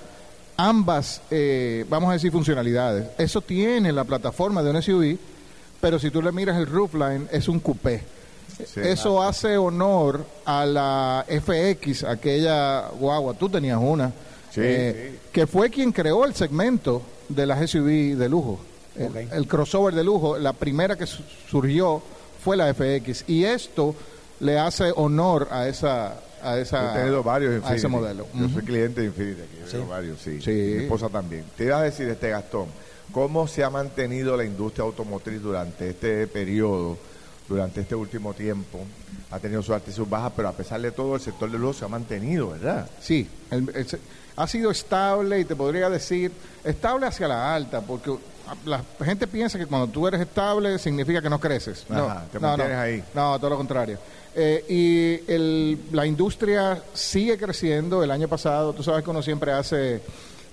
ambas, 0.58 1.22
eh, 1.32 1.86
vamos 1.90 2.12
a 2.12 2.14
decir, 2.14 2.32
funcionalidades. 2.32 3.08
Eso 3.18 3.42
tiene 3.42 3.92
la 3.92 4.04
plataforma 4.04 4.62
de 4.62 4.70
un 4.70 4.82
SUV, 4.82 5.18
pero 5.84 6.00
si 6.00 6.10
tú 6.12 6.22
le 6.22 6.32
miras 6.32 6.58
el 6.58 6.66
roofline, 6.66 7.28
es 7.30 7.48
un 7.50 7.60
coupé. 7.60 8.02
Sí, 8.58 8.80
eso 8.82 9.22
hace 9.22 9.58
honor 9.58 10.26
a 10.46 10.66
la 10.66 11.26
FX, 11.28 12.06
aquella 12.06 12.88
guagua, 13.00 13.34
tú 13.34 13.50
tenías 13.50 13.78
una, 13.82 14.14
Sí, 14.52 14.62
eh, 14.64 15.20
que 15.32 15.46
fue 15.46 15.70
quien 15.70 15.92
creó 15.92 16.24
el 16.26 16.34
segmento 16.36 17.02
de 17.28 17.46
las 17.46 17.60
SUV 17.70 18.16
de 18.16 18.30
lujo. 18.30 18.60
El- 18.96 19.46
crossover 19.48 19.94
de 19.96 20.04
lujo, 20.04 20.38
la 20.38 20.54
primera 20.54 20.96
que 20.96 21.06
su- 21.08 21.24
surgió 21.50 22.02
fue 22.44 22.56
la 22.56 22.70
FX. 22.74 23.26
Y 23.28 23.44
esto 23.44 23.94
le 24.40 24.58
hace 24.60 24.92
honor 24.96 25.48
a 25.52 25.68
esa... 25.68 26.14
A 26.44 26.58
esa 26.60 26.92
he 26.94 27.00
tenido 27.00 27.24
varios 27.24 27.52
a 27.52 27.56
Infinity. 27.56 27.78
ese 27.80 27.88
modelo. 27.88 28.28
Yo 28.34 28.50
soy 28.50 28.64
cliente 28.64 29.00
de 29.02 29.08
Infinity 29.08 29.42
aquí. 29.42 29.72
Sí. 29.72 29.78
varios, 29.90 30.20
sí. 30.22 30.42
Sí. 30.42 30.52
Mi 30.52 30.84
esposa 30.84 31.08
también. 31.10 31.46
Te 31.58 31.64
iba 31.66 31.80
a 31.80 31.84
decir, 31.84 32.08
este 32.10 32.30
Gastón, 32.30 32.68
¿cómo 33.14 33.48
se 33.48 33.64
ha 33.64 33.70
mantenido 33.70 34.36
la 34.36 34.44
industria 34.44 34.84
automotriz 34.84 35.42
durante 35.42 35.92
este 35.92 36.28
periodo, 36.28 36.98
durante 37.48 37.82
este 37.82 37.96
último 37.96 38.34
tiempo? 38.34 38.80
Ha 39.32 39.40
tenido 39.40 39.62
sus 39.62 39.74
altas 39.76 39.94
y 39.94 39.96
sus 39.96 40.10
bajas, 40.10 40.34
pero 40.36 40.50
a 40.50 40.54
pesar 40.54 40.82
de 40.82 40.92
todo, 40.92 41.16
el 41.16 41.22
sector 41.22 41.50
de 41.50 41.58
lujo 41.58 41.74
se 41.74 41.86
ha 41.86 41.88
mantenido, 41.88 42.50
¿verdad? 42.50 42.90
Sí, 43.00 43.28
el- 43.52 43.70
el 43.76 43.88
ha 44.36 44.48
sido 44.48 44.72
estable 44.72 45.40
y 45.40 45.46
te 45.46 45.56
podría 45.56 45.90
decir 45.92 46.32
estable 46.64 47.06
hacia 47.06 47.28
la 47.28 47.54
alta, 47.56 47.82
porque 47.82 48.12
la 48.66 48.84
gente 49.06 49.28
piensa 49.28 49.60
que 49.60 49.68
cuando 49.68 49.88
tú 49.88 50.08
eres 50.08 50.22
estable 50.22 50.80
significa 50.80 51.22
que 51.22 51.30
no 51.30 51.40
creces. 51.40 51.86
No, 51.88 52.06
Ajá, 52.06 52.26
te 52.32 52.40
no, 52.40 52.48
mantienes 52.48 52.76
no. 52.76 52.82
ahí. 52.82 53.04
No, 53.14 53.38
todo 53.40 53.52
lo 53.52 53.58
contrario. 53.58 54.00
Eh, 54.36 54.66
y 54.68 55.32
el- 55.32 55.78
la 55.92 56.08
industria 56.08 56.82
sigue 56.96 57.38
creciendo. 57.38 58.04
El 58.04 58.10
año 58.10 58.28
pasado, 58.28 58.74
tú 58.74 58.82
sabes 58.82 59.04
que 59.04 59.12
uno 59.12 59.22
siempre 59.22 59.52
hace 59.52 60.02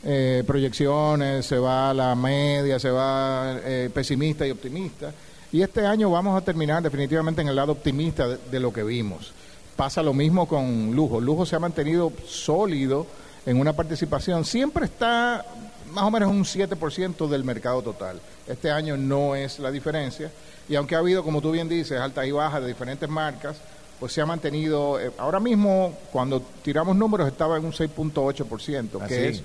eh, 0.04 0.42
proyecciones, 0.46 1.46
se 1.46 1.58
va 1.58 1.92
la 1.92 2.14
media, 2.14 2.78
se 2.78 2.90
va 2.90 3.58
eh, 3.64 3.90
pesimista 3.92 4.46
y 4.46 4.50
optimista. 4.50 5.12
Y 5.52 5.62
este 5.62 5.84
año 5.84 6.10
vamos 6.10 6.40
a 6.40 6.44
terminar 6.44 6.82
definitivamente 6.82 7.42
en 7.42 7.48
el 7.48 7.56
lado 7.56 7.72
optimista 7.72 8.28
de, 8.28 8.38
de 8.50 8.60
lo 8.60 8.72
que 8.72 8.82
vimos. 8.82 9.32
Pasa 9.76 10.02
lo 10.02 10.14
mismo 10.14 10.46
con 10.46 10.94
Lujo. 10.94 11.20
Lujo 11.20 11.44
se 11.44 11.56
ha 11.56 11.58
mantenido 11.58 12.12
sólido 12.26 13.06
en 13.46 13.58
una 13.58 13.72
participación. 13.72 14.44
Siempre 14.44 14.84
está 14.84 15.44
más 15.92 16.04
o 16.04 16.10
menos 16.10 16.30
un 16.30 16.44
7% 16.44 17.28
del 17.28 17.44
mercado 17.44 17.82
total. 17.82 18.20
Este 18.46 18.70
año 18.70 18.96
no 18.96 19.34
es 19.34 19.58
la 19.58 19.70
diferencia. 19.70 20.30
Y 20.68 20.76
aunque 20.76 20.94
ha 20.94 20.98
habido, 20.98 21.24
como 21.24 21.40
tú 21.40 21.50
bien 21.50 21.68
dices, 21.68 22.00
altas 22.00 22.26
y 22.26 22.30
bajas 22.30 22.62
de 22.62 22.68
diferentes 22.68 23.08
marcas, 23.08 23.56
pues 23.98 24.12
se 24.12 24.20
ha 24.20 24.26
mantenido, 24.26 24.98
eh, 25.00 25.10
ahora 25.18 25.40
mismo 25.40 25.94
cuando 26.10 26.40
tiramos 26.62 26.96
números 26.96 27.28
estaba 27.28 27.56
en 27.56 27.64
un 27.64 27.72
6.8%, 27.72 28.98
¿Ah, 29.00 29.06
que 29.06 29.28
es 29.28 29.42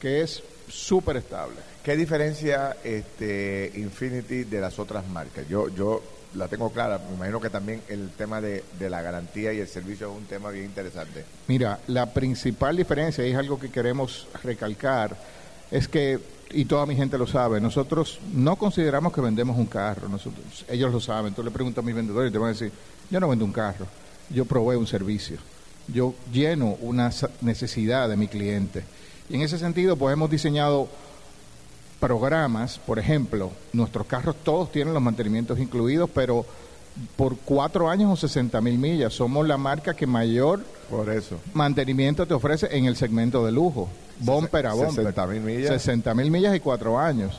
que 0.00 0.22
es 0.22 0.42
súper 0.68 1.18
estable. 1.18 1.56
¿Qué 1.84 1.96
diferencia 1.96 2.76
este 2.84 3.72
Infinity 3.76 4.44
de 4.44 4.60
las 4.60 4.78
otras 4.78 5.06
marcas? 5.08 5.48
Yo, 5.48 5.68
yo 5.68 6.02
la 6.34 6.46
tengo 6.48 6.70
clara, 6.70 6.98
me 6.98 7.16
imagino 7.16 7.40
que 7.40 7.50
también 7.50 7.82
el 7.88 8.10
tema 8.10 8.40
de, 8.40 8.62
de 8.78 8.90
la 8.90 9.02
garantía 9.02 9.52
y 9.52 9.58
el 9.58 9.68
servicio 9.68 10.10
es 10.10 10.16
un 10.16 10.26
tema 10.26 10.50
bien 10.50 10.66
interesante. 10.66 11.24
Mira, 11.48 11.80
la 11.88 12.06
principal 12.06 12.76
diferencia, 12.76 13.26
y 13.26 13.30
es 13.30 13.36
algo 13.36 13.58
que 13.58 13.70
queremos 13.70 14.28
recalcar, 14.44 15.16
es 15.70 15.88
que, 15.88 16.18
y 16.50 16.64
toda 16.66 16.86
mi 16.86 16.94
gente 16.96 17.18
lo 17.18 17.26
sabe, 17.26 17.60
nosotros 17.60 18.20
no 18.32 18.56
consideramos 18.56 19.12
que 19.12 19.20
vendemos 19.20 19.56
un 19.56 19.66
carro, 19.66 20.08
nosotros, 20.08 20.64
ellos 20.68 20.92
lo 20.92 21.00
saben, 21.00 21.34
tú 21.34 21.42
le 21.42 21.50
preguntas 21.50 21.82
a 21.82 21.86
mis 21.86 21.94
vendedores 21.94 22.30
y 22.30 22.32
te 22.32 22.38
van 22.38 22.50
a 22.50 22.52
decir, 22.52 22.72
yo 23.10 23.20
no 23.20 23.28
vendo 23.28 23.44
un 23.44 23.52
carro, 23.52 23.86
yo 24.28 24.44
proveo 24.44 24.78
un 24.78 24.86
servicio, 24.86 25.38
yo 25.88 26.14
lleno 26.32 26.76
una 26.80 27.10
necesidad 27.40 28.08
de 28.08 28.16
mi 28.16 28.28
cliente. 28.28 28.84
Y 29.30 29.36
en 29.36 29.42
ese 29.42 29.58
sentido, 29.58 29.96
pues 29.96 30.12
hemos 30.12 30.28
diseñado 30.28 30.88
programas, 32.00 32.78
por 32.78 32.98
ejemplo, 32.98 33.52
nuestros 33.72 34.06
carros 34.06 34.34
todos 34.42 34.72
tienen 34.72 34.92
los 34.92 35.02
mantenimientos 35.02 35.58
incluidos, 35.58 36.10
pero 36.12 36.44
por 37.16 37.36
cuatro 37.36 37.88
años 37.88 38.10
o 38.10 38.16
60 38.16 38.60
mil 38.60 38.78
millas, 38.78 39.14
somos 39.14 39.46
la 39.46 39.56
marca 39.56 39.94
que 39.94 40.06
mayor 40.06 40.64
Por 40.90 41.08
eso. 41.10 41.38
mantenimiento 41.54 42.26
te 42.26 42.34
ofrece 42.34 42.68
en 42.76 42.86
el 42.86 42.96
segmento 42.96 43.44
de 43.46 43.52
lujo, 43.52 43.88
bumper 44.18 44.66
a 44.66 44.72
bumper. 44.72 45.14
60.000 45.14 45.40
millas. 45.40 45.68
60 45.68 46.14
mil 46.14 46.30
millas 46.30 46.56
y 46.56 46.60
cuatro 46.60 46.98
años. 46.98 47.38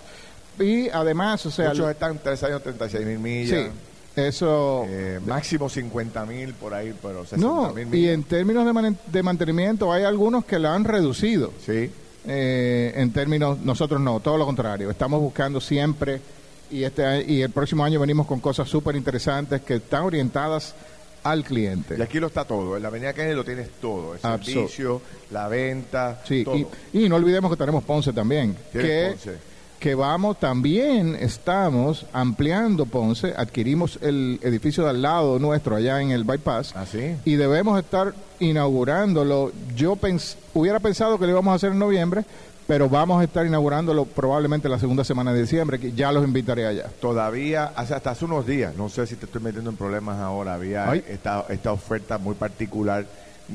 Y 0.60 0.90
además, 0.90 1.46
o 1.46 1.52
sea, 1.52 1.70
Muchos 1.70 1.90
están 1.90 2.20
tres 2.24 2.42
años, 2.44 2.62
36 2.64 3.06
mil 3.06 3.18
sí, 3.18 3.22
millas. 3.22 3.72
Eso... 4.16 4.86
Eh, 4.88 5.20
máximo 5.26 5.70
50 5.70 6.26
mil 6.26 6.54
por 6.54 6.74
ahí, 6.74 6.94
pero 7.02 7.24
60 7.26 7.38
no, 7.48 7.74
mil 7.74 7.94
y 7.96 8.10
en 8.10 8.24
términos 8.24 8.66
de, 8.66 8.74
man- 8.74 8.98
de 9.08 9.24
mantenimiento 9.24 9.92
hay 9.94 10.04
algunos 10.04 10.46
que 10.46 10.60
la 10.60 10.74
han 10.76 10.84
reducido. 10.84 11.52
Sí. 11.66 11.90
Eh, 12.28 12.94
en 12.96 13.12
términos, 13.14 13.60
nosotros 13.60 14.00
no, 14.00 14.20
todo 14.20 14.38
lo 14.38 14.46
contrario. 14.46 14.90
Estamos 14.92 15.20
buscando 15.22 15.60
siempre 15.60 16.22
y 16.70 16.84
este 16.84 17.24
y 17.28 17.42
el 17.42 17.50
próximo 17.52 17.84
año 17.84 18.00
venimos 18.00 18.28
con 18.28 18.40
cosas 18.40 18.70
súper 18.70 18.96
interesantes 18.96 19.62
que 19.62 19.76
están 19.76 20.04
orientadas 20.04 20.76
al 21.24 21.44
cliente. 21.44 21.96
Y 21.98 22.02
aquí 22.02 22.20
lo 22.20 22.28
está 22.28 22.46
todo. 22.46 22.78
En 22.78 22.84
la 22.84 22.90
Avenida 22.90 23.14
Kennedy 23.14 23.36
lo 23.36 23.44
tienes 23.44 23.70
todo. 23.82 24.14
El 24.16 24.22
Absol- 24.22 24.44
servicio, 24.54 25.02
la 25.32 25.48
venta, 25.48 26.22
Sí, 26.28 26.44
todo. 26.44 26.56
y, 26.58 26.68
y 26.94 27.10
no 27.10 27.16
olvidemos 27.16 27.50
que 27.52 27.58
tenemos 27.58 27.84
Ponce 27.84 28.14
también. 28.14 28.56
Que, 28.72 29.10
Ponce. 29.12 29.51
Que 29.82 29.96
vamos, 29.96 30.40
también 30.40 31.18
estamos 31.20 32.06
ampliando 32.14 32.86
Ponce, 32.86 33.34
adquirimos 33.36 33.98
el 34.04 34.40
edificio 34.44 34.84
de 34.84 34.92
al 34.92 35.02
lado 35.02 35.40
nuestro, 35.40 35.76
allá 35.76 36.00
en 36.00 36.12
el 36.12 36.24
Bypass, 36.24 36.74
¿Ah, 36.76 36.86
sí? 36.86 37.16
y 37.26 37.34
debemos 37.36 37.80
estar 37.80 38.14
inaugurándolo. 38.40 39.52
Yo 39.76 39.96
pens 39.96 40.38
hubiera 40.54 40.80
pensado 40.80 41.18
que 41.18 41.26
lo 41.26 41.32
íbamos 41.32 41.52
a 41.52 41.56
hacer 41.56 41.72
en 41.72 41.80
noviembre, 41.80 42.24
pero 42.68 42.90
vamos 42.90 43.20
a 43.20 43.24
estar 43.24 43.44
inaugurándolo 43.44 44.06
probablemente 44.06 44.70
la 44.70 44.78
segunda 44.78 45.04
semana 45.04 45.34
de 45.34 45.42
diciembre, 45.42 45.80
que 45.80 45.94
ya 45.94 46.12
los 46.12 46.24
invitaré 46.24 46.68
allá. 46.68 46.86
Todavía, 47.02 47.74
hace, 47.76 47.96
hasta 47.96 48.12
hace 48.12 48.26
unos 48.26 48.46
días, 48.46 48.76
no 48.76 48.88
sé 48.88 49.08
si 49.08 49.16
te 49.16 49.26
estoy 49.26 49.42
metiendo 49.42 49.72
en 49.72 49.78
problemas 49.78 50.20
ahora, 50.20 50.54
había 50.54 50.94
esta, 50.94 51.46
esta 51.50 51.72
oferta 51.72 52.20
muy 52.20 52.36
particular 52.36 53.08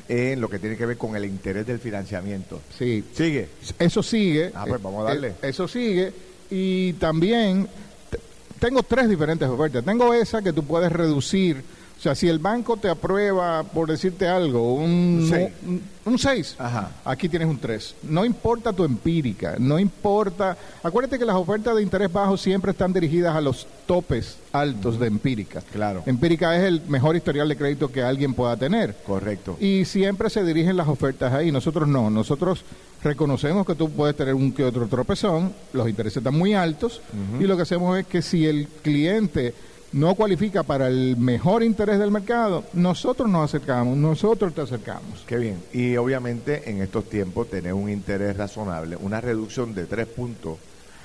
en 0.09 0.41
lo 0.41 0.49
que 0.49 0.59
tiene 0.59 0.77
que 0.77 0.87
ver 0.87 0.97
con 0.97 1.17
el 1.17 1.25
interés 1.25 1.67
del 1.67 1.79
financiamiento. 1.79 2.61
Sí. 2.77 3.05
¿Sigue? 3.13 3.49
Eso 3.79 4.03
sigue. 4.03 4.53
Ah, 4.55 4.65
pues 4.69 4.83
vamos 4.83 5.03
a 5.03 5.11
darle. 5.11 5.29
Eh, 5.29 5.35
eso 5.43 5.67
sigue. 5.69 6.13
Y 6.51 6.93
también 6.95 7.69
tengo 8.59 8.83
tres 8.83 9.09
diferentes 9.09 9.49
ofertas. 9.49 9.85
Tengo 9.85 10.15
esa 10.15 10.43
que 10.43 10.53
tú 10.53 10.65
puedes 10.65 10.91
reducir 10.93 11.63
o 11.99 12.01
sea, 12.01 12.15
si 12.15 12.29
el 12.29 12.39
banco 12.39 12.77
te 12.77 12.91
aprueba, 12.91 13.63
por 13.63 13.89
decirte 13.89 14.29
algo, 14.29 14.75
un 14.75 15.29
6, 16.19 16.57
aquí 17.05 17.29
tienes 17.29 17.49
un 17.49 17.59
3. 17.59 17.95
No 18.03 18.25
importa 18.25 18.73
tu 18.73 18.85
empírica, 18.85 19.57
no 19.59 19.79
importa... 19.79 20.57
Acuérdate 20.83 21.19
que 21.19 21.25
las 21.25 21.37
ofertas 21.37 21.75
de 21.75 21.83
interés 21.83 22.13
bajo 22.13 22.37
siempre 22.37 22.73
están 22.73 22.93
dirigidas 22.93 23.35
a 23.35 23.41
los 23.41 23.67
topes 23.87 24.37
altos 24.53 25.01
de 25.01 25.07
empírica. 25.07 25.63
Claro. 25.73 26.03
Empírica 26.07 26.55
es 26.57 26.65
el 26.65 26.83
mejor 26.87 27.17
historial 27.17 27.49
de 27.49 27.57
crédito 27.57 27.91
que 27.91 28.03
alguien 28.03 28.35
pueda 28.35 28.57
tener. 28.57 28.95
Correcto. 29.07 29.57
Y 29.59 29.87
siempre 29.87 30.29
se 30.29 30.45
dirigen 30.45 30.77
las 30.77 30.89
ofertas 30.89 31.33
ahí. 31.33 31.51
Nosotros 31.51 31.89
no. 31.89 32.11
Nosotros 32.11 32.63
reconocemos 33.03 33.67
que 33.67 33.75
tú 33.75 33.91
puedes 33.91 34.17
tener 34.17 34.35
un 34.35 34.53
que 34.53 34.65
otro 34.65 34.87
tropezón, 34.87 35.55
los 35.73 35.89
intereses 35.89 36.19
están 36.19 36.37
muy 36.37 36.55
altos, 36.55 37.01
y 37.41 37.45
lo 37.45 37.57
que 37.57 37.63
hacemos 37.63 37.99
es 37.99 38.07
que 38.07 38.21
si 38.21 38.47
el 38.47 38.69
cliente 38.83 39.55
no 39.97 40.15
cualifica 40.15 40.63
para 40.63 40.89
el 40.89 41.17
mejor 41.17 41.63
interés 41.63 41.99
del 41.99 42.11
mercado, 42.11 42.65
nosotros 42.75 43.31
nos 43.31 43.45
acercamos, 43.45 43.97
nosotros 43.97 44.55
te 44.55 44.61
acercamos. 44.61 45.25
Qué 45.27 45.39
bien. 45.39 45.63
Y 45.73 45.97
obviamente 45.97 46.69
en 46.69 46.83
estos 46.83 47.09
tiempos 47.09 47.49
tener 47.49 47.73
un 47.73 47.89
interés 47.89 48.37
razonable, 48.37 48.97
una 48.97 49.23
reducción 49.23 49.75
de 49.75 49.87
tres 49.87 50.07
puntos, 50.07 50.59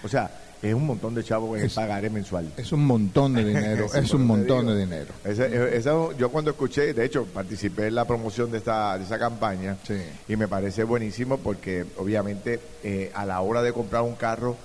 o 0.04 0.08
sea, 0.10 0.30
es 0.62 0.74
un 0.74 0.86
montón 0.86 1.16
de 1.16 1.24
chavos 1.24 1.58
que 1.58 1.70
pagaré 1.70 2.10
mensual. 2.10 2.52
Es 2.58 2.74
un 2.74 2.86
montón 2.86 3.34
de 3.34 3.46
dinero, 3.46 3.86
es, 3.96 4.14
un 4.14 4.26
montón 4.28 4.68
de 4.68 4.78
dinero. 4.78 5.14
yo 6.18 6.30
cuando 6.30 6.52
escuché, 6.52 6.94
de 6.94 7.06
hecho, 7.06 7.26
participé 7.26 7.88
en 7.88 7.96
la 7.96 8.04
promoción 8.06 8.52
de 8.52 8.58
esta 8.58 8.98
de 8.98 9.06
esa 9.06 9.18
campaña 9.18 9.78
y 10.28 10.36
me 10.36 10.50
parece 10.50 10.84
buenísimo 10.84 11.38
porque 11.38 11.86
obviamente 11.98 12.60
eh, 12.84 13.10
a 13.16 13.26
la 13.26 13.40
hora 13.40 13.64
de 13.64 13.72
comprar 13.72 14.04
un 14.04 14.16
carro, 14.16 14.58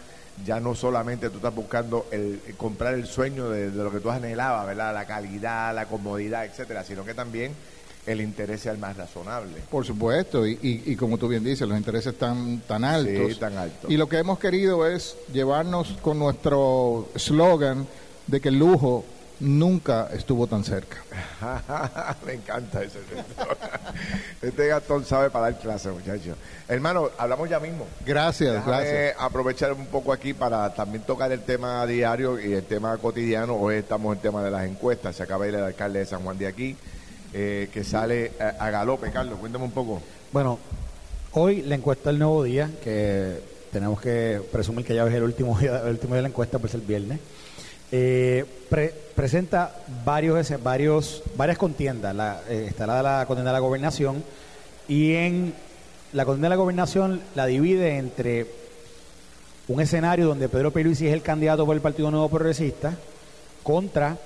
ya 0.45 0.61
no 0.61 0.75
solamente 0.75 1.31
tú 1.31 1.37
estás 1.37 1.55
buscando 1.55 2.07
el, 2.11 2.41
comprar 2.57 2.95
el 2.95 3.07
sueño 3.07 3.49
de, 3.51 3.71
lo 3.71 3.91
que 3.91 4.01
tú 4.01 4.11
anhelabas, 4.11 4.67
¿verdad? 4.67 4.93
La 4.93 5.07
calidad, 5.07 5.75
la 5.75 5.87
comodidad, 5.87 6.45
etcétera, 6.45 6.85
sino 6.85 7.05
que 7.05 7.15
también 7.15 7.53
el 8.07 8.21
interés 8.21 8.61
sea 8.61 8.73
el 8.73 8.79
más 8.79 8.97
razonable. 8.97 9.63
Por 9.71 9.85
supuesto, 9.85 10.47
y, 10.47 10.59
y, 10.63 10.95
como 10.97 11.19
tú 11.19 11.29
bien 11.29 11.43
dices, 11.43 11.67
los 11.67 11.77
intereses 11.77 12.13
están 12.13 12.61
tan 12.61 12.85
altos. 12.85 13.33
Sí, 13.33 13.39
tan 13.41 13.57
altos. 13.57 13.91
Y 13.91 13.97
lo 13.97 14.09
que 14.09 14.19
hemos 14.19 14.39
querido 14.39 14.87
es 14.87 15.17
llevarnos 15.33 15.97
con 16.03 16.19
nuestro 16.19 17.09
slogan 17.17 17.87
de 18.27 18.41
que 18.41 18.49
el 18.49 18.59
lujo 18.59 19.05
nunca 19.41 20.09
estuvo 20.13 20.47
tan 20.47 20.65
cerca. 20.65 20.97
Me 22.27 22.35
encanta 22.35 22.83
ese. 22.83 22.99
este 24.43 24.67
Gastón 24.69 25.05
sabe 25.05 25.31
para 25.31 25.51
dar 25.51 25.61
clase, 25.61 25.91
muchachos. 25.91 26.37
Hermano, 26.69 27.11
hablamos 27.19 27.49
ya 27.49 27.61
mismo. 27.61 27.87
Gracias, 28.05 28.65
gracias. 28.65 29.17
aprovechar 29.19 29.73
un 29.73 29.87
poco 29.87 30.13
aquí 30.13 30.33
para 30.33 30.73
también 30.75 31.05
tocar 31.05 31.31
el 31.33 31.43
tema 31.43 31.87
diario 31.87 32.41
y 32.41 32.53
el 32.55 32.65
tema 32.65 32.97
cotidiano. 32.99 33.55
Hoy 33.57 33.77
estamos 33.77 34.13
en 34.13 34.19
el 34.19 34.23
tema 34.23 34.43
de 34.43 34.51
las 34.51 34.67
encuestas. 34.67 35.17
Se 35.17 35.23
acaba 35.23 35.45
de 35.45 35.53
ir 35.53 35.57
el 35.57 35.65
alcalde 35.65 36.01
de 36.01 36.07
San 36.07 36.23
Juan 36.23 36.39
de 36.39 36.47
aquí, 36.47 36.77
eh, 37.33 37.69
que 37.73 37.85
sale 37.85 38.33
a, 38.39 38.71
galope. 38.71 39.11
Carlos, 39.11 39.39
cuéntame 39.39 39.65
un 39.65 39.73
poco. 39.73 40.01
Bueno, 40.33 40.59
hoy 41.33 41.63
la 41.63 41.75
encuesta 41.75 42.11
del 42.11 42.19
nuevo 42.19 42.43
día, 42.43 42.71
que 42.83 43.41
tenemos 43.71 44.01
que 44.01 44.41
presumir 44.51 44.87
que 44.87 44.95
ya 44.95 45.07
es 45.07 45.15
el 45.15 45.23
último 45.23 45.59
día, 45.59 45.83
el 45.83 45.91
último 45.91 46.15
día 46.15 46.17
de 46.17 46.23
la 46.23 46.29
encuesta, 46.29 46.59
pues 46.59 46.75
el 46.75 46.81
viernes. 46.81 47.21
Eh, 47.93 48.45
presenta 49.15 49.77
varios, 50.05 50.63
varios, 50.63 51.23
varias 51.37 51.59
contiendas. 51.59 52.15
La, 52.15 52.43
eh, 52.49 52.67
está 52.69 52.87
la 52.87 53.25
contienda 53.27 53.51
de 53.51 53.57
la 53.57 53.61
gobernación 53.61 54.23
y 54.89 55.15
en 55.15 55.55
la 56.13 56.25
contienda 56.25 56.47
de 56.47 56.57
la 56.57 56.61
gobernación 56.61 57.21
la 57.35 57.47
divide 57.47 57.99
entre 57.99 58.47
un 59.69 59.81
escenario 59.81 60.27
donde 60.27 60.49
Pedro 60.49 60.73
Pierluisi 60.73 61.07
es 61.07 61.13
el 61.13 61.23
candidato 61.23 61.67
por 61.67 61.75
el 61.75 61.83
Partido 61.83 62.11
Nuevo 62.11 62.29
Progresista 62.29 62.97
contra 63.63 64.17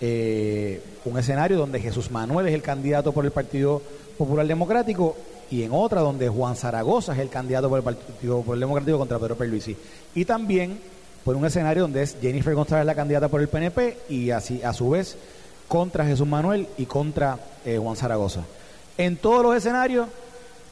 eh, 0.00 0.82
un 1.04 1.18
escenario 1.18 1.58
donde 1.58 1.80
Jesús 1.80 2.10
Manuel 2.10 2.48
es 2.48 2.54
el 2.54 2.62
candidato 2.62 3.12
por 3.12 3.24
el 3.24 3.30
Partido 3.30 3.82
Popular 4.16 4.46
Democrático 4.46 5.16
y 5.50 5.62
en 5.62 5.70
otra 5.72 6.00
donde 6.00 6.28
Juan 6.28 6.56
Zaragoza 6.56 7.12
es 7.12 7.18
el 7.18 7.28
candidato 7.28 7.68
por 7.68 7.78
el 7.78 7.84
Partido 7.84 8.38
Popular 8.38 8.58
Democrático 8.58 8.98
contra 8.98 9.18
Pedro 9.18 9.36
Pierluisi. 9.36 9.76
Y 10.14 10.24
también 10.24 10.78
por 11.26 11.34
un 11.34 11.44
escenario 11.44 11.82
donde 11.82 12.04
es 12.04 12.16
Jennifer 12.22 12.54
González 12.54 12.86
la 12.86 12.94
candidata 12.94 13.26
por 13.26 13.40
el 13.40 13.48
PNP 13.48 13.98
y 14.08 14.30
así 14.30 14.62
a 14.62 14.72
su 14.72 14.90
vez 14.90 15.16
contra 15.66 16.06
Jesús 16.06 16.24
Manuel 16.24 16.68
y 16.78 16.86
contra 16.86 17.36
eh, 17.64 17.78
Juan 17.82 17.96
Zaragoza. 17.96 18.42
En 18.96 19.16
todos 19.16 19.42
los 19.42 19.56
escenarios 19.56 20.06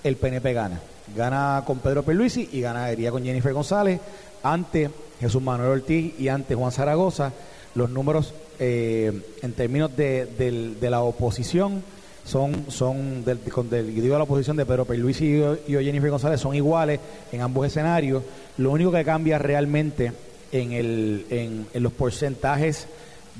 el 0.04 0.14
PNP 0.14 0.52
gana. 0.52 0.80
Gana 1.16 1.64
con 1.66 1.80
Pedro 1.80 2.04
Perluisi 2.04 2.50
y 2.52 2.60
ganaría 2.60 3.10
con 3.10 3.24
Jennifer 3.24 3.52
González 3.52 3.98
ante 4.44 4.92
Jesús 5.18 5.42
Manuel 5.42 5.70
Ortiz 5.70 6.14
y 6.20 6.28
ante 6.28 6.54
Juan 6.54 6.70
Zaragoza. 6.70 7.32
Los 7.74 7.90
números 7.90 8.32
eh, 8.60 9.12
en 9.42 9.52
términos 9.54 9.96
de, 9.96 10.76
la 10.80 11.00
oposición 11.00 11.82
son, 12.24 12.66
son 12.68 13.24
del, 13.24 13.40
digo 13.44 14.16
la 14.16 14.22
oposición 14.22 14.56
de 14.56 14.66
Pedro 14.66 14.84
Perluisi 14.84 15.42
y 15.66 15.72
Jennifer 15.72 16.10
González 16.10 16.40
son 16.40 16.54
iguales 16.54 17.00
en 17.32 17.40
ambos 17.40 17.66
escenarios. 17.66 18.22
Lo 18.58 18.70
único 18.70 18.92
que 18.92 19.04
cambia 19.04 19.36
realmente 19.36 20.12
en, 20.54 20.72
el, 20.72 21.26
en, 21.30 21.66
en 21.74 21.82
los 21.82 21.92
porcentajes 21.92 22.86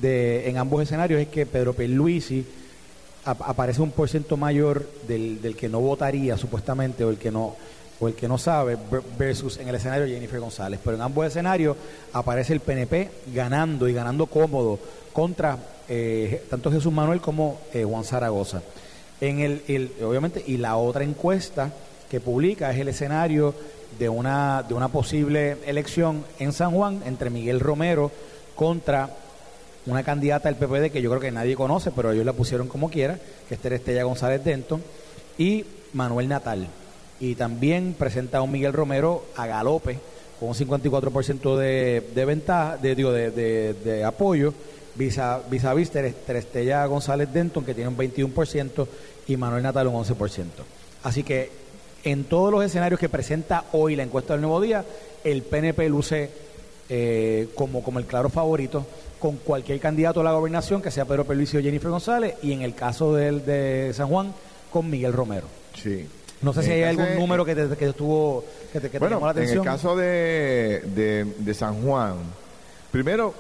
de, 0.00 0.48
en 0.48 0.58
ambos 0.58 0.82
escenarios 0.82 1.20
es 1.20 1.28
que 1.28 1.46
Pedro 1.46 1.72
Pierluisi 1.72 2.44
aparece 3.24 3.80
un 3.80 3.92
porcentaje 3.92 4.36
mayor 4.36 4.86
del, 5.06 5.40
del, 5.40 5.56
que 5.56 5.68
no 5.68 5.80
votaría 5.80 6.36
supuestamente 6.36 7.04
o 7.04 7.10
el 7.10 7.16
que 7.16 7.30
no 7.30 7.56
o 8.00 8.08
el 8.08 8.14
que 8.14 8.26
no 8.26 8.36
sabe 8.36 8.76
versus 9.16 9.58
en 9.58 9.68
el 9.68 9.76
escenario 9.76 10.08
Jennifer 10.08 10.40
González. 10.40 10.80
Pero 10.82 10.96
en 10.96 11.02
ambos 11.02 11.28
escenarios 11.28 11.76
aparece 12.12 12.52
el 12.52 12.58
PNP 12.58 13.08
ganando 13.32 13.88
y 13.88 13.94
ganando 13.94 14.26
cómodo 14.26 14.80
contra 15.12 15.56
eh, 15.88 16.44
tanto 16.50 16.72
Jesús 16.72 16.92
Manuel 16.92 17.20
como 17.20 17.60
eh, 17.72 17.84
Juan 17.84 18.02
Zaragoza. 18.02 18.62
En 19.20 19.38
el, 19.38 19.62
el, 19.68 19.92
obviamente, 20.04 20.42
y 20.44 20.56
la 20.56 20.76
otra 20.76 21.04
encuesta 21.04 21.70
que 22.10 22.20
publica 22.20 22.72
es 22.72 22.80
el 22.80 22.88
escenario 22.88 23.54
de 23.98 24.08
una, 24.08 24.62
de 24.62 24.74
una 24.74 24.88
posible 24.88 25.58
elección 25.66 26.24
en 26.38 26.52
San 26.52 26.72
Juan 26.72 27.02
entre 27.06 27.30
Miguel 27.30 27.60
Romero 27.60 28.10
contra 28.54 29.10
una 29.86 30.02
candidata 30.02 30.50
del 30.50 30.56
PPD 30.56 30.90
que 30.90 31.02
yo 31.02 31.10
creo 31.10 31.20
que 31.20 31.30
nadie 31.30 31.56
conoce, 31.56 31.90
pero 31.90 32.12
ellos 32.12 32.24
la 32.24 32.32
pusieron 32.32 32.68
como 32.68 32.90
quiera, 32.90 33.18
que 33.48 33.54
es 33.54 33.64
Estella 33.64 34.04
González 34.04 34.42
Denton, 34.42 34.82
y 35.36 35.64
Manuel 35.92 36.28
Natal. 36.28 36.66
Y 37.20 37.34
también 37.34 37.94
presenta 37.98 38.38
a 38.38 38.42
un 38.42 38.50
Miguel 38.50 38.72
Romero 38.72 39.26
a 39.36 39.46
galope, 39.46 39.98
con 40.40 40.48
un 40.48 40.54
54% 40.54 41.56
de, 41.56 42.10
de 42.14 42.24
ventaja, 42.24 42.76
de, 42.76 42.94
digo, 42.94 43.12
de, 43.12 43.30
de, 43.30 44.04
apoyo, 44.04 44.54
vis 44.94 45.18
a 45.18 45.40
vis, 45.74 45.90
Terestella 45.90 46.86
González 46.86 47.32
Denton, 47.32 47.64
que 47.64 47.74
tiene 47.74 47.88
un 47.88 47.96
21%, 47.96 48.86
y 49.28 49.36
Manuel 49.36 49.62
Natal 49.62 49.86
un 49.86 50.02
11%. 50.02 50.44
Así 51.02 51.22
que 51.22 51.63
en 52.04 52.24
todos 52.24 52.52
los 52.52 52.64
escenarios 52.64 53.00
que 53.00 53.08
presenta 53.08 53.64
hoy 53.72 53.96
la 53.96 54.02
encuesta 54.02 54.34
del 54.34 54.42
Nuevo 54.42 54.60
Día, 54.60 54.84
el 55.24 55.42
PNP 55.42 55.88
luce 55.88 56.30
eh, 56.88 57.48
como, 57.54 57.82
como 57.82 57.98
el 57.98 58.04
claro 58.04 58.28
favorito 58.28 58.86
con 59.18 59.38
cualquier 59.38 59.80
candidato 59.80 60.20
a 60.20 60.24
la 60.24 60.32
gobernación, 60.32 60.82
que 60.82 60.90
sea 60.90 61.06
Pedro 61.06 61.24
Pelvicio 61.24 61.58
o 61.58 61.62
Jennifer 61.62 61.90
González, 61.90 62.34
y 62.42 62.52
en 62.52 62.60
el 62.60 62.74
caso 62.74 63.14
del, 63.14 63.44
de 63.46 63.90
San 63.94 64.08
Juan, 64.08 64.34
con 64.70 64.90
Miguel 64.90 65.14
Romero. 65.14 65.46
Sí. 65.82 66.06
No 66.42 66.52
sé 66.52 66.62
si 66.62 66.72
hay 66.72 66.82
algún 66.82 67.14
número 67.16 67.42
que 67.42 67.54
te, 67.54 67.74
que 67.74 67.88
estuvo 67.88 68.44
que 68.70 68.80
te, 68.80 68.98
bueno, 68.98 69.16
llamó 69.16 69.26
la 69.26 69.32
atención. 69.32 69.60
En 69.60 69.64
el 69.64 69.70
caso 69.74 69.96
de, 69.96 71.24
de, 71.38 71.54
San 71.54 71.82
Juan, 71.82 72.16
primero 72.92 73.32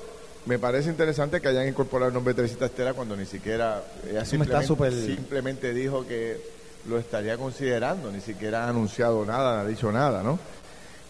me 0.46 0.58
parece 0.58 0.88
interesante 0.88 1.42
que 1.42 1.48
hayan 1.48 1.68
incorporado 1.68 2.08
el 2.08 2.14
nombre 2.14 2.32
de 2.32 2.36
Teresita 2.36 2.64
Estera 2.64 2.94
cuando 2.94 3.14
ni 3.14 3.26
siquiera 3.26 3.82
ella 4.08 4.24
simplemente 4.24 5.74
dijo 5.74 6.06
que 6.06 6.53
lo 6.88 6.98
estaría 6.98 7.36
considerando, 7.36 8.10
ni 8.10 8.20
siquiera 8.20 8.64
ha 8.64 8.68
anunciado 8.68 9.24
nada, 9.24 9.56
no 9.56 9.60
ha 9.62 9.66
dicho 9.66 9.90
nada, 9.90 10.22
¿no? 10.22 10.38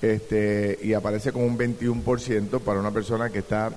Este, 0.00 0.78
y 0.82 0.92
aparece 0.92 1.32
como 1.32 1.46
un 1.46 1.58
21% 1.58 2.60
para 2.60 2.80
una 2.80 2.90
persona 2.90 3.30
que 3.30 3.40
está... 3.40 3.70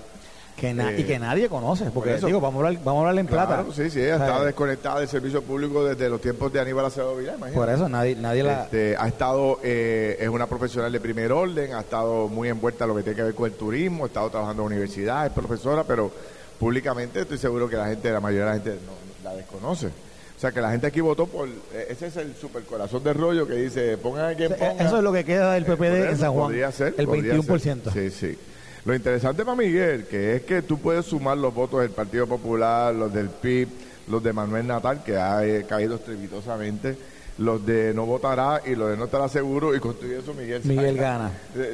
Que 0.56 0.72
y 0.98 1.04
que 1.04 1.20
nadie 1.20 1.48
conoce, 1.50 1.92
porque 1.92 2.18
digo, 2.18 2.42
vamos 2.42 2.64
a 2.64 2.68
hablar, 2.68 2.84
vamos 2.84 3.06
a 3.06 3.10
hablar 3.10 3.20
en 3.22 3.28
plata. 3.28 3.64
Sí, 3.76 3.92
sí, 3.92 4.02
ella 4.02 4.16
está 4.16 4.44
desconectada 4.44 5.00
del 5.02 5.08
servicio 5.08 5.44
público 5.44 5.86
desde 5.86 6.10
los 6.10 6.20
tiempos 6.20 6.52
de 6.52 6.60
Aníbal 6.60 6.86
Acevedo 6.88 7.16
Vilá, 7.16 7.36
Por 7.54 7.70
eso 7.70 7.88
nadie, 7.88 8.16
nadie 8.16 8.42
la... 8.42 8.64
Este, 8.64 8.98
ha 8.98 9.08
estado, 9.08 9.60
eh, 9.62 10.18
es 10.20 10.28
una 10.28 10.48
profesional 10.48 10.92
de 10.92 11.00
primer 11.00 11.32
orden, 11.32 11.76
ha 11.76 11.82
estado 11.82 12.28
muy 12.28 12.50
envuelta 12.50 12.86
en 12.86 12.90
lo 12.90 12.96
que 12.96 13.04
tiene 13.04 13.16
que 13.16 13.24
ver 13.24 13.36
con 13.36 13.46
el 13.46 13.56
turismo, 13.56 14.06
ha 14.06 14.08
estado 14.08 14.32
trabajando 14.32 14.64
en 14.64 14.70
la 14.70 14.76
universidad, 14.76 15.28
es 15.28 15.32
profesora, 15.32 15.84
pero 15.84 16.12
públicamente 16.60 17.22
estoy 17.22 17.38
seguro 17.38 17.70
que 17.70 17.76
la 17.76 17.86
gente, 17.86 18.10
la 18.10 18.20
mayoría 18.20 18.46
de 18.46 18.50
la 18.50 18.64
gente 18.64 18.80
no, 18.84 19.30
la 19.30 19.36
desconoce. 19.36 19.92
O 20.38 20.40
sea, 20.40 20.52
que 20.52 20.62
la 20.62 20.70
gente 20.70 20.86
aquí 20.86 21.02
votó 21.02 21.26
por... 21.26 21.48
eh, 21.74 21.88
Ese 21.90 22.08
es 22.08 22.16
el 22.18 22.36
supercorazón 22.36 23.04
del 23.04 23.16
rollo 23.16 23.48
que 23.48 23.56
dice, 23.56 23.98
pongan 23.98 24.34
a 24.34 24.36
quien 24.36 24.54
ponga. 24.54 24.84
Eso 24.86 24.98
es 24.98 25.04
lo 25.04 25.12
que 25.12 25.24
queda 25.26 25.54
del 25.54 25.64
Eh, 25.64 25.66
PPD 25.66 26.10
en 26.12 26.18
San 26.18 26.32
Juan. 26.34 26.46
podría 26.48 26.72
ser, 26.72 26.94
el 26.98 27.08
podría 27.08 27.34
21%. 27.36 27.92
ser. 27.92 28.12
Sí, 28.12 28.12
sí. 28.12 28.38
Lo 28.86 28.94
interesante 28.96 29.44
para 29.44 29.58
Miguel, 29.58 30.06
que 30.06 30.36
es 30.36 30.44
que 30.44 30.62
tú 30.62 30.78
puedes 30.78 31.06
sumar 31.06 31.38
los 31.38 31.54
votos 31.54 31.82
del 31.82 31.90
Partido 31.90 32.28
Popular, 32.28 32.94
los 32.94 33.12
del 33.12 33.30
PIB, 33.30 33.68
los 34.10 34.22
de 34.24 34.32
Manuel 34.32 34.68
Natal, 34.68 35.04
que 35.04 35.18
ha 35.18 35.44
eh, 35.44 35.66
caído 35.68 35.96
estrepitosamente, 35.96 36.96
los 37.40 37.66
de 37.66 37.94
no 37.96 38.06
votará 38.06 38.62
y 38.66 38.76
los 38.76 38.92
de 38.92 38.96
no 38.98 39.06
estará 39.06 39.28
seguro, 39.28 39.76
y 39.76 39.80
con 39.80 39.96
todo 39.96 40.06
eso 40.12 40.34
Miguel, 40.36 40.62
Miguel 40.64 40.96
saca, 40.98 41.10
gana. 41.10 41.32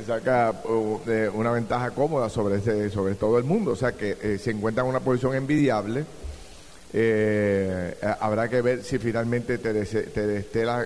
saca 0.08 0.54
uh, 0.68 1.00
de 1.06 1.30
una 1.30 1.52
ventaja 1.52 1.92
cómoda 1.92 2.30
sobre, 2.30 2.56
ese, 2.60 2.90
sobre 2.90 3.16
todo 3.16 3.38
el 3.38 3.44
mundo. 3.44 3.72
O 3.72 3.76
sea 3.76 3.92
que 3.92 4.18
eh, 4.22 4.40
se 4.42 4.52
encuentra 4.52 4.84
en 4.84 4.90
una 4.90 5.02
posición 5.02 5.36
envidiable. 5.36 6.06
Eh, 6.94 7.98
habrá 8.20 8.48
que 8.48 8.62
ver 8.62 8.84
si 8.84 9.00
finalmente 9.00 9.58
Terestela 9.58 10.86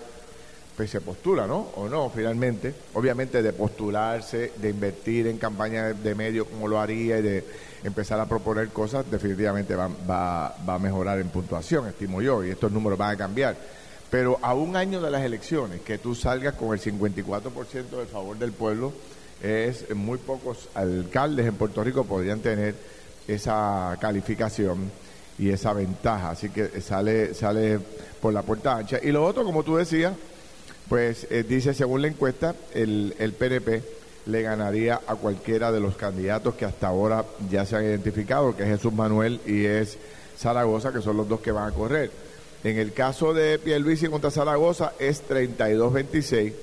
pues 0.75 0.91
se 0.91 1.01
postula, 1.01 1.47
¿no? 1.47 1.69
O 1.75 1.89
no, 1.89 2.09
finalmente. 2.11 2.73
Obviamente 2.93 3.41
de 3.41 3.51
postularse, 3.51 4.53
de 4.57 4.69
invertir 4.69 5.25
en 5.25 5.39
campaña 5.39 5.87
de, 5.87 5.93
de 5.95 6.15
medios 6.15 6.47
como 6.47 6.67
lo 6.67 6.79
haría 6.79 7.17
y 7.17 7.21
de 7.23 7.43
empezar 7.83 8.19
a 8.19 8.27
proponer 8.27 8.69
cosas, 8.69 9.09
definitivamente 9.09 9.75
va, 9.75 9.87
va, 9.87 10.55
va 10.67 10.75
a 10.75 10.79
mejorar 10.79 11.19
en 11.19 11.29
puntuación, 11.29 11.87
estimo 11.87 12.21
yo, 12.21 12.43
y 12.43 12.51
estos 12.51 12.71
números 12.71 12.97
van 12.97 13.15
a 13.15 13.17
cambiar. 13.17 13.55
Pero 14.11 14.39
a 14.41 14.53
un 14.53 14.75
año 14.75 15.01
de 15.01 15.09
las 15.09 15.23
elecciones, 15.23 15.81
que 15.81 15.97
tú 15.97 16.13
salgas 16.13 16.53
con 16.53 16.73
el 16.73 16.79
54% 16.79 17.89
del 17.89 18.07
favor 18.07 18.37
del 18.37 18.51
pueblo, 18.51 18.93
es 19.41 19.93
muy 19.95 20.17
pocos 20.17 20.69
alcaldes 20.73 21.47
en 21.47 21.55
Puerto 21.55 21.83
Rico 21.83 22.03
podrían 22.03 22.39
tener 22.39 22.75
esa 23.27 23.97
calificación 23.99 24.91
y 25.37 25.49
esa 25.49 25.73
ventaja. 25.73 26.31
Así 26.31 26.49
que 26.49 26.81
sale, 26.81 27.33
sale 27.33 27.79
por 28.21 28.33
la 28.33 28.41
puerta 28.41 28.77
ancha. 28.77 28.99
Y 29.01 29.11
lo 29.11 29.25
otro, 29.25 29.43
como 29.43 29.63
tú 29.63 29.77
decías, 29.77 30.13
pues 30.89 31.27
eh, 31.29 31.43
dice, 31.47 31.73
según 31.73 32.01
la 32.01 32.07
encuesta, 32.07 32.55
el, 32.73 33.15
el 33.19 33.33
PNP 33.33 33.83
le 34.25 34.41
ganaría 34.41 35.01
a 35.07 35.15
cualquiera 35.15 35.71
de 35.71 35.79
los 35.79 35.95
candidatos 35.95 36.55
que 36.55 36.65
hasta 36.65 36.87
ahora 36.87 37.25
ya 37.49 37.65
se 37.65 37.75
han 37.75 37.85
identificado, 37.85 38.55
que 38.55 38.63
es 38.63 38.69
Jesús 38.69 38.93
Manuel 38.93 39.39
y 39.45 39.65
es 39.65 39.97
Zaragoza, 40.37 40.91
que 40.91 41.01
son 41.01 41.17
los 41.17 41.27
dos 41.27 41.39
que 41.39 41.51
van 41.51 41.71
a 41.71 41.73
correr. 41.73 42.11
En 42.63 42.77
el 42.77 42.91
caso 42.93 43.33
de 43.33 43.59
Pierluisi 43.59 44.07
contra 44.07 44.31
Zaragoza 44.31 44.93
es 44.99 45.23
32-26. 45.27 46.53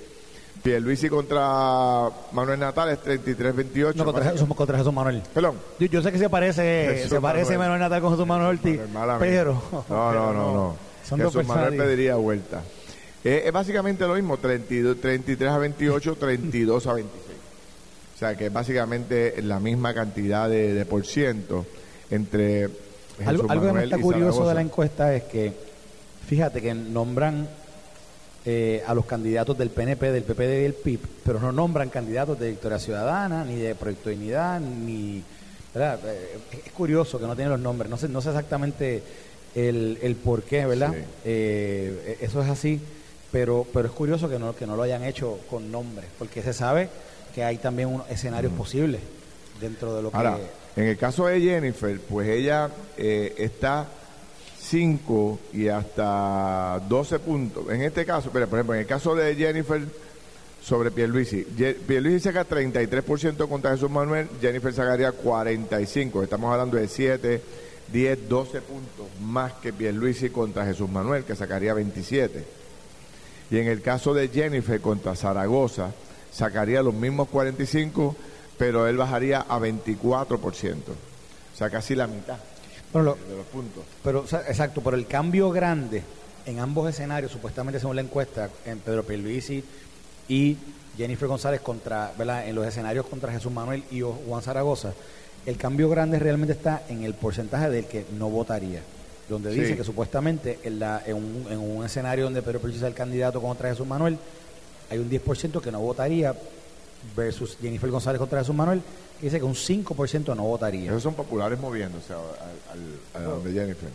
Pierluisi 0.64 1.10
contra 1.10 2.08
Manuel 2.32 2.58
Natal 2.58 2.88
es 2.88 2.98
33-28. 3.04 3.94
No, 3.96 4.04
contra 4.06 4.30
Jesús, 4.30 4.48
contra 4.56 4.78
Jesús 4.78 4.94
Manuel. 4.94 5.22
Perdón. 5.34 5.56
Yo, 5.78 5.86
yo 5.88 6.02
sé 6.02 6.10
que 6.10 6.18
se 6.18 6.30
parece, 6.30 6.88
Jesús 6.94 7.10
se 7.10 7.20
parece 7.20 7.58
Manuel. 7.58 7.58
Manuel 7.58 7.80
Natal 7.80 8.00
con 8.00 8.10
Jesús 8.12 8.26
Manuel 8.26 8.56
Ortiz, 8.56 8.80
mía. 8.80 9.16
pero... 9.20 9.62
No, 9.90 10.12
no, 10.14 10.32
no, 10.32 10.52
no. 10.54 10.76
Son 11.06 11.20
dos 11.20 11.34
Jesús 11.34 11.46
Manuel 11.46 11.68
personas. 11.68 11.86
pediría 11.86 12.14
vuelta. 12.16 12.62
Eh, 13.22 13.42
es 13.44 13.52
básicamente 13.52 14.06
lo 14.06 14.14
mismo, 14.14 14.38
32, 14.38 15.00
33 15.02 15.50
a 15.50 15.58
28, 15.58 16.16
32 16.16 16.86
a 16.86 16.92
26. 16.94 17.36
O 18.14 18.18
sea 18.18 18.34
que 18.34 18.46
es 18.46 18.52
básicamente 18.52 19.42
la 19.42 19.60
misma 19.60 19.92
cantidad 19.92 20.48
de, 20.48 20.72
de 20.72 20.86
por 20.86 21.04
ciento 21.04 21.66
entre 22.10 22.68
Jesús 23.18 23.26
Algo, 23.26 23.50
algo 23.50 23.62
que 23.66 23.66
me 23.66 23.72
Manuel 23.72 23.84
está 23.92 23.98
curioso 23.98 24.24
Zaragoza. 24.32 24.48
de 24.48 24.54
la 24.54 24.60
encuesta 24.62 25.14
es 25.14 25.24
que, 25.24 25.52
fíjate 26.26 26.62
que 26.62 26.72
nombran 26.72 27.48
eh, 28.46 28.82
a 28.86 28.94
los 28.94 29.06
candidatos 29.06 29.56
del 29.56 29.70
PNP, 29.70 30.12
del 30.12 30.22
PPD 30.22 30.42
y 30.42 30.62
del 30.62 30.74
PIB, 30.74 31.00
pero 31.24 31.40
no 31.40 31.50
nombran 31.52 31.88
candidatos 31.88 32.38
de 32.38 32.50
Victoria 32.50 32.78
Ciudadana, 32.78 33.44
ni 33.44 33.56
de 33.56 33.74
Proyecto 33.74 34.10
Dignidad, 34.10 34.60
ni... 34.60 35.22
¿verdad? 35.72 35.98
Eh, 36.06 36.38
es 36.66 36.72
curioso 36.72 37.18
que 37.18 37.26
no 37.26 37.34
tienen 37.34 37.52
los 37.52 37.60
nombres, 37.60 37.90
no 37.90 37.96
sé, 37.96 38.08
no 38.08 38.20
sé 38.20 38.28
exactamente 38.28 39.02
el, 39.54 39.98
el 40.02 40.14
por 40.16 40.42
qué, 40.42 40.66
¿verdad? 40.66 40.92
Sí. 40.92 41.00
Eh, 41.24 42.18
eso 42.20 42.42
es 42.42 42.48
así, 42.48 42.80
pero, 43.32 43.66
pero 43.72 43.86
es 43.88 43.92
curioso 43.92 44.28
que 44.28 44.38
no, 44.38 44.54
que 44.54 44.66
no 44.66 44.76
lo 44.76 44.82
hayan 44.82 45.04
hecho 45.04 45.40
con 45.50 45.72
nombres, 45.72 46.08
porque 46.18 46.42
se 46.42 46.52
sabe 46.52 46.88
que 47.34 47.42
hay 47.42 47.56
también 47.58 47.88
unos 47.88 48.08
escenarios 48.10 48.52
posibles 48.52 49.00
dentro 49.60 49.96
de 49.96 50.02
lo 50.02 50.10
que... 50.10 50.16
Ahora, 50.16 50.38
en 50.76 50.84
el 50.84 50.96
caso 50.96 51.26
de 51.26 51.40
Jennifer, 51.40 52.00
pues 52.00 52.28
ella 52.28 52.68
eh, 52.96 53.34
está 53.38 53.86
5 54.68 55.38
y 55.52 55.68
hasta 55.68 56.80
12 56.88 57.18
puntos. 57.18 57.68
En 57.70 57.82
este 57.82 58.04
caso, 58.04 58.30
pero 58.32 58.48
por 58.48 58.58
ejemplo, 58.58 58.74
en 58.74 58.80
el 58.80 58.86
caso 58.86 59.14
de 59.14 59.34
Jennifer 59.34 59.82
sobre 60.62 60.90
Pierluisi, 60.90 61.42
Pierluisi 61.86 62.20
saca 62.20 62.48
33% 62.48 63.48
contra 63.48 63.72
Jesús 63.72 63.90
Manuel, 63.90 64.28
Jennifer 64.40 64.72
sacaría 64.72 65.12
45. 65.12 66.22
Estamos 66.22 66.50
hablando 66.50 66.76
de 66.78 66.88
7, 66.88 67.42
10, 67.92 68.28
12 68.28 68.60
puntos 68.62 69.06
más 69.20 69.52
que 69.54 69.72
Pierluisi 69.72 70.30
contra 70.30 70.64
Jesús 70.64 70.88
Manuel, 70.88 71.24
que 71.24 71.36
sacaría 71.36 71.74
27. 71.74 72.44
Y 73.50 73.58
en 73.58 73.68
el 73.68 73.82
caso 73.82 74.14
de 74.14 74.28
Jennifer 74.28 74.80
contra 74.80 75.14
Zaragoza, 75.14 75.92
sacaría 76.32 76.82
los 76.82 76.94
mismos 76.94 77.28
45, 77.28 78.16
pero 78.56 78.88
él 78.88 78.96
bajaría 78.96 79.40
a 79.40 79.58
24%. 79.58 80.76
O 81.52 81.56
sea, 81.56 81.68
casi 81.68 81.94
la 81.94 82.06
mitad 82.06 82.38
Bueno, 82.94 83.10
lo- 83.10 83.28
de 83.30 83.36
los 83.36 83.46
puntos. 83.46 83.84
Pero, 84.02 84.20
o 84.20 84.26
sea, 84.26 84.40
exacto, 84.48 84.80
pero 84.82 84.96
el 84.96 85.06
cambio 85.06 85.50
grande 85.50 86.02
en 86.46 86.60
ambos 86.60 86.88
escenarios, 86.88 87.30
supuestamente 87.32 87.78
según 87.80 87.96
la 87.96 88.02
encuesta, 88.02 88.48
en 88.64 88.78
Pedro 88.78 89.02
Pierluisi 89.02 89.62
y 90.28 90.56
Jennifer 90.96 91.28
González 91.28 91.60
contra, 91.60 92.12
¿verdad? 92.16 92.48
En 92.48 92.54
los 92.54 92.66
escenarios 92.66 93.04
contra 93.06 93.30
Jesús 93.32 93.52
Manuel 93.52 93.84
y 93.90 94.00
Juan 94.00 94.40
Zaragoza, 94.42 94.94
el 95.44 95.56
cambio 95.58 95.90
grande 95.90 96.18
realmente 96.18 96.52
está 96.54 96.82
en 96.88 97.02
el 97.04 97.12
porcentaje 97.14 97.68
del 97.68 97.84
que 97.84 98.06
no 98.16 98.30
votaría. 98.30 98.80
Donde 99.28 99.52
Sí. 99.52 99.60
dice 99.60 99.76
que 99.76 99.84
supuestamente 99.84 100.58
en, 100.62 100.78
la- 100.78 101.02
en 101.04 101.16
un, 101.16 101.46
en 101.50 101.58
un 101.58 101.84
escenario 101.84 102.24
donde 102.24 102.42
Pedro 102.42 102.60
Pierluisi 102.60 102.84
es 102.84 102.88
el 102.88 102.94
candidato 102.94 103.42
contra 103.42 103.68
Jesús 103.70 103.86
Manuel, 103.86 104.18
hay 104.90 104.98
un 104.98 105.08
10% 105.10 105.60
que 105.60 105.72
no 105.72 105.80
votaría 105.80 106.34
versus 107.16 107.56
Jennifer 107.60 107.90
González 107.90 108.18
contra 108.18 108.40
Jesús 108.40 108.54
Manuel, 108.54 108.82
que 109.20 109.26
dice 109.26 109.38
que 109.38 109.44
un 109.44 109.54
5% 109.54 110.34
no 110.36 110.42
votaría. 110.44 110.90
Esos 110.90 111.02
son 111.02 111.14
populares 111.14 111.58
moviéndose 111.58 112.12
a, 112.12 112.16
al- 112.16 113.22
al- 113.22 113.22
a 113.22 113.28
donde 113.34 113.52
Jennifer. 113.52 113.88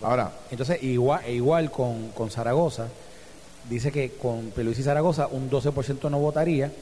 Ahora, 0.00 0.32
Entonces, 0.50 0.82
igual, 0.82 1.20
e 1.26 1.34
igual 1.34 1.70
con, 1.70 2.08
con 2.12 2.30
Zaragoza, 2.30 2.88
dice 3.68 3.92
que 3.92 4.12
con 4.12 4.50
Peluís 4.50 4.78
y 4.78 4.82
Zaragoza 4.82 5.26
un 5.28 5.50
12% 5.50 6.10
no 6.10 6.18
votaría, 6.18 6.72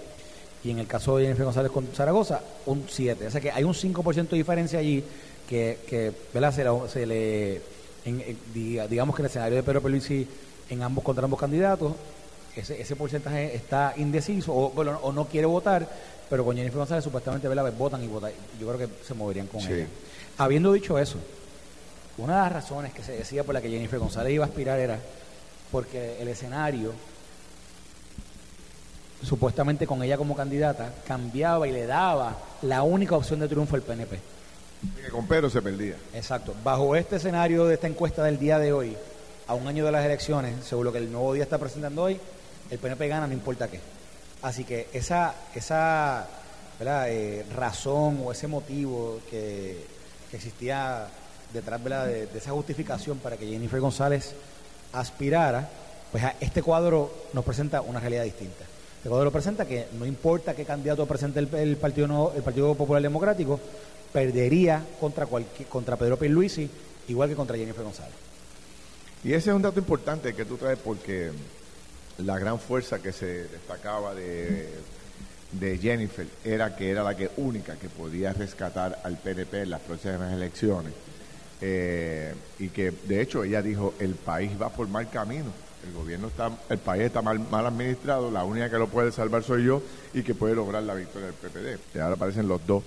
y 0.62 0.70
en 0.70 0.78
el 0.78 0.86
caso 0.86 1.16
de 1.16 1.24
Jennifer 1.24 1.44
González 1.46 1.72
con 1.72 1.86
Zaragoza, 1.88 2.40
un 2.66 2.86
7%. 2.86 3.26
O 3.26 3.30
sea 3.30 3.40
que 3.40 3.50
hay 3.50 3.64
un 3.64 3.74
5% 3.74 4.28
de 4.28 4.36
diferencia 4.36 4.78
allí 4.78 5.02
que, 5.48 5.78
que 5.88 6.12
¿verdad? 6.32 6.54
Se, 6.54 6.62
la- 6.64 6.88
se 6.88 7.06
le, 7.06 7.54
en- 8.04 8.20
en- 8.20 8.38
diga- 8.54 8.86
digamos 8.86 9.14
que 9.16 9.22
en 9.22 9.26
el 9.26 9.30
escenario 9.30 9.56
de 9.56 9.62
Pedro 9.62 9.82
Peluisi 9.82 10.26
en 10.68 10.82
ambos 10.82 11.02
contra 11.02 11.24
ambos 11.24 11.40
candidatos, 11.40 11.94
ese, 12.56 12.80
ese 12.80 12.96
porcentaje 12.96 13.54
está 13.54 13.94
indeciso 13.96 14.52
o, 14.54 14.70
bueno, 14.70 14.98
o 15.02 15.12
no 15.12 15.26
quiere 15.26 15.46
votar, 15.46 15.86
pero 16.28 16.44
con 16.44 16.56
Jennifer 16.56 16.78
González 16.78 17.04
supuestamente 17.04 17.46
¿verdad? 17.48 17.72
votan 17.76 18.02
y 18.02 18.06
votan. 18.08 18.32
Yo 18.60 18.66
creo 18.72 18.78
que 18.78 19.04
se 19.04 19.14
moverían 19.14 19.46
con 19.46 19.60
Sí. 19.60 19.72
ella. 19.72 19.86
Habiendo 20.38 20.72
dicho 20.72 20.98
eso, 20.98 21.18
una 22.18 22.36
de 22.36 22.40
las 22.42 22.52
razones 22.52 22.92
que 22.92 23.02
se 23.02 23.12
decía 23.12 23.44
por 23.44 23.54
la 23.54 23.60
que 23.62 23.68
Jennifer 23.70 23.98
González 23.98 24.32
iba 24.32 24.44
a 24.44 24.48
aspirar 24.48 24.78
era 24.78 24.98
porque 25.70 26.20
el 26.20 26.28
escenario, 26.28 26.92
supuestamente 29.22 29.86
con 29.86 30.02
ella 30.02 30.16
como 30.16 30.34
candidata, 30.34 30.92
cambiaba 31.06 31.68
y 31.68 31.72
le 31.72 31.86
daba 31.86 32.36
la 32.62 32.82
única 32.82 33.16
opción 33.16 33.40
de 33.40 33.48
triunfo 33.48 33.76
al 33.76 33.82
PNP. 33.82 34.18
que 35.04 35.10
con 35.10 35.26
Pedro 35.26 35.50
se 35.50 35.60
perdía. 35.60 35.94
Exacto. 36.14 36.54
Bajo 36.64 36.96
este 36.96 37.16
escenario 37.16 37.66
de 37.66 37.74
esta 37.74 37.86
encuesta 37.86 38.24
del 38.24 38.38
día 38.38 38.58
de 38.58 38.72
hoy, 38.72 38.96
a 39.46 39.54
un 39.54 39.66
año 39.66 39.84
de 39.84 39.92
las 39.92 40.04
elecciones, 40.04 40.64
según 40.64 40.84
lo 40.86 40.92
que 40.92 40.98
el 40.98 41.12
nuevo 41.12 41.34
día 41.34 41.42
está 41.42 41.58
presentando 41.58 42.04
hoy, 42.04 42.18
el 42.70 42.78
PNP 42.78 43.08
gana 43.08 43.26
no 43.26 43.32
importa 43.32 43.68
qué. 43.68 43.80
Así 44.42 44.64
que 44.64 44.88
esa, 44.92 45.34
esa. 45.54 46.26
Eh, 46.82 47.44
razón 47.54 48.22
o 48.24 48.32
ese 48.32 48.48
motivo 48.48 49.20
que, 49.28 49.84
existía 50.32 51.06
detrás. 51.52 51.84
De, 51.84 52.28
esa 52.34 52.52
justificación 52.52 53.18
para 53.18 53.36
que 53.36 53.46
Jennifer 53.46 53.80
González 53.80 54.34
aspirara, 54.94 55.68
pues 56.10 56.24
este 56.40 56.62
cuadro 56.62 57.12
nos 57.34 57.44
presenta 57.44 57.82
una 57.82 58.00
realidad 58.00 58.24
distinta. 58.24 58.64
Este 58.96 59.08
cuadro 59.10 59.30
presenta 59.30 59.66
que 59.66 59.88
no 59.98 60.06
importa 60.06 60.54
qué 60.54 60.64
candidato 60.64 61.06
presente 61.06 61.40
el, 61.40 61.54
el 61.54 61.76
Partido 61.76 62.06
No- 62.06 62.32
el 62.34 62.42
Partido 62.42 62.74
Popular 62.74 63.02
Democrático, 63.02 63.60
perdería 64.12 64.82
contra 64.98 65.26
cualquier, 65.26 65.68
contra 65.68 65.96
Pedro 65.96 66.18
Pierluisi, 66.18 66.68
igual 67.08 67.28
que 67.28 67.36
contra 67.36 67.56
Jennifer 67.56 67.84
González. 67.84 68.14
Y 69.22 69.34
ese 69.34 69.50
es 69.50 69.56
un 69.56 69.62
dato 69.62 69.78
importante 69.78 70.34
que 70.34 70.46
tú 70.46 70.56
traes 70.56 70.78
porque 70.78 71.30
la 72.24 72.38
gran 72.38 72.58
fuerza 72.58 73.00
que 73.00 73.12
se 73.12 73.44
destacaba 73.48 74.14
de, 74.14 74.68
Jennifer 75.80 76.26
era 76.44 76.76
que 76.76 76.90
era 76.90 77.02
la 77.02 77.16
que 77.16 77.30
única 77.38 77.76
que 77.76 77.88
podía 77.88 78.32
rescatar 78.32 79.00
al 79.04 79.16
PNP 79.16 79.62
en 79.62 79.70
las 79.70 79.80
próximas 79.80 80.32
elecciones. 80.32 80.92
Eh, 81.62 82.34
y 82.58 82.68
que 82.68 82.90
de 82.90 83.20
hecho 83.20 83.44
ella 83.44 83.60
dijo 83.60 83.92
el 83.98 84.14
país 84.14 84.52
va 84.60 84.70
por 84.70 84.88
mal 84.88 85.10
camino. 85.10 85.52
El 85.86 85.94
gobierno 85.94 86.28
está, 86.28 86.50
el 86.68 86.78
país 86.78 87.04
está 87.04 87.22
mal, 87.22 87.38
mal 87.38 87.66
administrado, 87.66 88.30
la 88.30 88.44
única 88.44 88.68
que 88.68 88.76
lo 88.76 88.88
puede 88.88 89.12
salvar 89.12 89.42
soy 89.42 89.64
yo 89.64 89.82
y 90.12 90.22
que 90.22 90.34
puede 90.34 90.54
lograr 90.54 90.82
la 90.82 90.94
victoria 90.94 91.28
del 91.28 91.34
PPD. 91.34 91.96
Y 91.96 91.98
ahora 91.98 92.14
aparecen 92.14 92.46
los 92.48 92.64
dos 92.66 92.84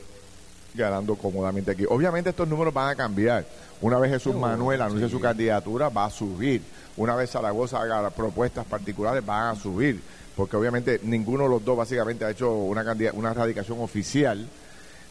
ganando 0.73 1.15
cómodamente 1.15 1.71
aquí. 1.71 1.85
Obviamente 1.87 2.29
estos 2.29 2.47
números 2.47 2.73
van 2.73 2.89
a 2.89 2.95
cambiar. 2.95 3.45
Una 3.81 3.97
vez 3.99 4.11
Jesús 4.11 4.35
Manuel 4.35 4.81
anuncie 4.81 5.09
su 5.09 5.19
candidatura, 5.19 5.89
va 5.89 6.05
a 6.05 6.09
subir. 6.09 6.61
Una 6.95 7.15
vez 7.15 7.31
Zaragoza 7.31 7.81
haga 7.81 8.09
propuestas 8.09 8.65
particulares, 8.65 9.25
van 9.25 9.55
a 9.55 9.59
subir. 9.59 10.01
Porque 10.35 10.55
obviamente 10.55 10.99
ninguno 11.03 11.43
de 11.43 11.49
los 11.49 11.65
dos 11.65 11.77
básicamente 11.77 12.25
ha 12.25 12.31
hecho 12.31 12.51
una, 12.51 12.83
una 13.13 13.33
radicación 13.33 13.79
oficial. 13.81 14.47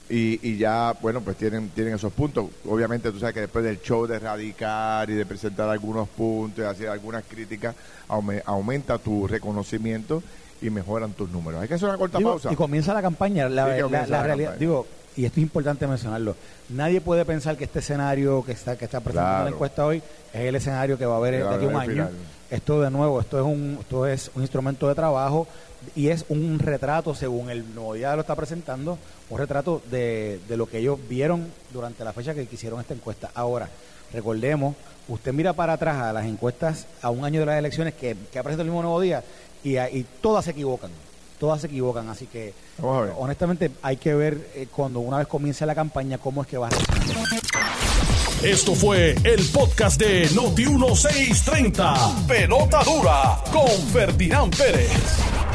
Y, 0.08 0.40
y, 0.46 0.58
ya, 0.58 0.94
bueno, 1.00 1.22
pues 1.22 1.36
tienen, 1.36 1.70
tienen 1.70 1.94
esos 1.94 2.12
puntos. 2.12 2.46
Obviamente 2.68 3.10
tú 3.12 3.18
sabes 3.18 3.34
que 3.34 3.40
después 3.42 3.64
del 3.64 3.80
show 3.80 4.06
de 4.06 4.18
radicar 4.18 5.08
y 5.08 5.14
de 5.14 5.24
presentar 5.24 5.68
algunos 5.70 6.08
puntos 6.08 6.64
y 6.64 6.66
hacer 6.66 6.88
algunas 6.88 7.24
críticas, 7.24 7.74
aumenta 8.44 8.98
tu 8.98 9.26
reconocimiento 9.26 10.22
y 10.60 10.70
mejoran 10.70 11.12
tus 11.12 11.30
números. 11.30 11.62
Hay 11.62 11.68
que 11.68 11.74
hacer 11.74 11.88
una 11.88 11.98
corta 11.98 12.20
pausa. 12.20 12.52
Y 12.52 12.56
comienza 12.56 12.92
la 12.94 13.02
campaña. 13.02 13.48
La, 13.48 13.66
realidad, 13.66 14.56
digo, 14.56 14.86
y 15.16 15.24
esto 15.24 15.40
es 15.40 15.42
importante 15.42 15.86
mencionarlo, 15.86 16.34
nadie 16.68 17.00
puede 17.00 17.24
pensar 17.24 17.56
que 17.56 17.64
este 17.64 17.80
escenario 17.80 18.44
que 18.44 18.52
está 18.52 18.76
que 18.76 18.84
está 18.86 19.00
presentando 19.00 19.44
la 19.44 19.50
encuesta 19.50 19.84
hoy 19.84 20.02
es 20.32 20.40
el 20.40 20.54
escenario 20.54 20.96
que 20.96 21.06
va 21.06 21.14
a 21.14 21.18
haber 21.18 21.34
de 21.44 21.54
aquí 21.54 21.64
a 21.64 21.68
un 21.68 21.76
año. 21.76 22.08
Esto 22.50 22.82
de 22.82 22.90
nuevo, 22.90 23.20
esto 23.20 23.38
es 23.38 23.44
un 23.44 23.78
esto 23.80 24.06
es 24.06 24.30
un 24.34 24.42
instrumento 24.42 24.88
de 24.88 24.94
trabajo 24.94 25.46
y 25.94 26.08
es 26.08 26.24
un 26.28 26.58
retrato, 26.58 27.14
según 27.14 27.50
el 27.50 27.74
nuevo 27.74 27.94
día 27.94 28.14
lo 28.14 28.20
está 28.20 28.36
presentando, 28.36 28.98
un 29.30 29.38
retrato 29.38 29.82
de, 29.90 30.38
de 30.48 30.56
lo 30.56 30.66
que 30.66 30.78
ellos 30.78 30.98
vieron 31.08 31.46
durante 31.72 32.04
la 32.04 32.12
fecha 32.12 32.34
que 32.34 32.46
hicieron 32.50 32.80
esta 32.80 32.94
encuesta. 32.94 33.30
Ahora, 33.34 33.68
recordemos, 34.12 34.76
usted 35.08 35.32
mira 35.32 35.52
para 35.54 35.74
atrás 35.74 35.96
a 35.96 36.12
las 36.12 36.26
encuestas 36.26 36.86
a 37.00 37.10
un 37.10 37.24
año 37.24 37.40
de 37.40 37.46
las 37.46 37.58
elecciones 37.58 37.94
que, 37.94 38.16
que 38.30 38.38
ha 38.38 38.42
presentado 38.42 38.62
el 38.62 38.70
mismo 38.70 38.82
nuevo 38.82 39.00
día 39.00 39.24
y, 39.64 39.78
y 39.78 40.06
todas 40.20 40.44
se 40.44 40.52
equivocan 40.52 40.90
todas 41.42 41.60
se 41.60 41.66
equivocan. 41.66 42.08
Así 42.08 42.26
que, 42.26 42.54
honestamente, 42.80 43.72
hay 43.82 43.96
que 43.96 44.14
ver 44.14 44.52
eh, 44.54 44.68
cuando 44.70 45.00
una 45.00 45.18
vez 45.18 45.26
comience 45.26 45.66
la 45.66 45.74
campaña 45.74 46.18
cómo 46.18 46.42
es 46.42 46.46
que 46.46 46.56
va 46.56 46.68
a 46.68 46.70
Esto 48.44 48.76
fue 48.76 49.16
el 49.24 49.44
podcast 49.52 50.00
de 50.00 50.28
Noti1630. 50.30 52.26
Pelota 52.28 52.84
dura 52.84 53.42
con 53.52 53.68
Ferdinand 53.92 54.56
Pérez. 54.56 54.92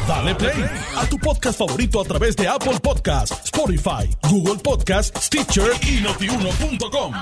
Dale 0.05 0.35
play 0.35 0.69
a 0.97 1.05
tu 1.05 1.17
podcast 1.19 1.57
favorito 1.57 2.01
a 2.01 2.03
través 2.03 2.35
de 2.35 2.49
Apple 2.49 2.79
Podcasts, 2.81 3.45
Spotify, 3.45 4.13
Google 4.29 4.59
Podcasts, 4.61 5.25
Stitcher 5.25 5.71
y 5.83 6.01
notiuno.com. 6.01 7.13